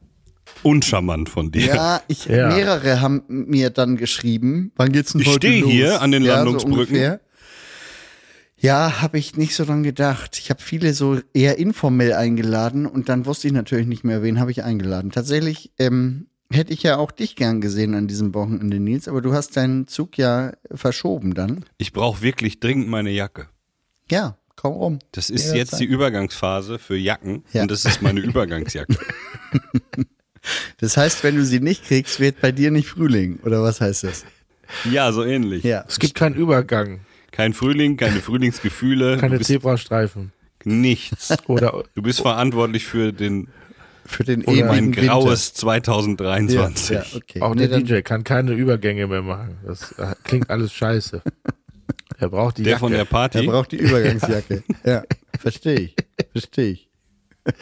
uncharmant 0.62 1.28
von 1.28 1.50
dir. 1.52 1.66
Ja, 1.66 2.02
ich, 2.08 2.26
Ja. 2.26 2.48
mehrere 2.48 3.00
haben 3.00 3.22
mir 3.28 3.70
dann 3.70 3.96
geschrieben, 3.96 4.72
wann 4.76 4.92
geht's 4.92 5.12
denn 5.12 5.20
Ich 5.22 5.28
heute 5.28 5.46
stehe 5.48 5.62
los? 5.62 5.70
hier 5.70 6.02
an 6.02 6.10
den 6.12 6.24
ja, 6.24 6.36
Landungsbrücken. 6.36 6.96
So 6.96 7.18
ja, 8.58 9.02
habe 9.02 9.18
ich 9.18 9.36
nicht 9.36 9.54
so 9.54 9.64
dran 9.66 9.82
gedacht. 9.82 10.38
Ich 10.38 10.48
habe 10.50 10.62
viele 10.62 10.94
so 10.94 11.20
eher 11.34 11.58
informell 11.58 12.14
eingeladen 12.14 12.86
und 12.86 13.08
dann 13.08 13.26
wusste 13.26 13.46
ich 13.48 13.52
natürlich 13.52 13.86
nicht 13.86 14.02
mehr, 14.02 14.22
wen 14.22 14.40
habe 14.40 14.50
ich 14.50 14.64
eingeladen. 14.64 15.10
Tatsächlich 15.10 15.72
ähm, 15.78 16.26
hätte 16.50 16.72
ich 16.72 16.82
ja 16.82 16.96
auch 16.96 17.10
dich 17.10 17.36
gern 17.36 17.60
gesehen 17.60 17.94
an 17.94 18.06
diesem 18.08 18.34
Wochenende, 18.34 18.78
Nils, 18.80 19.08
aber 19.08 19.20
du 19.22 19.32
hast 19.32 19.56
deinen 19.56 19.88
Zug 19.88 20.16
ja 20.18 20.52
verschoben 20.72 21.34
dann. 21.34 21.64
Ich 21.78 21.92
brauche 21.92 22.22
wirklich 22.22 22.60
dringend 22.60 22.88
meine 22.88 23.10
Jacke. 23.10 23.48
Ja, 24.10 24.36
kaum 24.54 24.74
rum. 24.74 24.98
Das 25.12 25.30
ist 25.30 25.54
jetzt 25.54 25.78
die 25.80 25.84
Übergangsphase 25.84 26.78
für 26.78 26.96
Jacken 26.96 27.44
Ja. 27.52 27.62
und 27.62 27.70
das 27.70 27.84
ist 27.84 28.02
meine 28.02 28.20
Übergangsjacke. 28.20 28.96
Das 30.78 30.96
heißt, 30.96 31.24
wenn 31.24 31.34
du 31.34 31.44
sie 31.44 31.58
nicht 31.58 31.84
kriegst, 31.84 32.20
wird 32.20 32.40
bei 32.40 32.52
dir 32.52 32.70
nicht 32.70 32.86
Frühling, 32.88 33.40
oder 33.44 33.62
was 33.62 33.80
heißt 33.80 34.04
das? 34.04 34.24
Ja, 34.88 35.10
so 35.10 35.24
ähnlich. 35.24 35.64
Ja. 35.64 35.84
Es 35.88 35.98
gibt 35.98 36.14
keinen 36.14 36.36
Übergang, 36.36 37.00
Kein 37.32 37.52
Frühling, 37.52 37.96
keine 37.96 38.20
Frühlingsgefühle, 38.20 39.16
keine 39.18 39.40
Zebrastreifen. 39.40 40.32
nichts. 40.64 41.34
Oder 41.48 41.82
Du 41.94 42.02
bist 42.02 42.20
verantwortlich 42.20 42.84
für 42.86 43.12
den 43.12 43.48
Für 44.06 44.24
den 44.24 44.42
mein 44.46 44.56
ewigen 44.56 44.92
graues 44.92 45.48
Winter. 45.48 45.60
2023. 45.60 46.90
Ja, 46.96 47.02
ja, 47.02 47.06
okay. 47.16 47.40
auch 47.42 47.54
Nee, 47.54 47.68
der 47.68 47.80
DJ 47.80 48.00
kann 48.00 48.24
keine 48.24 48.52
Übergänge 48.52 49.06
mehr 49.06 49.22
machen. 49.22 49.58
Das 49.66 49.92
äh, 49.98 50.14
klingt 50.24 50.50
alles 50.50 50.72
scheiße. 50.72 51.22
Er 52.18 52.30
braucht 52.30 52.56
die 52.56 52.62
Der 52.62 52.72
Jacke. 52.72 52.80
von 52.80 52.92
der 52.92 53.00
Er 53.00 53.04
Party. 53.04 53.46
braucht 53.46 53.72
die 53.72 53.76
Übergangsjacke. 53.76 54.62
ja, 54.84 55.02
verstehe 55.38 55.80
ich. 55.80 55.96
Verstehe 56.32 56.70
ich. 56.70 56.88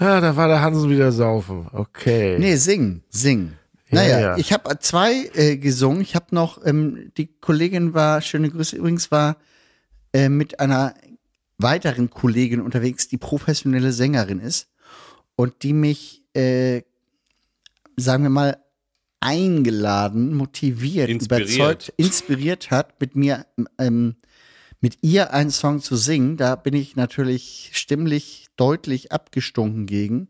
Ja, 0.00 0.20
da 0.20 0.36
war 0.36 0.46
der 0.48 0.60
Hansen 0.60 0.90
wieder 0.90 1.10
saufen. 1.10 1.66
Okay. 1.72 2.36
Nee, 2.38 2.54
singen, 2.56 3.02
singen. 3.10 3.58
Ja, 3.90 3.94
Naja, 3.96 4.20
ja. 4.20 4.36
ich 4.36 4.52
habe 4.52 4.78
zwei 4.78 5.28
äh, 5.34 5.56
gesungen. 5.56 6.00
Ich 6.02 6.14
habe 6.14 6.26
noch, 6.30 6.64
ähm, 6.64 7.10
die 7.16 7.26
Kollegin 7.40 7.94
war, 7.94 8.20
schöne 8.20 8.48
Grüße 8.50 8.76
übrigens, 8.76 9.10
war 9.10 9.36
äh, 10.12 10.28
mit 10.28 10.60
einer 10.60 10.94
weiteren 11.58 12.10
Kollegin 12.10 12.60
unterwegs, 12.60 13.08
die 13.08 13.18
professionelle 13.18 13.92
Sängerin 13.92 14.40
ist 14.40 14.68
und 15.36 15.62
die 15.62 15.72
mich, 15.72 16.22
äh, 16.34 16.82
sagen 17.96 18.22
wir 18.22 18.30
mal, 18.30 18.58
eingeladen, 19.20 20.34
motiviert, 20.34 21.08
Inspiriert. 21.08 21.50
überzeugt, 21.50 21.92
inspiriert 21.96 22.70
hat, 22.70 23.00
mit 23.00 23.16
mir, 23.16 23.46
ähm, 23.78 24.14
mit 24.80 24.98
ihr 25.02 25.32
einen 25.32 25.50
Song 25.50 25.80
zu 25.80 25.96
singen. 25.96 26.36
Da 26.36 26.54
bin 26.54 26.74
ich 26.74 26.94
natürlich 26.94 27.70
stimmlich 27.74 28.46
deutlich 28.56 29.10
abgestunken 29.10 29.86
gegen. 29.86 30.28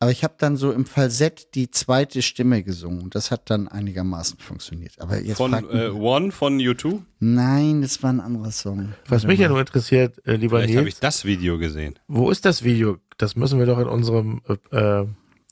Aber 0.00 0.10
ich 0.10 0.24
habe 0.24 0.34
dann 0.38 0.56
so 0.56 0.72
im 0.72 0.86
Falsett 0.86 1.54
die 1.54 1.70
zweite 1.70 2.20
Stimme 2.20 2.62
gesungen. 2.62 3.02
Und 3.02 3.14
das 3.14 3.30
hat 3.30 3.48
dann 3.48 3.68
einigermaßen 3.68 4.38
funktioniert. 4.38 5.00
Aber 5.00 5.20
jetzt 5.20 5.36
Von 5.36 5.54
äh, 5.54 5.88
One 5.88 6.30
von 6.32 6.58
U2. 6.58 7.00
Nein, 7.20 7.82
das 7.82 8.02
war 8.02 8.12
ein 8.12 8.20
anderer 8.20 8.50
Song. 8.50 8.92
Was 9.08 9.24
mich 9.24 9.38
ja 9.38 9.48
nur 9.48 9.60
interessiert, 9.60 10.20
äh, 10.26 10.36
lieber 10.36 10.60
Vielleicht 10.60 10.76
habe 10.76 10.88
ich 10.88 10.98
das 10.98 11.24
Video 11.24 11.58
gesehen. 11.58 11.98
wo 12.08 12.30
ist 12.30 12.44
das 12.44 12.64
Video? 12.64 12.98
Das 13.16 13.36
müssen 13.36 13.58
wir 13.58 13.66
doch 13.66 13.78
in 13.78 13.86
unserem 13.88 14.42
äh, 14.70 14.76
äh, 14.76 15.06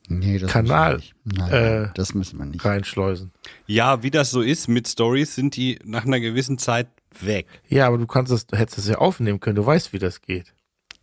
Nee, 0.09 0.39
das 0.39 0.51
Kanal, 0.51 0.97
Müssen 0.97 1.13
wir 1.25 1.33
nicht. 1.33 1.39
Nein, 1.39 1.53
äh, 1.53 1.81
nein, 1.81 1.91
das 1.95 2.15
müssen 2.15 2.39
wir 2.39 2.45
nicht. 2.47 2.65
reinschleusen. 2.65 3.33
Ja, 3.67 4.03
wie 4.03 4.11
das 4.11 4.31
so 4.31 4.43
ist 4.43 4.69
mit 4.69 4.89
Stories, 4.89 5.35
sind 5.35 5.57
die 5.57 5.79
nach 5.85 6.05
einer 6.05 6.21
gewissen 6.21 6.59
Zeit 6.59 6.89
weg. 7.21 7.47
Ja, 7.69 7.87
aber 7.87 7.99
du 7.99 8.07
kannst 8.07 8.33
das, 8.33 8.47
hättest 8.53 8.79
es 8.79 8.89
ja 8.89 8.99
aufnehmen 8.99 9.41
können. 9.41 9.57
Du 9.57 9.65
weißt, 9.65 9.93
wie 9.93 9.99
das 9.99 10.21
geht. 10.21 10.53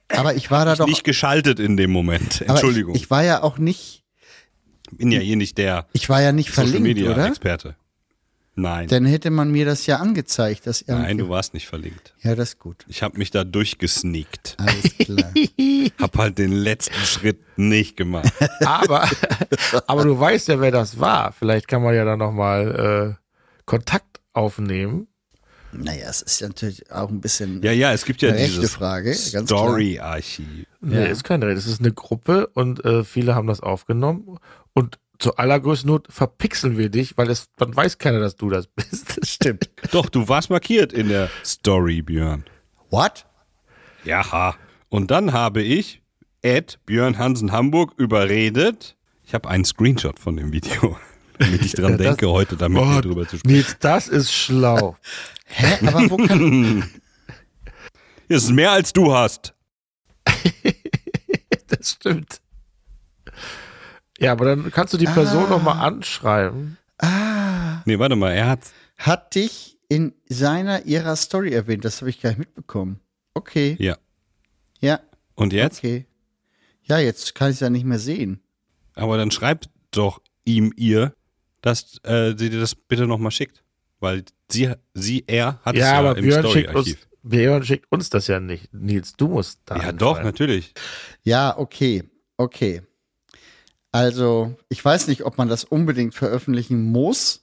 Aber 0.10 0.36
ich 0.36 0.50
war 0.52 0.66
da 0.66 0.76
doch. 0.76 0.88
Nicht 0.88 1.04
geschaltet 1.04 1.60
in 1.60 1.78
dem 1.78 1.92
Moment. 1.92 2.42
Entschuldigung. 2.42 2.96
Ich, 2.96 3.04
ich 3.04 3.10
war 3.12 3.24
ja 3.24 3.44
auch 3.44 3.58
nicht. 3.58 4.04
bin 4.92 5.12
ja 5.12 5.20
hier 5.20 5.36
nicht 5.36 5.58
der 5.58 5.88
Ich 5.94 6.10
war 6.10 6.22
ja 6.22 6.32
nicht 6.32 6.50
Social 6.50 6.66
verlinkt, 6.72 6.88
Media 6.88 7.12
oder? 7.12 7.28
Experte. 7.28 7.76
Nein. 8.56 8.90
Dann 8.90 9.06
hätte 9.06 9.30
man 9.30 9.52
mir 9.52 9.64
das 9.64 9.86
ja 9.86 9.98
angezeigt, 9.98 10.68
dass 10.68 10.86
Nein, 10.86 11.02
irgendwie- 11.12 11.24
du 11.24 11.30
warst 11.30 11.54
nicht 11.54 11.68
verlinkt. 11.68 12.14
Ja, 12.22 12.36
das 12.36 12.50
ist 12.50 12.60
gut. 12.60 12.84
Ich 12.90 13.02
habe 13.04 13.18
mich 13.18 13.32
da 13.32 13.46
durchgesneakt. 13.46 14.58
Alles 14.60 14.98
klar. 14.98 15.32
Hab 16.00 16.18
halt 16.18 16.38
den 16.40 16.52
letzten 16.52 17.00
Schritt 17.06 17.40
nicht 17.58 17.96
gemacht. 17.96 18.34
Aber, 18.66 19.08
aber 19.88 20.04
du 20.04 20.20
weißt 20.20 20.50
ja, 20.50 20.60
wer 20.60 20.72
das 20.72 21.00
war. 21.00 21.32
Vielleicht 21.32 21.70
kann 21.70 21.82
man 21.84 21.96
ja 21.96 22.04
dann 22.04 22.20
nochmal 22.20 23.16
äh, 23.18 23.64
Kontakt 23.66 24.20
aufnehmen. 24.34 25.08
Naja, 25.72 26.10
es 26.10 26.22
ist 26.22 26.40
ja 26.42 26.48
natürlich 26.48 26.92
auch 26.92 27.10
ein 27.10 27.22
bisschen. 27.22 27.62
Ja, 27.62 27.72
ja, 27.72 27.94
es 27.94 28.06
gibt 28.06 28.22
ja 28.22 28.30
Eine 28.30 28.40
rechte 28.40 28.56
dieses 28.56 28.76
Frage. 28.76 29.14
Story-Archiv. 29.14 30.66
Nee, 30.82 31.10
ist 31.10 31.24
keine 31.24 31.48
Rede. 31.48 31.58
Es 31.58 31.68
ist 31.68 31.80
eine 31.80 31.94
Gruppe 31.94 32.48
und 32.48 32.84
äh, 32.86 33.04
viele 33.04 33.36
haben 33.36 33.48
das 33.48 33.60
aufgenommen. 33.60 34.38
Und 34.74 35.00
zur 35.20 35.38
allergrößten 35.38 35.90
Not 35.90 36.08
verpixeln 36.10 36.78
wir 36.78 36.90
dich, 36.90 37.18
weil 37.18 37.30
es, 37.30 37.50
dann 37.58 37.76
weiß 37.76 37.98
keiner, 37.98 38.20
dass 38.20 38.36
du 38.36 38.50
das 38.50 38.68
bist. 38.68 39.20
Stimmt. 39.28 39.70
Doch, 39.92 40.10
du 40.10 40.28
warst 40.28 40.50
markiert 40.50 40.94
in 40.94 41.10
der 41.10 41.30
Story, 41.46 42.02
Björn. 42.02 42.46
What? 42.90 43.26
Ja. 44.06 44.56
Und 44.88 45.12
dann 45.12 45.34
habe 45.34 45.62
ich 45.62 46.02
Ed 46.42 46.80
Björn 46.86 47.18
Hansen 47.18 47.52
Hamburg 47.52 47.94
überredet. 47.98 48.96
Ich 49.26 49.34
habe 49.34 49.50
einen 49.50 49.66
Screenshot 49.66 50.18
von 50.18 50.38
dem 50.38 50.52
Video, 50.52 50.98
damit 51.40 51.66
ich 51.66 51.74
dran 51.74 51.92
Ja, 51.92 51.98
das- 51.98 52.08
denke, 52.08 52.30
heute 52.30 52.56
damit 52.58 52.82
Oh, 52.82 53.02
drüber 53.02 53.28
zu 53.28 53.38
sprechen. 53.38 53.54
Nils, 53.56 53.78
das 53.80 54.08
ist 54.08 54.32
schlau. 54.32 54.96
Hä? 55.46 55.88
Aber 55.88 56.10
wo 56.12 56.18
kann. 56.18 56.90
Das 58.28 58.44
ist 58.44 58.52
mehr 58.52 58.72
als 58.72 58.94
du 58.94 59.12
hast. 59.14 59.56
Das 61.68 61.92
stimmt. 61.92 62.42
Ja, 64.20 64.32
aber 64.34 64.46
dann 64.46 64.72
kannst 64.72 64.94
du 64.94 64.98
die 64.98 65.06
Person 65.06 65.46
Ah. 65.46 65.50
noch 65.50 65.64
mal 65.64 65.80
anschreiben. 65.80 66.78
Ah. 66.98 67.82
Nee, 67.86 68.00
warte 68.00 68.16
mal, 68.16 68.32
er 68.32 68.48
hat. 68.48 68.62
hat 68.98 69.36
dich 69.36 69.78
in 69.88 70.14
seiner, 70.28 70.86
ihrer 70.86 71.16
Story 71.16 71.52
erwähnt. 71.54 71.86
Das 71.86 72.02
habe 72.02 72.10
ich 72.10 72.22
gar 72.22 72.30
nicht 72.32 72.40
mitbekommen. 72.40 73.00
Okay. 73.34 73.76
Ja. 73.80 73.98
Ja. 74.80 75.00
Und 75.36 75.54
jetzt? 75.54 75.80
Okay. 75.80 76.06
Ja, 76.84 76.98
jetzt 77.00 77.34
kann 77.36 77.50
ich 77.52 77.56
es 77.56 77.60
ja 77.62 77.70
nicht 77.70 77.86
mehr 77.86 78.00
sehen. 78.00 78.42
Aber 78.96 79.18
dann 79.18 79.32
schreibt 79.32 79.70
doch 79.92 80.22
ihm, 80.44 80.74
ihr, 80.76 81.14
dass 81.62 82.00
äh, 82.04 82.36
sie 82.38 82.50
dir 82.50 82.60
das 82.60 82.76
bitte 82.76 83.08
nochmal 83.08 83.32
schickt. 83.32 83.64
Weil 84.00 84.24
sie, 84.50 84.72
sie, 84.94 85.24
er 85.28 85.60
hat 85.64 85.76
es 85.76 85.82
Ja, 85.82 85.94
ja 85.94 86.00
aber 86.00 86.18
im 86.18 86.26
Björn 86.26 86.48
schickt, 86.48 86.74
uns, 86.74 86.88
Story-Archiv. 86.88 87.08
Björn 87.24 87.64
schickt 87.64 87.92
uns 87.92 88.10
das 88.10 88.28
ja 88.28 88.40
nicht. 88.40 88.74
Nils, 88.74 89.14
du 89.14 89.28
musst 89.28 89.60
da. 89.66 89.76
Ja, 89.76 89.92
doch, 89.92 90.16
reinschreiben. 90.16 90.26
natürlich. 90.26 90.74
Ja, 91.24 91.58
okay. 91.58 92.04
Okay. 92.38 92.82
Also, 93.92 94.56
ich 94.70 94.84
weiß 94.84 95.08
nicht, 95.08 95.26
ob 95.26 95.38
man 95.38 95.50
das 95.50 95.64
unbedingt 95.64 96.14
veröffentlichen 96.14 96.84
muss. 96.92 97.42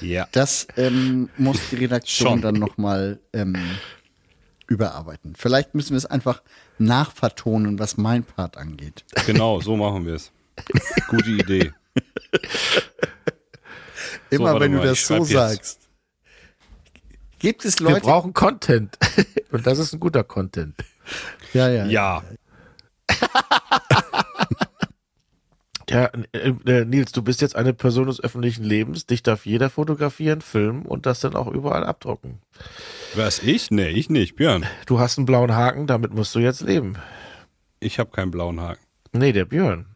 Ja. 0.00 0.26
Das 0.32 0.66
ähm, 0.76 1.28
muss 1.36 1.60
die 1.70 1.76
Redaktion 1.76 2.28
Schon. 2.28 2.42
dann 2.42 2.54
nochmal 2.54 3.20
ähm, 3.32 3.56
überarbeiten. 4.66 5.34
Vielleicht 5.36 5.74
müssen 5.74 5.90
wir 5.90 5.98
es 5.98 6.06
einfach 6.06 6.42
nachvertonen, 6.78 7.78
was 7.78 7.96
mein 7.96 8.24
Part 8.24 8.56
angeht. 8.56 9.04
Genau, 9.26 9.60
so 9.60 9.76
machen 9.76 10.06
wir 10.06 10.14
es. 10.14 10.32
Gute 11.08 11.30
Idee. 11.30 11.72
Immer 14.30 14.44
warte 14.52 14.60
wenn 14.60 14.72
du 14.72 14.78
mal, 14.78 14.84
ich 14.92 14.98
das 15.06 15.06
so 15.06 15.24
sagst. 15.24 15.80
Gibt 17.38 17.64
es 17.64 17.80
Wir 17.80 17.88
Leute? 17.90 18.00
brauchen 18.02 18.34
Content. 18.34 18.98
Und 19.50 19.66
das 19.66 19.78
ist 19.78 19.94
ein 19.94 20.00
guter 20.00 20.24
Content. 20.24 20.74
Ja, 21.54 21.68
ja. 21.68 21.86
Ja. 21.86 22.22
Ja, 25.90 26.10
äh, 26.32 26.50
äh, 26.66 26.84
Nils, 26.84 27.12
du 27.12 27.22
bist 27.22 27.40
jetzt 27.40 27.56
eine 27.56 27.72
Person 27.72 28.08
des 28.08 28.22
öffentlichen 28.22 28.62
Lebens. 28.62 29.06
Dich 29.06 29.22
darf 29.22 29.46
jeder 29.46 29.70
fotografieren, 29.70 30.42
filmen 30.42 30.82
und 30.84 31.06
das 31.06 31.20
dann 31.20 31.34
auch 31.34 31.46
überall 31.46 31.82
abdrucken. 31.82 32.42
Was, 33.14 33.42
ich? 33.42 33.70
Nee, 33.70 33.88
ich 33.88 34.10
nicht. 34.10 34.36
Björn, 34.36 34.66
Du 34.84 35.00
hast 35.00 35.16
einen 35.16 35.24
blauen 35.24 35.56
Haken, 35.56 35.86
damit 35.86 36.12
musst 36.12 36.34
du 36.34 36.40
jetzt 36.40 36.60
leben. 36.60 36.96
ich 37.80 37.98
habe 37.98 38.10
keinen 38.10 38.30
blauen 38.30 38.60
Haken. 38.60 38.84
Nee, 39.12 39.32
der 39.32 39.46
Björn. 39.46 39.86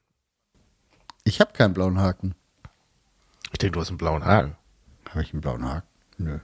Ich 1.24 1.40
habe 1.40 1.52
keinen 1.52 1.74
blauen 1.74 1.98
Haken. 1.98 2.34
Ich 3.52 3.58
denke, 3.58 3.74
du 3.74 3.80
hast 3.80 3.88
einen 3.88 3.98
blauen 3.98 4.24
Haken. 4.24 4.56
Habe 5.10 5.22
ich 5.22 5.32
einen 5.32 5.40
blauen 5.40 5.64
Haken? 5.64 5.86
Nö. 6.18 6.38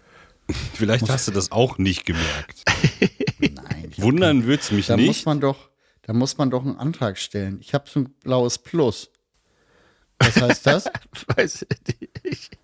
Vielleicht 0.74 1.08
hast 1.08 1.28
du 1.28 1.32
das 1.32 1.52
auch 1.52 1.78
nicht 1.78 2.04
gemerkt. 2.06 2.62
Nein. 3.38 3.92
Wundern 3.98 4.46
wird's 4.46 4.70
mich 4.70 4.86
Da 4.86 4.96
muss 4.96 5.06
nicht. 5.06 5.26
man 5.26 5.40
doch, 5.40 5.70
da 6.02 6.12
muss 6.12 6.38
man 6.38 6.50
doch 6.50 6.64
einen 6.64 6.76
Antrag 6.76 7.18
stellen. 7.18 7.58
Ich 7.60 7.74
habe 7.74 7.88
so 7.88 8.00
ein 8.00 8.10
blaues 8.22 8.58
Plus. 8.58 9.10
Was 10.18 10.40
heißt 10.40 10.66
das? 10.66 10.84
Weiß 11.36 11.66
ich 11.68 12.10
nicht. 12.24 12.58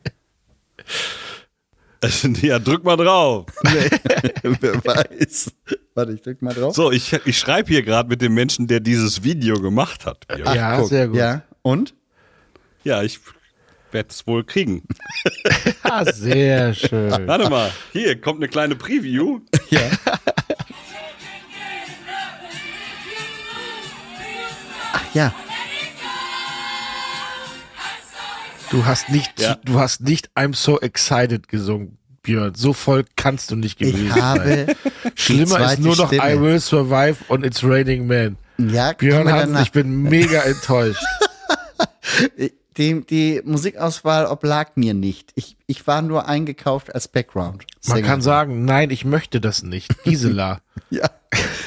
ja, 2.43 2.59
drück 2.59 2.85
mal 2.85 2.97
drauf. 2.97 3.47
Wer 3.63 4.85
weiß. 4.85 5.53
Warte, 5.95 6.13
ich 6.13 6.23
drück 6.23 6.43
mal 6.43 6.53
drauf. 6.53 6.75
So, 6.75 6.91
ich, 6.91 7.13
ich 7.25 7.39
schreibe 7.39 7.69
hier 7.69 7.83
gerade 7.83 8.09
mit 8.09 8.21
dem 8.21 8.35
Menschen, 8.35 8.67
der 8.67 8.81
dieses 8.81 9.23
Video 9.23 9.61
gemacht 9.61 10.05
hat. 10.05 10.27
Björn. 10.27 10.55
ja, 10.55 10.77
Guck, 10.79 10.89
sehr 10.89 11.09
gut. 11.09 11.17
Ja, 11.17 11.43
und? 11.63 11.95
Ja, 12.85 13.03
ich 13.03 13.19
werde 13.93 14.09
es 14.11 14.27
wohl 14.27 14.45
kriegen. 14.45 14.83
Ah, 15.83 16.05
sehr 16.11 16.75
schön. 16.75 17.11
Warte 17.29 17.49
mal, 17.51 17.71
hier 17.93 18.19
kommt 18.21 18.39
eine 18.41 18.49
kleine 18.49 18.75
Preview. 18.75 19.41
Ja. 19.71 19.81
Ach 24.93 25.15
ja. 25.15 25.35
Du 28.71 28.85
hast 28.87 29.09
nicht, 29.11 29.41
Ja. 29.41 29.57
du 29.65 29.79
hast 29.79 30.01
nicht 30.01 30.31
I'm 30.35 30.55
so 30.55 30.81
excited 30.81 31.49
gesungen, 31.49 31.99
Björn. 32.23 32.55
So 32.55 32.73
voll 32.73 33.05
kannst 33.15 33.51
du 33.51 33.57
nicht 33.57 33.79
gewesen 33.79 34.07
Ich 34.09 34.13
sein. 34.15 34.23
habe. 34.23 34.67
die 35.05 35.11
Schlimmer 35.15 35.73
ist 35.73 35.79
nur 35.81 35.97
noch 35.97 36.09
Stimme. 36.09 36.35
I 36.35 36.41
will 36.41 36.59
survive 36.61 37.17
und 37.29 37.45
it's 37.45 37.63
raining 37.63 38.07
men. 38.07 38.37
Ja, 38.59 38.93
Björn 38.93 39.27
danach- 39.27 39.63
ich 39.63 39.71
bin 39.73 40.03
mega 40.03 40.41
enttäuscht. 40.43 41.03
die, 42.77 43.05
die 43.07 43.41
Musikauswahl 43.45 44.27
oblag 44.27 44.71
mir 44.77 44.95
nicht. 44.95 45.33
Ich, 45.35 45.57
ich 45.67 45.87
war 45.87 46.03
nur 46.03 46.27
eingekauft 46.29 46.95
als 46.95 47.09
Background. 47.09 47.65
Man 47.87 47.97
Sänger. 47.97 48.07
kann 48.09 48.23
sagen, 48.23 48.65
nein, 48.65 48.91
ich 48.91 49.05
möchte 49.05 49.41
das 49.41 49.63
nicht. 49.63 50.03
Gisela, 50.05 50.61
Ja. 50.91 51.11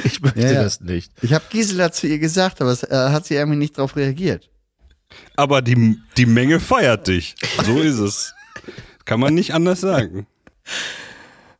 ich 0.03 0.21
möchte 0.21 0.39
Ja, 0.41 0.51
ja. 0.53 0.63
das 0.63 0.81
nicht. 0.81 1.11
Ich 1.21 1.33
habe 1.33 1.45
Gisela 1.49 1.91
zu 1.91 2.07
ihr 2.07 2.19
gesagt, 2.19 2.61
aber 2.61 2.71
es 2.71 2.83
äh, 2.83 3.09
hat 3.11 3.25
sie 3.25 3.35
irgendwie 3.35 3.57
nicht 3.57 3.77
darauf 3.77 3.95
reagiert. 3.95 4.49
Aber 5.35 5.61
die, 5.61 5.97
die 6.17 6.25
Menge 6.25 6.59
feiert 6.59 7.07
dich. 7.07 7.35
So 7.65 7.79
ist 7.79 7.99
es. 7.99 8.33
Kann 9.05 9.19
man 9.19 9.33
nicht 9.33 9.53
anders 9.53 9.81
sagen. 9.81 10.27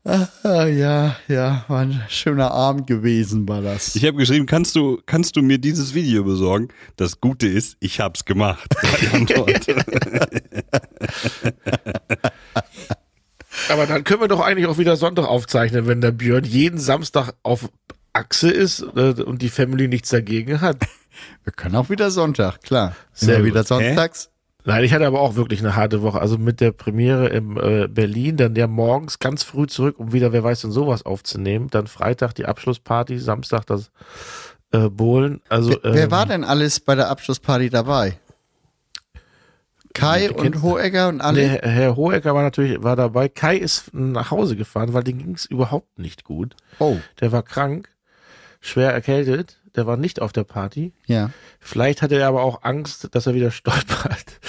Ah, 0.07 0.65
ja, 0.67 1.17
ja, 1.27 1.65
war 1.67 1.81
ein 1.81 2.01
schöner 2.07 2.51
Abend 2.51 2.87
gewesen, 2.87 3.45
war 3.49 3.61
das. 3.61 3.93
Ich 3.93 4.05
habe 4.05 4.17
geschrieben, 4.17 4.45
kannst 4.45 4.73
du, 4.77 5.01
kannst 5.05 5.35
du 5.35 5.41
mir 5.41 5.57
dieses 5.57 5.93
Video 5.93 6.23
besorgen? 6.23 6.69
Das 6.95 7.19
Gute 7.19 7.47
ist, 7.47 7.75
ich 7.81 7.99
hab's 7.99 8.23
gemacht. 8.23 8.73
War 8.81 8.97
die 9.01 9.07
Antwort. 9.09 9.67
Aber 13.69 13.85
dann 13.85 14.05
können 14.05 14.21
wir 14.21 14.29
doch 14.29 14.39
eigentlich 14.39 14.67
auch 14.67 14.77
wieder 14.77 14.95
Sonntag 14.95 15.25
aufzeichnen, 15.25 15.87
wenn 15.87 15.99
der 15.99 16.11
Björn 16.11 16.45
jeden 16.45 16.79
Samstag 16.79 17.33
auf 17.43 17.69
Achse 18.13 18.49
ist 18.49 18.85
äh, 18.95 19.21
und 19.21 19.41
die 19.41 19.49
Family 19.49 19.89
nichts 19.89 20.09
dagegen 20.09 20.61
hat. 20.61 20.77
Wir 21.43 21.51
können 21.51 21.75
auch 21.75 21.89
wieder 21.89 22.11
Sonntag, 22.11 22.61
klar. 22.61 22.95
Sehr 23.11 23.43
wieder 23.43 23.65
sonntags. 23.65 24.29
Nein, 24.67 24.83
ich 24.83 24.93
hatte 24.93 25.07
aber 25.07 25.21
auch 25.21 25.35
wirklich 25.35 25.61
eine 25.61 25.77
harte 25.77 26.01
Woche. 26.01 26.19
Also 26.19 26.37
mit 26.37 26.59
der 26.59 26.73
Premiere 26.73 27.29
in 27.29 27.55
äh, 27.55 27.87
Berlin, 27.89 28.35
dann 28.35 28.53
ja 28.53 28.67
morgens 28.67 29.17
ganz 29.17 29.41
früh 29.43 29.65
zurück, 29.65 29.97
um 29.97 30.11
wieder, 30.11 30.33
wer 30.33 30.43
weiß 30.43 30.59
denn 30.59 30.71
sowas 30.71 31.05
aufzunehmen. 31.05 31.69
Dann 31.71 31.87
Freitag 31.87 32.33
die 32.33 32.45
Abschlussparty, 32.45 33.17
Samstag 33.17 33.65
das 33.65 33.91
äh, 34.73 34.89
Bohlen. 34.89 35.39
Also, 35.47 35.69
Wer, 35.69 35.93
wer 35.93 36.03
ähm, 36.03 36.11
war 36.11 36.25
denn 36.25 36.43
alles 36.43 36.81
bei 36.81 36.95
der 36.95 37.07
Abschlussparty 37.07 37.69
dabei? 37.69 38.19
Kai 39.93 40.29
und 40.31 40.61
Hoegger 40.61 41.07
und 41.07 41.21
alle? 41.21 41.47
Der 41.47 41.71
Herr 41.71 41.95
Hohecker 41.95 42.35
war 42.35 42.43
natürlich 42.43 42.83
war 42.83 42.97
dabei. 42.97 43.29
Kai 43.29 43.55
ist 43.55 43.93
nach 43.93 44.31
Hause 44.31 44.57
gefahren, 44.57 44.93
weil 44.93 45.05
dem 45.05 45.17
ging 45.17 45.33
es 45.33 45.45
überhaupt 45.45 45.97
nicht 45.97 46.25
gut. 46.25 46.57
Oh, 46.79 46.97
Der 47.21 47.31
war 47.31 47.41
krank, 47.41 47.87
schwer 48.59 48.91
erkältet. 48.91 49.61
Der 49.77 49.87
war 49.87 49.95
nicht 49.95 50.21
auf 50.21 50.33
der 50.33 50.43
Party. 50.43 50.91
ja. 51.05 51.29
Vielleicht 51.59 52.01
hatte 52.01 52.15
er 52.19 52.27
aber 52.27 52.41
auch 52.43 52.63
Angst, 52.63 53.07
dass 53.11 53.27
er 53.27 53.33
wieder 53.35 53.51
stolpert. 53.51 54.39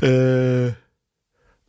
äh, 0.00 0.68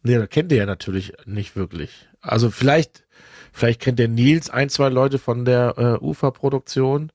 nee, 0.04 0.18
das 0.18 0.30
kennt 0.30 0.52
er 0.52 0.60
ja 0.60 0.66
natürlich 0.66 1.14
nicht 1.26 1.56
wirklich. 1.56 2.08
Also 2.22 2.50
vielleicht, 2.52 3.04
vielleicht 3.52 3.82
kennt 3.82 4.00
der 4.00 4.08
Nils 4.08 4.50
ein, 4.50 4.70
zwei 4.70 4.90
Leute 4.90 5.20
von 5.20 5.46
der 5.46 5.74
äh, 5.78 6.04
Uferproduktion, 6.04 7.12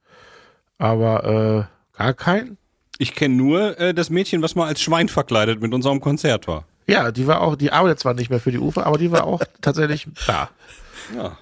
aber 0.79 1.69
äh, 1.95 1.99
gar 1.99 2.15
keinen. 2.15 2.59
Ich 2.99 3.15
kenne 3.15 3.35
nur 3.35 3.79
äh, 3.79 3.95
das 3.95 4.11
Mädchen, 4.11 4.43
was 4.43 4.55
mal 4.55 4.67
als 4.67 4.81
Schwein 4.81 5.09
verkleidet 5.09 5.61
mit 5.61 5.73
unserem 5.75 6.01
Konzert 6.01 6.47
war. 6.49 6.65
Ja, 6.87 7.13
die 7.13 7.27
war 7.27 7.41
auch, 7.41 7.57
die 7.57 7.73
arbeitet 7.73 8.01
zwar 8.01 8.15
nicht 8.15 8.31
mehr 8.31 8.41
für 8.41 8.53
die 8.53 8.59
Ufer, 8.59 8.87
aber 8.87 8.99
die 8.99 9.11
war 9.11 9.25
auch 9.25 9.43
tatsächlich 9.61 10.07
da. 10.27 10.51
Ja. 11.15 11.23
Habe 11.23 11.37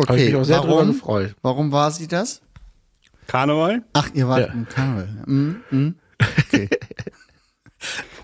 ich 0.00 0.10
Okay, 0.10 0.26
mich 0.26 0.36
auch 0.36 0.44
sehr 0.44 0.60
drüber 0.60 0.76
warum? 0.76 0.92
gefreut. 0.92 1.34
Warum 1.42 1.72
war 1.72 1.90
sie 1.90 2.06
das? 2.06 2.40
Karneval? 3.28 3.84
Ach, 3.92 4.08
ihr 4.14 4.26
wart 4.26 4.48
Ja. 4.48 4.52
im 4.52 4.68
Karneval. 4.68 5.08
Mhm, 5.26 5.60
mhm. 5.70 5.94
Okay. 6.48 6.68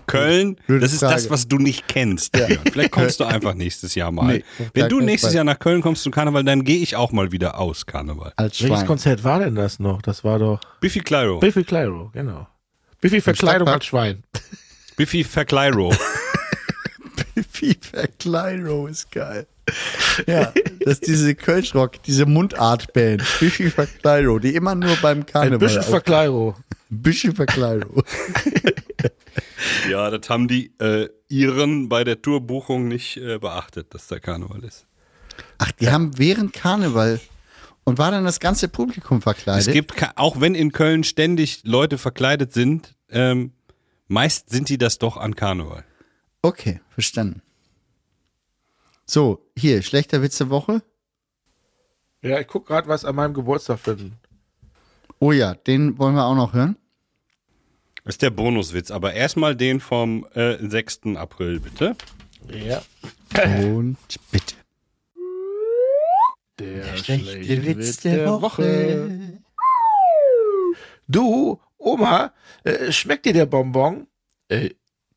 Köln, 0.07 0.57
Blöde 0.67 0.81
das 0.81 0.93
ist 0.93 1.01
das, 1.01 1.23
Frage. 1.23 1.29
was 1.29 1.47
du 1.47 1.57
nicht 1.57 1.87
kennst. 1.87 2.33
Björn. 2.33 2.59
Vielleicht 2.71 2.91
kommst 2.91 3.19
du 3.19 3.23
einfach 3.25 3.53
nächstes 3.55 3.95
Jahr 3.95 4.11
mal. 4.11 4.27
Nee, 4.37 4.43
Wenn 4.73 4.89
du 4.89 4.99
nächstes. 4.99 5.33
Jahr 5.33 5.43
nach 5.45 5.57
Köln 5.57 5.81
kommst 5.81 6.03
zum 6.03 6.11
Karneval, 6.11 6.43
dann 6.43 6.63
gehe 6.63 6.77
ich 6.79 6.95
auch 6.95 7.11
mal 7.11 7.31
wieder 7.31 7.57
aus 7.57 7.85
Karneval. 7.85 8.33
Als 8.35 8.61
Welches. 8.61 8.85
Konzert 8.85 9.23
war 9.23 9.39
denn 9.39 9.55
das 9.55 9.79
noch? 9.79 10.01
Das 10.01 10.23
war 10.23 10.37
doch 10.39 10.59
Biffy 10.81 10.99
Clyro. 10.99 11.39
Biffy 11.39 11.63
Clyro, 11.63 12.11
genau. 12.13 12.47
Biffy 13.01 13.21
Verkleidung 13.21 13.67
als 13.67 13.85
Schwein. 13.85 14.23
Biffy 14.97 15.23
Verkleiro. 15.23 15.93
FIFA 17.51 18.07
Kleino 18.19 18.87
ist 18.87 19.11
geil. 19.11 19.47
Ja, 20.27 20.53
das 20.79 20.99
ist 20.99 21.07
diese 21.07 21.35
Kölschrock, 21.35 22.01
diese 22.03 22.25
Mundartband, 22.25 23.21
FIFA 23.23 23.85
Kleino, 23.85 24.39
die 24.39 24.55
immer 24.55 24.75
nur 24.75 24.95
beim 25.01 25.25
Karneval 25.25 25.79
auf- 25.79 25.85
Verkleidung. 25.87 26.55
FIFA 27.03 27.45
Kleino. 27.45 28.03
ja, 29.89 30.09
das 30.09 30.29
haben 30.29 30.47
die 30.47 30.71
äh, 30.79 31.09
Iren 31.29 31.89
bei 31.89 32.03
der 32.03 32.21
Tourbuchung 32.21 32.87
nicht 32.87 33.17
äh, 33.17 33.39
beachtet, 33.39 33.93
dass 33.93 34.07
der 34.07 34.19
Karneval 34.19 34.63
ist. 34.63 34.85
Ach, 35.57 35.71
die 35.73 35.89
haben 35.89 36.17
während 36.17 36.53
Karneval 36.53 37.19
und 37.83 37.97
war 37.97 38.11
dann 38.11 38.23
das 38.23 38.39
ganze 38.39 38.67
Publikum 38.67 39.21
verkleidet? 39.21 39.67
Es 39.67 39.73
gibt, 39.73 39.93
auch 40.15 40.39
wenn 40.39 40.55
in 40.55 40.71
Köln 40.71 41.03
ständig 41.03 41.61
Leute 41.63 41.97
verkleidet 41.97 42.53
sind, 42.53 42.95
ähm, 43.09 43.51
meist 44.07 44.49
sind 44.49 44.69
die 44.69 44.77
das 44.77 44.97
doch 44.97 45.17
an 45.17 45.35
Karneval. 45.35 45.83
Okay, 46.41 46.79
verstanden. 46.89 47.41
So, 49.05 49.45
hier, 49.55 49.83
schlechter 49.83 50.21
Witz 50.21 50.37
der 50.37 50.49
Woche. 50.49 50.81
Ja, 52.21 52.39
ich 52.39 52.47
guck 52.47 52.65
gerade, 52.65 52.87
was 52.87 53.05
an 53.05 53.15
meinem 53.15 53.35
Geburtstag 53.35 53.79
finden. 53.79 54.17
Oh 55.19 55.31
ja, 55.31 55.53
den 55.53 55.97
wollen 55.99 56.15
wir 56.15 56.25
auch 56.25 56.35
noch 56.35 56.53
hören. 56.53 56.75
Das 58.03 58.15
ist 58.15 58.21
der 58.23 58.31
Bonuswitz, 58.31 58.91
aber 58.91 59.13
erstmal 59.13 59.55
den 59.55 59.79
vom 59.79 60.25
äh, 60.33 60.57
6. 60.59 61.01
April, 61.15 61.59
bitte. 61.59 61.95
Ja. 62.49 62.81
Und 63.63 63.97
bitte. 64.31 64.55
Der 66.59 66.97
schlechte 66.97 67.65
Witz 67.65 67.97
der 67.97 68.41
Woche. 68.41 69.39
Du, 71.07 71.59
Oma, 71.77 72.33
äh, 72.63 72.91
schmeckt 72.91 73.25
dir 73.25 73.33
der 73.33 73.45
Bonbon? 73.45 74.07
Äh, 74.47 74.71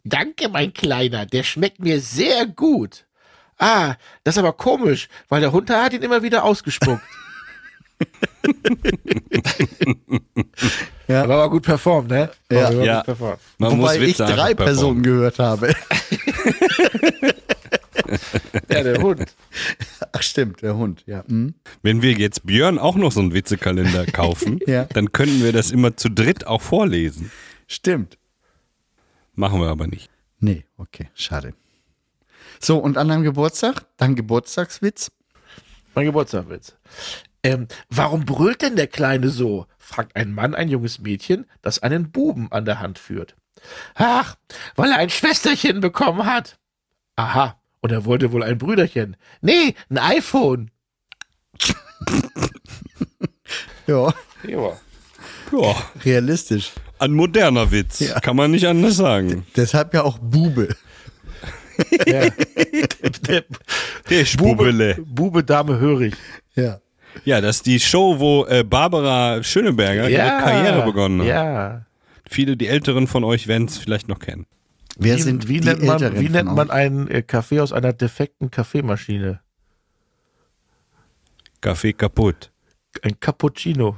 danke, 0.05 0.51
mein 0.51 0.74
Kleiner, 0.74 1.24
der 1.24 1.43
schmeckt 1.43 1.80
mir 1.80 2.01
sehr 2.01 2.47
gut. 2.47 3.08
Ah, 3.59 3.97
das 4.25 4.37
ist 4.37 4.39
aber 4.39 4.53
komisch, 4.53 5.09
weil 5.29 5.41
der 5.41 5.53
Hund 5.53 5.69
hat 5.71 5.93
ihn 5.93 6.03
immer 6.03 6.23
wieder 6.23 6.45
ausgespuckt. 6.45 7.03
Ja. 11.09 11.25
Aber 11.25 11.39
war 11.39 11.51
gut 11.51 11.63
performt, 11.65 12.09
ne? 12.11 12.31
Ja. 12.51 12.65
War 12.65 12.85
Ja. 12.85 12.97
Gut 12.99 13.05
performt. 13.07 13.41
Man 13.59 13.73
Wobei 13.79 13.99
muss 13.99 14.07
ich 14.09 14.17
drei 14.17 14.55
Personen 14.55 15.03
gehört 15.03 15.39
habe. 15.39 15.75
Ja, 18.71 18.83
der 18.83 19.03
Hund. 19.03 19.25
Ach 20.13 20.23
stimmt, 20.23 20.63
der 20.63 20.77
Hund, 20.77 21.03
ja. 21.07 21.25
Hm. 21.27 21.55
Wenn 21.83 22.01
wir 22.01 22.13
jetzt 22.13 22.47
Björn 22.47 22.79
auch 22.79 22.97
noch 22.97 23.13
so 23.13 23.21
einen 23.21 23.35
Witzekalender 23.35 24.07
kaufen, 24.13 24.61
Ja. 24.67 24.85
dann 24.85 25.13
können 25.13 25.43
wir 25.43 25.53
das 25.53 25.71
immer 25.71 25.97
zu 25.97 26.09
dritt 26.09 26.47
auch 26.47 26.63
vorlesen. 26.63 27.31
Stimmt. 27.67 28.17
Machen 29.35 29.61
wir 29.61 29.69
aber 29.69 29.87
nicht. 29.87 30.11
Nee, 30.41 30.65
okay, 30.79 31.09
schade. 31.15 31.53
So, 32.61 32.79
und 32.79 32.97
an 32.99 33.09
deinem 33.09 33.23
Geburtstag? 33.23 33.87
Dein 33.97 34.15
Geburtstagswitz? 34.17 35.11
Mein 35.95 36.07
Geburtstagwitz. 36.07 36.75
Ähm, 37.43 37.69
warum 37.89 38.25
brüllt 38.25 38.63
denn 38.63 38.77
der 38.77 38.87
Kleine 38.89 39.29
so? 39.31 39.67
fragt 39.79 40.17
ein 40.17 40.33
Mann 40.35 40.55
ein 40.55 40.69
junges 40.69 40.99
Mädchen, 40.99 41.47
das 41.63 41.79
einen 41.83 42.11
Buben 42.11 42.53
an 42.53 42.65
der 42.65 42.81
Hand 42.81 42.99
führt. 42.99 43.37
Ach, 43.95 44.35
weil 44.77 44.91
er 44.91 44.99
ein 44.99 45.09
Schwesterchen 45.11 45.81
bekommen 45.81 46.27
hat. 46.27 46.59
Aha, 47.17 47.59
und 47.81 47.91
er 47.91 48.05
wollte 48.05 48.33
wohl 48.33 48.43
ein 48.43 48.59
Brüderchen. 48.59 49.17
Nee, 49.41 49.75
ein 49.89 49.99
iPhone. 49.99 50.71
Ja, 53.87 54.13
Ja. 54.47 54.77
Ja, 55.51 55.75
realistisch. 56.05 56.73
ein 56.99 57.13
moderner 57.13 57.71
Witz, 57.73 58.01
Ja. 58.01 58.21
kann 58.21 58.37
man 58.37 58.51
nicht 58.51 58.67
anders 58.67 58.97
sagen. 58.97 59.47
Deshalb 59.57 59.95
ja 59.95 60.03
auch 60.03 60.19
Bube. 60.19 60.77
Ja. 62.07 62.29
Der 63.29 63.45
Der. 64.11 64.24
Bube, 64.37 64.97
Bube, 65.07 65.45
Dame, 65.45 65.79
hörig. 65.79 66.14
Ja. 66.55 66.81
Ja, 67.24 67.41
das 67.41 67.57
ist 67.57 67.66
die 67.66 67.81
Show, 67.81 68.18
wo 68.18 68.47
äh, 68.47 68.64
Barbara 68.64 69.43
Schöneberger 69.43 70.09
ihre 70.09 70.22
Karriere 70.22 70.85
begonnen 70.85 71.20
hat. 71.20 71.29
Ja. 71.29 71.87
Viele, 72.29 72.57
die 72.57 72.66
Älteren 72.66 73.07
von 73.07 73.24
euch 73.24 73.49
werden 73.49 73.66
es 73.66 73.79
vielleicht 73.79 74.09
noch 74.09 74.18
kennen. 74.18 74.47
Wer 74.99 75.16
Wie, 75.16 75.22
sind 75.22 75.49
wie 75.49 75.61
die 75.61 75.68
nennt 75.68 75.83
man, 75.83 76.03
Älteren 76.03 76.20
wie 76.20 76.29
nennt 76.29 76.55
man 76.55 76.70
einen 76.70 77.09
äh, 77.09 77.22
Kaffee 77.22 77.61
aus 77.61 77.72
einer 77.72 77.93
defekten 77.93 78.51
Kaffeemaschine? 78.51 79.41
Kaffee 81.61 81.93
kaputt. 81.93 82.51
Ein 83.03 83.18
Cappuccino. 83.18 83.97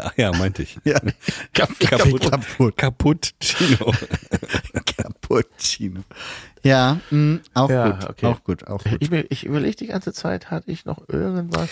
Ach 0.00 0.12
ja, 0.16 0.32
meinte 0.32 0.62
ich. 0.62 0.78
Ja, 0.84 0.98
Kaffee 1.54 1.86
Kaputt. 1.86 2.30
kaputt. 2.30 2.76
Kaputt, 2.76 3.30
Chino. 3.40 3.92
Cappuccino. 4.96 6.00
Ja, 6.64 7.00
mh, 7.10 7.40
auch 7.54 7.70
Ja, 7.70 7.90
gut. 7.90 8.10
okay. 8.10 8.26
Auch 8.26 8.44
gut, 8.44 8.66
auch 8.66 8.82
gut. 8.84 8.98
Ich, 9.00 9.10
ich 9.12 9.44
überlege 9.44 9.76
die 9.76 9.86
ganze 9.86 10.12
Zeit, 10.12 10.50
hatte 10.50 10.70
ich 10.70 10.84
noch 10.84 11.08
irgendwas? 11.08 11.68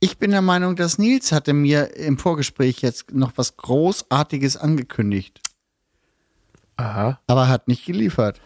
Ich 0.00 0.16
bin 0.18 0.30
der 0.30 0.40
Meinung, 0.42 0.76
dass 0.76 0.96
Nils 0.98 1.30
hatte 1.32 1.52
mir 1.52 1.94
im 1.96 2.16
Vorgespräch 2.18 2.80
jetzt 2.80 3.12
noch 3.12 3.32
was 3.36 3.56
Großartiges 3.58 4.56
angekündigt, 4.56 5.40
Aha. 6.76 7.20
aber 7.26 7.48
hat 7.48 7.68
nicht 7.68 7.84
geliefert. 7.84 8.40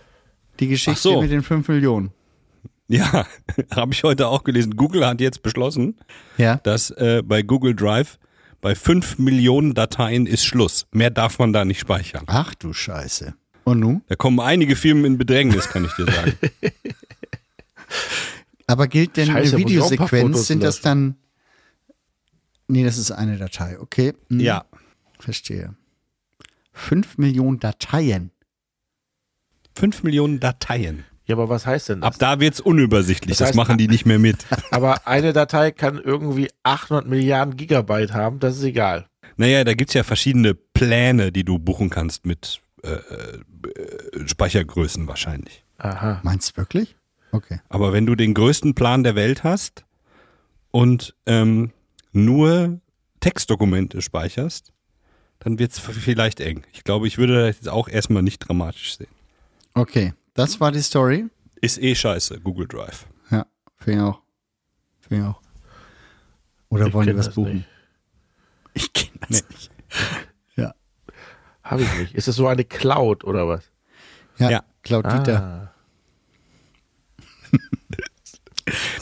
Die 0.61 0.68
Geschichte 0.68 1.01
so. 1.01 1.20
mit 1.22 1.30
den 1.30 1.43
5 1.43 1.68
Millionen. 1.68 2.12
Ja, 2.89 3.24
habe 3.74 3.93
ich 3.93 4.03
heute 4.03 4.28
auch 4.28 4.45
gelesen. 4.45 4.76
Google 4.76 5.07
hat 5.07 5.20
jetzt 5.20 5.43
beschlossen, 5.43 5.97
Ja. 6.39 6.57
dass 6.57 6.91
äh, 6.91 7.22
bei 7.24 7.43
Google 7.43 7.74
Drive 7.74 8.18
bei 8.64 8.74
5 8.74 9.18
Millionen 9.18 9.74
Dateien 9.74 10.26
ist 10.26 10.46
Schluss. 10.46 10.86
Mehr 10.90 11.10
darf 11.10 11.38
man 11.38 11.52
da 11.52 11.66
nicht 11.66 11.80
speichern. 11.80 12.24
Ach 12.28 12.54
du 12.54 12.72
Scheiße. 12.72 13.34
Und 13.64 13.80
nun? 13.80 14.02
Da 14.06 14.16
kommen 14.16 14.40
einige 14.40 14.74
Firmen 14.74 15.04
in 15.04 15.18
Bedrängnis, 15.18 15.68
kann 15.68 15.84
ich 15.84 15.92
dir 15.92 16.06
sagen. 16.10 16.32
Aber 18.66 18.88
gilt 18.88 19.18
denn 19.18 19.26
Scheiße, 19.26 19.56
eine 19.56 19.66
Videosequenz? 19.66 20.46
Sind 20.46 20.62
das 20.62 20.80
dann. 20.80 21.16
Nee, 22.66 22.84
das 22.84 22.96
ist 22.96 23.10
eine 23.10 23.36
Datei, 23.36 23.78
okay. 23.78 24.14
Hm, 24.30 24.40
ja, 24.40 24.64
Verstehe. 25.18 25.76
5 26.72 27.18
Millionen 27.18 27.60
Dateien. 27.60 28.30
5 29.74 30.04
Millionen 30.04 30.40
Dateien. 30.40 31.04
Ja, 31.27 31.37
aber 31.37 31.49
was 31.49 31.66
heißt 31.66 31.89
denn 31.89 32.01
das? 32.03 32.09
Ab 32.09 32.14
da 32.18 32.41
wird's 32.41 32.61
unübersichtlich. 32.61 33.39
Das 33.39 33.49
Das, 33.49 33.55
heißt- 33.55 33.57
machen 33.57 33.79
die 33.79 33.89
nicht 33.89 34.05
mehr 34.07 34.18
mit. 34.18 34.45
aber 34.70 35.07
eine 35.07 35.33
Datei 35.33 35.70
kann 35.70 35.99
irgendwie 35.99 36.51
800 36.64 37.07
Milliarden 37.07 37.57
Gigabyte 37.57 38.12
haben, 38.12 38.41
das 38.41 38.57
ist 38.59 38.64
egal. 38.64 39.07
Naja, 39.37 39.64
da 39.64 39.75
gibt's 39.75 39.95
ja 39.95 40.03
verschiedene 40.05 40.55
Pläne, 40.55 41.33
die 41.33 41.45
du 41.45 41.59
buchen 41.59 41.91
kannst 41.91 42.25
mit 42.27 42.61
äh, 42.83 42.91
äh, 42.93 44.29
Speichergrößen 44.29 45.07
wahrscheinlich. 45.09 45.64
Aha. 45.79 46.20
Meinst 46.22 46.53
du 46.53 46.57
wirklich? 46.59 46.95
Okay. 47.33 47.59
Aber 47.68 47.93
wenn 47.93 48.07
du 48.07 48.14
den 48.14 48.35
größten 48.35 48.75
Plan 48.75 49.03
der 49.03 49.14
Welt 49.16 49.43
hast 49.43 49.85
und 50.70 51.14
ähm, 51.27 51.72
nur 52.12 52.81
Textdokumente 53.20 54.03
speicherst, 54.03 54.72
dann 55.41 55.59
wird's 55.59 55.79
f- 55.79 55.97
vielleicht 55.99 56.41
eng. 56.41 56.62
Ich 56.72 56.85
glaube, 56.85 57.07
ich 57.09 57.18
würde 57.18 57.47
das 57.47 57.57
jetzt 57.57 57.68
auch 57.68 57.89
erstmal 57.89 58.22
nicht 58.22 58.39
dramatisch 58.39 58.97
sehen. 58.97 59.09
Okay. 59.75 60.12
Das 60.35 60.61
war 60.61 60.72
die 60.72 60.82
Story. 60.82 61.26
Ist 61.61 61.78
eh 61.80 61.95
scheiße, 61.95 62.41
Google 62.41 62.66
Drive. 62.66 63.07
Ja, 63.30 63.47
finde 63.78 63.99
ich 64.01 64.05
auch. 64.05 64.20
Finde 65.01 65.24
ich 65.24 65.30
auch. 65.30 65.41
Oder 66.68 66.87
Ich 66.89 66.93
wollen 66.93 67.07
die 67.07 67.16
was 67.16 67.26
das 67.26 67.35
buchen? 67.35 67.55
nicht. 67.55 67.66
Ich 68.74 68.93
kenne 68.93 69.18
das 69.28 69.49
nicht. 69.49 69.70
Ja. 70.57 70.74
Habe 71.62 71.82
ich 71.82 71.95
nicht. 71.99 72.14
Ist 72.14 72.26
das 72.28 72.35
so 72.37 72.47
eine 72.49 72.64
Cloud 72.64 73.22
oder 73.24 73.47
was? 73.47 73.70
Ja. 74.39 74.51
Ja. 74.51 74.64
Cloud 74.82 75.05
Dieter. 75.07 75.43
Ah. 75.43 75.70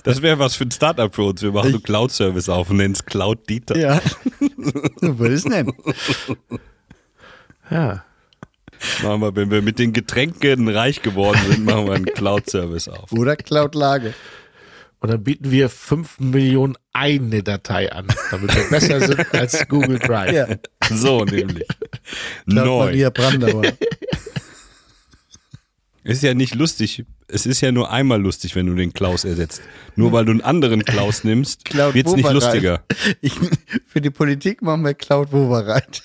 Das 0.04 0.20
wäre 0.20 0.40
was 0.40 0.56
für 0.56 0.64
ein 0.64 0.72
Startup 0.72 1.14
für 1.14 1.22
uns. 1.22 1.40
Wir 1.40 1.52
machen 1.52 1.70
so 1.70 1.78
Cloud-Service 1.78 2.48
auf 2.48 2.70
und 2.70 2.78
nennen 2.78 2.94
es 2.94 3.04
Cloud 3.04 3.48
Dieter. 3.48 3.76
Ja. 3.78 4.00
so 5.00 5.16
würde 5.20 5.34
ich 5.34 5.40
es 5.40 5.44
nennen. 5.46 5.72
Ja. 7.70 8.04
Machen 9.02 9.20
wir, 9.20 9.36
wenn 9.36 9.50
wir 9.50 9.62
mit 9.62 9.78
den 9.78 9.92
Getränken 9.92 10.68
reich 10.68 11.02
geworden 11.02 11.40
sind, 11.48 11.64
machen 11.64 11.86
wir 11.86 11.94
einen 11.94 12.04
Cloud-Service 12.04 12.88
auf. 12.88 13.12
Oder 13.12 13.36
Cloud 13.36 13.74
Lage. 13.74 14.14
Und 15.00 15.10
dann 15.10 15.24
bieten 15.24 15.50
wir 15.50 15.68
5 15.68 16.20
Millionen 16.20 16.76
eine 16.92 17.42
Datei 17.42 17.90
an, 17.90 18.06
damit 18.30 18.54
wir 18.54 18.70
besser 18.70 19.00
sind 19.00 19.34
als 19.34 19.66
Google 19.68 19.98
Drive. 19.98 20.32
Ja. 20.32 20.46
So 20.90 21.24
nämlich. 21.24 21.66
Cloud 22.46 22.66
Neu. 22.66 22.84
Maria 22.84 23.10
Brandauer. 23.10 23.72
Ist 26.04 26.22
ja 26.22 26.34
nicht 26.34 26.54
lustig. 26.54 27.04
Es 27.28 27.46
ist 27.46 27.60
ja 27.60 27.72
nur 27.72 27.90
einmal 27.90 28.20
lustig, 28.20 28.54
wenn 28.54 28.66
du 28.66 28.74
den 28.74 28.92
Klaus 28.92 29.24
ersetzt. 29.24 29.62
Nur 29.96 30.12
weil 30.12 30.24
du 30.24 30.32
einen 30.32 30.40
anderen 30.40 30.84
Klaus 30.84 31.24
nimmst, 31.24 31.64
Cloud 31.64 31.94
wird's 31.94 32.14
nicht 32.14 32.30
lustiger. 32.30 32.84
Ich, 33.20 33.32
für 33.86 34.00
die 34.00 34.10
Politik 34.10 34.62
machen 34.62 34.84
wir 34.84 34.94
Cloud 34.94 35.32
Wobereit. 35.32 36.02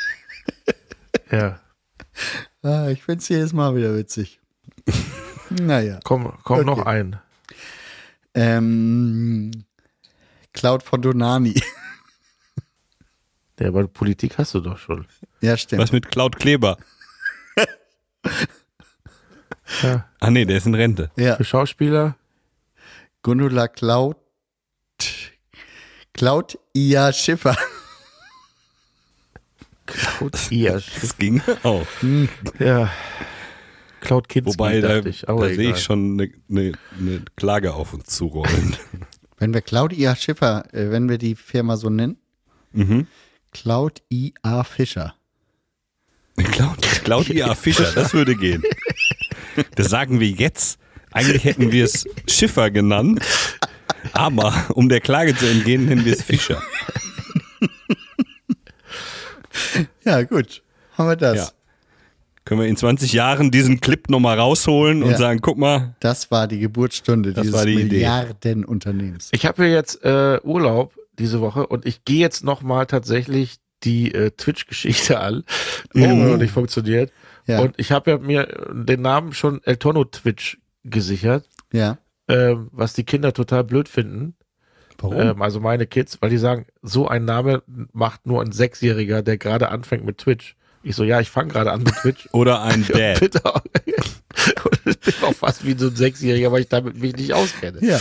Ja. 1.32 1.60
Ah, 2.64 2.90
ich 2.90 3.04
finde 3.04 3.22
es 3.22 3.30
jedes 3.30 3.54
Mal 3.54 3.76
wieder 3.76 3.96
witzig. 3.96 4.40
Naja. 5.50 6.00
Komm, 6.04 6.34
komm 6.44 6.58
Okay. 6.60 6.66
noch 6.66 6.86
ein. 6.86 7.20
Ähm, 8.34 9.52
Cloud 10.52 10.84
von 10.84 11.02
Donani. 11.02 11.56
Ja, 13.58 13.70
aber 13.70 13.88
Politik 13.88 14.38
hast 14.38 14.54
du 14.56 14.60
doch 14.60 14.78
schon. 14.78 15.08
Ja, 15.40 15.56
stimmt. 15.56 15.82
Was 15.82 15.94
mit 15.94 16.10
Cloud 16.12 16.36
Kleber? 16.38 16.78
Ja. 19.84 20.06
Ah 20.20 20.30
nee, 20.32 20.46
der 20.46 20.58
ist 20.58 20.66
in 20.66 20.76
Rente. 20.76 21.12
Ja, 21.18 21.36
Für 21.36 21.44
Schauspieler? 21.44 22.16
Gundula 23.22 23.68
Cloud. 23.68 24.18
Cloud 26.14 26.58
Ia 26.74 27.12
Schiffer. 27.14 27.56
Cloud 29.88 30.52
Ia. 30.52 30.74
Das 30.74 31.18
ging 31.18 31.42
auch. 31.64 31.88
Ja. 32.60 32.92
Cloud 34.02 34.30
Kids. 34.30 34.48
Wobei, 34.48 34.80
da, 34.80 35.00
ich. 35.00 35.22
da 35.22 35.34
Aber 35.34 35.50
sehe 35.54 35.72
ich 35.72 35.84
schon 35.84 36.14
eine 36.14 36.32
ne, 36.48 36.72
ne 37.00 37.22
Klage 37.36 37.74
auf 37.74 37.94
uns 37.94 38.06
zurollen. 38.06 38.76
Wenn 39.40 39.54
wir 39.54 39.62
Cloud 39.62 39.94
IA 39.94 40.16
Schiffer, 40.16 40.74
äh, 40.74 40.90
wenn 40.90 41.10
wir 41.10 41.20
die 41.20 41.36
Firma 41.36 41.78
so 41.78 41.92
nennen, 41.92 42.18
mhm. 42.72 43.06
Cloud 43.52 44.02
IA 44.10 44.64
Fischer. 44.64 45.14
Cloud, 46.38 46.82
Cloud 47.04 47.30
IA 47.30 47.54
Fischer, 47.54 47.92
das 47.94 48.16
würde 48.16 48.36
gehen. 48.36 48.64
Das 49.76 49.90
sagen 49.90 50.20
wir 50.20 50.30
jetzt. 50.30 50.80
Eigentlich 51.12 51.44
hätten 51.44 51.72
wir 51.72 51.86
es 51.86 52.06
Schiffer 52.28 52.72
genannt, 52.72 53.22
aber 54.12 54.68
um 54.74 54.90
der 54.90 55.02
Klage 55.02 55.36
zu 55.36 55.46
entgehen, 55.46 55.86
nennen 55.86 56.04
wir 56.04 56.14
es 56.14 56.22
Fischer. 56.22 56.62
Ja, 60.06 60.24
gut. 60.24 60.62
Haben 60.98 61.10
wir 61.10 61.16
das. 61.16 61.38
Ja. 61.38 61.48
Können 62.46 62.62
wir 62.62 62.68
in 62.68 62.78
20 62.78 63.12
Jahren 63.12 63.52
diesen 63.52 63.82
Clip 63.82 64.10
nochmal 64.10 64.40
rausholen 64.40 65.04
und 65.04 65.12
Ja. 65.12 65.18
sagen, 65.18 65.42
guck 65.42 65.58
mal, 65.58 65.96
Das 66.00 66.32
war 66.32 66.48
die 66.48 66.60
Geburtsstunde 66.60 67.34
Das 67.34 67.42
dieses 67.44 67.58
war 67.58 67.66
die 67.66 67.74
Idee. 67.74 67.96
Milliardenunternehmens. 67.96 69.30
Ich 69.34 69.46
habe 69.46 69.68
ja 69.68 69.74
jetzt 69.76 70.04
äh, 70.04 70.40
Urlaub 70.44 70.94
diese 71.20 71.42
Woche 71.42 71.68
und 71.68 71.86
ich 71.86 72.06
gehe 72.06 72.20
jetzt 72.20 72.44
nochmal 72.44 72.86
tatsächlich 72.86 73.58
die 73.84 74.14
äh, 74.14 74.32
Twitch-Geschichte 74.32 75.20
an, 75.20 75.44
die 75.94 76.02
Oh. 76.02 76.06
immer 76.06 76.26
noch 76.26 76.38
nicht 76.38 76.52
funktioniert. 76.52 77.12
Ja, 77.48 77.60
Und 77.60 77.76
ich 77.78 77.92
habe 77.92 78.12
ja 78.12 78.18
mir 78.18 78.48
den 78.74 79.02
Namen 79.02 79.34
schon 79.34 79.62
El 79.64 79.78
Tono 79.78 80.04
Twitch 80.06 80.58
gesichert, 80.84 81.48
ja. 81.72 81.98
ähm, 82.28 82.70
was 82.72 82.94
die 82.94 83.04
Kinder 83.04 83.34
total 83.34 83.64
blöd 83.64 83.88
finden. 83.90 84.36
Warum? 85.00 85.20
Ähm, 85.20 85.42
also 85.42 85.60
meine 85.60 85.86
Kids, 85.88 86.18
weil 86.22 86.30
die 86.30 86.38
sagen, 86.38 86.66
so 86.82 87.08
ein 87.08 87.26
Name 87.26 87.64
macht 87.94 88.26
nur 88.26 88.42
ein 88.42 88.52
Sechsjähriger, 88.52 89.22
der 89.22 89.38
gerade 89.38 89.70
anfängt 89.70 90.06
mit 90.06 90.18
Twitch. 90.18 90.56
Ich 90.84 90.96
so, 90.96 91.04
ja, 91.04 91.20
ich 91.20 91.30
fange 91.30 91.52
gerade 91.52 91.72
an 91.72 91.84
mit 91.84 91.94
Twitch. 91.96 92.28
oder 92.32 92.62
ein 92.64 92.86
Dad. 92.88 93.20
Bitte 93.20 93.46
auch. 93.46 93.62
Und 93.64 94.80
ich 94.86 95.00
bin 95.00 95.14
auch 95.24 95.34
fast 95.34 95.66
wie 95.66 95.78
so 95.78 95.88
ein 95.88 95.96
Sechsjähriger, 95.96 96.52
weil 96.52 96.62
ich 96.62 96.70
damit 96.70 96.98
mich 96.98 97.16
nicht 97.16 97.34
auskenne. 97.34 97.80
ja. 97.86 98.00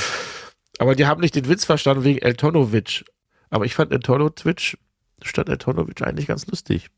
Aber 0.79 0.95
die 0.95 1.07
haben 1.07 1.23
nicht 1.23 1.35
den 1.35 1.49
Witz 1.49 1.65
verstanden 1.65 2.05
wegen 2.05 2.19
El 2.19 2.35
Tonovic. 2.35 3.05
Aber 3.49 3.65
ich 3.65 3.75
fand 3.75 3.93
El 3.93 4.01
Tono 4.01 4.29
Twitch 4.29 4.77
statt 5.23 5.49
El 5.49 5.57
Tonovic 5.57 6.03
eigentlich 6.03 6.27
ganz 6.27 6.47
lustig. 6.49 6.89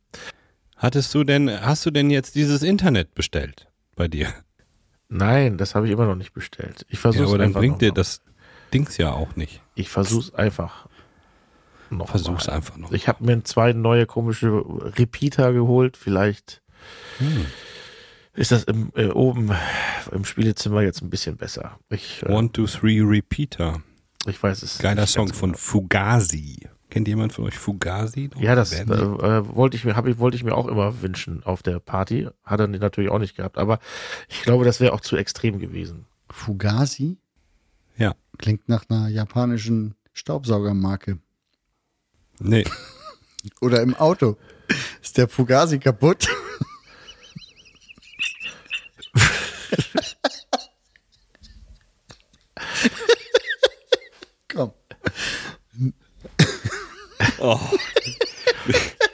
Hattest 0.77 1.15
du 1.15 1.23
denn, 1.23 1.49
hast 1.65 1.87
du 1.87 1.93
denn 1.93 2.11
jetzt 2.11 2.35
dieses 2.35 2.65
Internet 2.65 3.15
bestellt 3.15 3.69
bei 3.95 4.09
dir? 4.09 4.35
Nein, 5.09 5.59
das 5.59 5.75
habe 5.77 5.87
ich 5.87 5.93
immer 5.93 6.07
noch 6.07 6.17
nicht 6.17 6.33
bestellt. 6.33 6.87
Ich 6.89 6.95
Ja, 6.99 7.03
versuche 7.03 7.29
aber 7.29 7.39
dann 7.39 7.53
bringt 7.53 7.81
dir 7.81 7.93
das 7.93 8.21
Dings 8.73 8.97
ja 8.97 9.13
auch 9.13 9.37
nicht. 9.37 9.61
Ich 9.75 9.89
versuch's 9.91 10.35
einfach. 10.35 10.87
Noch 11.91 12.11
Versuch's 12.11 12.47
mal. 12.49 12.55
einfach 12.55 12.77
noch. 12.77 12.93
Ich 12.93 13.09
habe 13.09 13.25
mir 13.25 13.43
zwei 13.45 13.73
neue 13.73 14.05
komische 14.07 14.63
Repeater 14.99 15.53
geholt. 15.53 15.97
Vielleicht 15.97 16.61
Hm. 17.19 17.47
ist 18.35 18.53
das 18.53 18.65
im, 18.65 18.93
äh, 18.95 19.07
oben 19.07 19.51
im 20.13 20.25
Spielezimmer 20.25 20.83
jetzt 20.83 21.03
ein 21.03 21.11
bisschen 21.11 21.37
besser. 21.37 21.79
Ich, 21.89 22.23
äh, 22.25 22.31
One, 22.31 22.53
two, 22.53 22.67
three, 22.67 23.01
Repeater. 23.01 23.81
ich 24.27 24.43
weiß 24.43 24.63
es. 24.63 24.79
Geiler 24.79 25.03
nicht 25.03 25.11
Song 25.13 25.33
von 25.33 25.51
genau. 25.53 25.59
Fugazi. 25.59 26.69
Kennt 26.91 27.09
jemand 27.09 27.33
von 27.33 27.45
euch 27.45 27.59
Fugazi? 27.59 28.31
noch? 28.35 28.41
Ja, 28.41 28.55
das 28.55 28.73
äh, 28.73 28.83
äh, 28.83 29.55
wollte 29.57 29.77
ich 29.77 29.85
mir, 29.85 29.95
habe 29.97 30.11
ich, 30.11 30.19
wollte 30.19 30.37
ich 30.37 30.45
mir 30.45 30.55
auch 30.55 30.69
immer 30.69 31.03
wünschen 31.03 31.43
auf 31.45 31.63
der 31.63 31.81
Party. 31.81 32.29
Hat 32.45 32.61
er 32.61 32.67
natürlich 32.69 33.11
auch 33.11 33.19
nicht 33.19 33.37
gehabt, 33.37 33.59
aber 33.59 33.79
ich 34.29 34.43
glaube, 34.43 34.65
das 34.65 34.81
wäre 34.81 34.93
auch 34.93 35.01
zu 35.01 35.17
extrem 35.17 35.59
gewesen. 35.59 36.07
Fugazi 36.31 37.19
Ja. 37.99 38.15
klingt 38.39 38.69
nach 38.69 38.85
einer 38.89 39.09
japanischen 39.09 39.95
Staubsaugermarke. 40.13 41.19
Nee. 42.39 42.65
Oder 43.61 43.83
im 43.83 43.95
Auto. 43.95 44.37
Ist 45.03 45.17
der 45.19 45.29
Fugazi 45.29 45.79
kaputt? 45.79 46.29
Komm. 54.49 54.73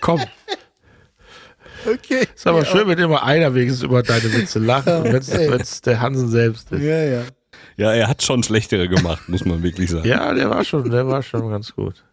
Komm, 0.01 0.21
Okay. 1.87 2.27
ist 2.35 2.47
aber 2.47 2.65
schön, 2.65 2.89
wenn 2.89 2.99
immer 2.99 3.23
einer 3.25 3.55
wenigstens 3.55 3.83
über 3.83 4.03
deine 4.03 4.33
Witze 4.33 4.59
lacht 4.59 4.87
und 4.89 5.05
wenn 5.05 5.61
es 5.61 5.81
der 5.83 6.01
Hansen 6.01 6.31
selbst 6.31 6.73
ist. 6.73 6.81
Ja, 6.83 7.05
ja. 7.05 7.23
Ja, 7.77 7.93
er 7.93 8.09
hat 8.09 8.23
schon 8.23 8.43
schlechtere 8.43 8.89
gemacht, 8.89 9.29
muss 9.29 9.45
man 9.45 9.63
wirklich 9.63 9.91
sagen. 9.91 10.07
Ja, 10.09 10.33
der 10.33 10.51
war 10.51 10.65
schon, 10.65 10.91
der 10.91 11.07
war 11.07 11.23
schon 11.23 11.51
ganz 11.51 11.75
gut. 11.75 12.05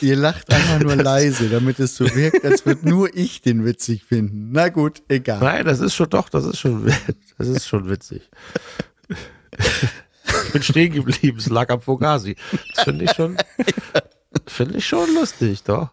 Ihr 0.00 0.16
lacht 0.16 0.52
einfach 0.52 0.80
nur 0.80 0.96
leise, 0.96 1.48
damit 1.48 1.78
es 1.78 1.96
so 1.96 2.04
wirkt, 2.14 2.44
als 2.44 2.66
würde 2.66 2.88
nur 2.88 3.14
ich 3.14 3.40
den 3.40 3.64
witzig 3.64 4.04
finden. 4.04 4.50
Na 4.52 4.68
gut, 4.68 5.02
egal. 5.08 5.38
Nein, 5.40 5.64
das 5.64 5.80
ist 5.80 5.94
schon 5.94 6.10
doch, 6.10 6.28
das 6.28 6.44
ist 6.44 6.58
schon, 6.58 6.92
das 7.38 7.48
ist 7.48 7.66
schon 7.66 7.88
witzig. 7.88 8.28
Ich 10.46 10.52
bin 10.52 10.62
stehen 10.62 10.92
geblieben, 10.92 11.38
es 11.38 11.48
lag 11.48 11.70
am 11.70 11.80
Fugazi. 11.80 12.36
Das 12.74 12.84
finde 12.84 13.04
ich 13.04 13.12
schon, 13.12 13.36
finde 14.46 14.78
ich 14.78 14.86
schon 14.86 15.14
lustig, 15.14 15.62
doch. 15.62 15.90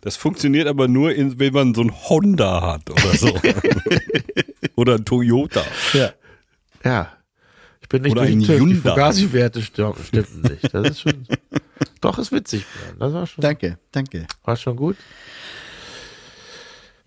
Das 0.00 0.16
funktioniert 0.16 0.66
aber 0.66 0.88
nur, 0.88 1.14
in, 1.14 1.38
wenn 1.38 1.52
man 1.52 1.74
so 1.74 1.82
ein 1.82 1.92
Honda 1.92 2.62
hat 2.62 2.90
oder 2.90 3.16
so. 3.16 3.38
oder 4.76 4.94
ein 4.94 5.04
Toyota. 5.04 5.62
Ja. 5.92 6.10
Ja. 6.84 7.12
Ich 7.92 7.92
bin 7.92 8.02
nicht 8.02 8.12
Oder 8.12 8.22
ein 8.22 8.38
durchgetüft. 8.38 8.84
Die. 8.84 8.88
Fugazi-Werte 8.88 9.60
sti- 9.62 10.04
stimmten 10.04 10.42
nicht. 10.42 10.72
Das 10.72 10.90
ist 10.90 11.00
schon, 11.00 11.26
doch, 12.00 12.18
ist 12.20 12.30
witzig. 12.30 12.64
Das 13.00 13.12
war 13.12 13.26
schon, 13.26 13.42
Danke, 13.42 13.78
danke. 13.90 14.26
war 14.44 14.54
schon 14.54 14.76
gut. 14.76 14.96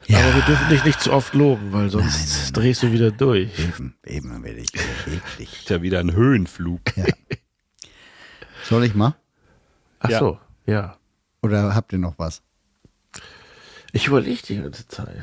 Aber 0.09 0.35
wir 0.35 0.41
dürfen 0.41 0.69
dich 0.69 0.83
nicht 0.83 0.99
zu 0.99 1.13
oft 1.13 1.33
loben, 1.33 1.71
weil 1.71 1.89
sonst 1.89 2.51
drehst 2.51 2.83
du 2.83 2.91
wieder 2.91 3.11
durch. 3.11 3.49
Eben, 3.57 3.95
eben 4.05 4.43
werde 4.43 4.59
ich 4.59 4.67
eklig. 4.75 5.21
Ist 5.61 5.69
ja 5.69 5.81
wieder 5.81 6.01
ein 6.01 6.11
Höhenflug. 6.13 6.81
Soll 8.65 8.83
ich 8.83 8.93
mal? 8.93 9.15
Ach 9.99 10.09
Ja. 10.09 10.19
so, 10.19 10.37
ja. 10.65 10.97
Oder 11.41 11.73
habt 11.75 11.93
ihr 11.93 11.99
noch 11.99 12.19
was? 12.19 12.41
Ich 13.93 14.07
überlege 14.07 14.41
die 14.45 14.57
ganze 14.57 14.85
Zeit. 14.89 15.15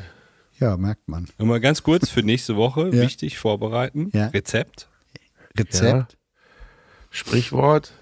Ja, 0.59 0.79
merkt 0.79 1.07
man. 1.09 1.27
Nochmal 1.39 1.61
ganz 1.61 1.83
kurz 1.83 2.09
für 2.09 2.23
nächste 2.23 2.57
Woche, 2.57 2.87
Ja. 2.87 3.03
wichtig, 3.03 3.39
vorbereiten. 3.39 4.11
Ja. 4.15 4.33
Rezept. 5.59 5.85
Rezept? 5.85 6.17
Sprichwort. 7.11 7.93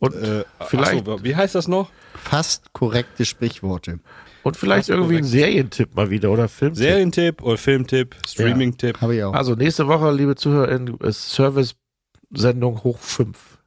Und 0.00 0.14
Äh, 0.16 0.44
vielleicht, 0.68 1.06
so, 1.06 1.22
wie 1.22 1.36
heißt 1.36 1.54
das 1.54 1.68
noch? 1.68 1.90
Fast 2.14 2.72
korrekte 2.72 3.24
Sprichworte. 3.24 4.00
und 4.42 4.56
vielleicht 4.56 4.88
fast 4.88 4.90
irgendwie 4.90 5.16
ein 5.16 5.20
korrekt. 5.22 5.32
Serientipp 5.32 5.94
mal 5.94 6.10
wieder 6.10 6.30
oder 6.32 6.48
Filmtipp. 6.48 6.82
Serientipp 6.82 7.42
oder 7.42 7.56
Filmtipp, 7.56 8.16
Streamingtipp. 8.26 9.00
Habe 9.00 9.16
ich 9.16 9.22
auch. 9.22 9.32
Also 9.34 9.54
nächste 9.54 9.86
Woche, 9.86 10.10
liebe 10.12 10.34
ZuhörerInnen, 10.34 10.96
ist 10.98 11.30
Service-Sendung 11.30 12.82
hoch 12.82 12.98
5. 12.98 13.58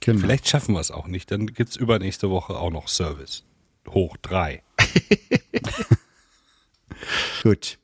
Genau. 0.00 0.20
Vielleicht 0.20 0.48
schaffen 0.48 0.74
wir 0.74 0.80
es 0.80 0.90
auch 0.90 1.06
nicht. 1.06 1.30
Dann 1.30 1.46
gibt's 1.46 1.76
übernächste 1.76 2.30
Woche 2.30 2.54
auch 2.54 2.70
noch 2.70 2.88
Service. 2.88 3.44
Hoch 3.88 4.16
drei. 4.22 4.62
Gut. 7.42 7.78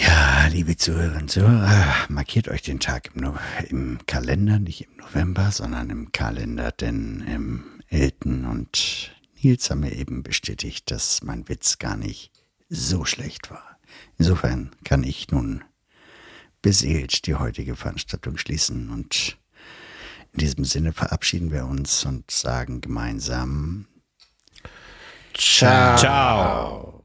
Ja, 0.00 0.46
liebe 0.46 0.78
Zuhörerinnen 0.78 1.22
und 1.22 1.30
Zuhörer, 1.30 1.94
markiert 2.08 2.48
euch 2.48 2.62
den 2.62 2.80
Tag 2.80 3.10
im, 3.14 3.20
no 3.20 3.34
im 3.68 3.98
Kalender, 4.06 4.58
nicht 4.58 4.86
im 4.86 4.96
November, 4.96 5.50
sondern 5.50 5.90
im 5.90 6.10
Kalender, 6.10 6.72
denn 6.72 7.22
ähm, 7.28 7.82
Elton 7.88 8.46
und 8.46 9.14
Nils 9.42 9.68
haben 9.68 9.80
mir 9.80 9.92
eben 9.92 10.22
bestätigt, 10.22 10.90
dass 10.90 11.22
mein 11.22 11.50
Witz 11.50 11.78
gar 11.78 11.98
nicht 11.98 12.32
so 12.70 13.04
schlecht 13.04 13.50
war. 13.50 13.78
Insofern 14.16 14.70
kann 14.84 15.04
ich 15.04 15.30
nun 15.30 15.64
beseelt 16.62 17.26
die 17.26 17.34
heutige 17.34 17.76
Veranstaltung 17.76 18.38
schließen 18.38 18.88
und 18.88 19.36
in 20.32 20.38
diesem 20.38 20.64
Sinne 20.64 20.94
verabschieden 20.94 21.50
wir 21.50 21.66
uns 21.66 22.06
und 22.06 22.30
sagen 22.30 22.80
gemeinsam 22.80 23.86
Ciao. 25.34 25.96
Ciao. 25.98 26.99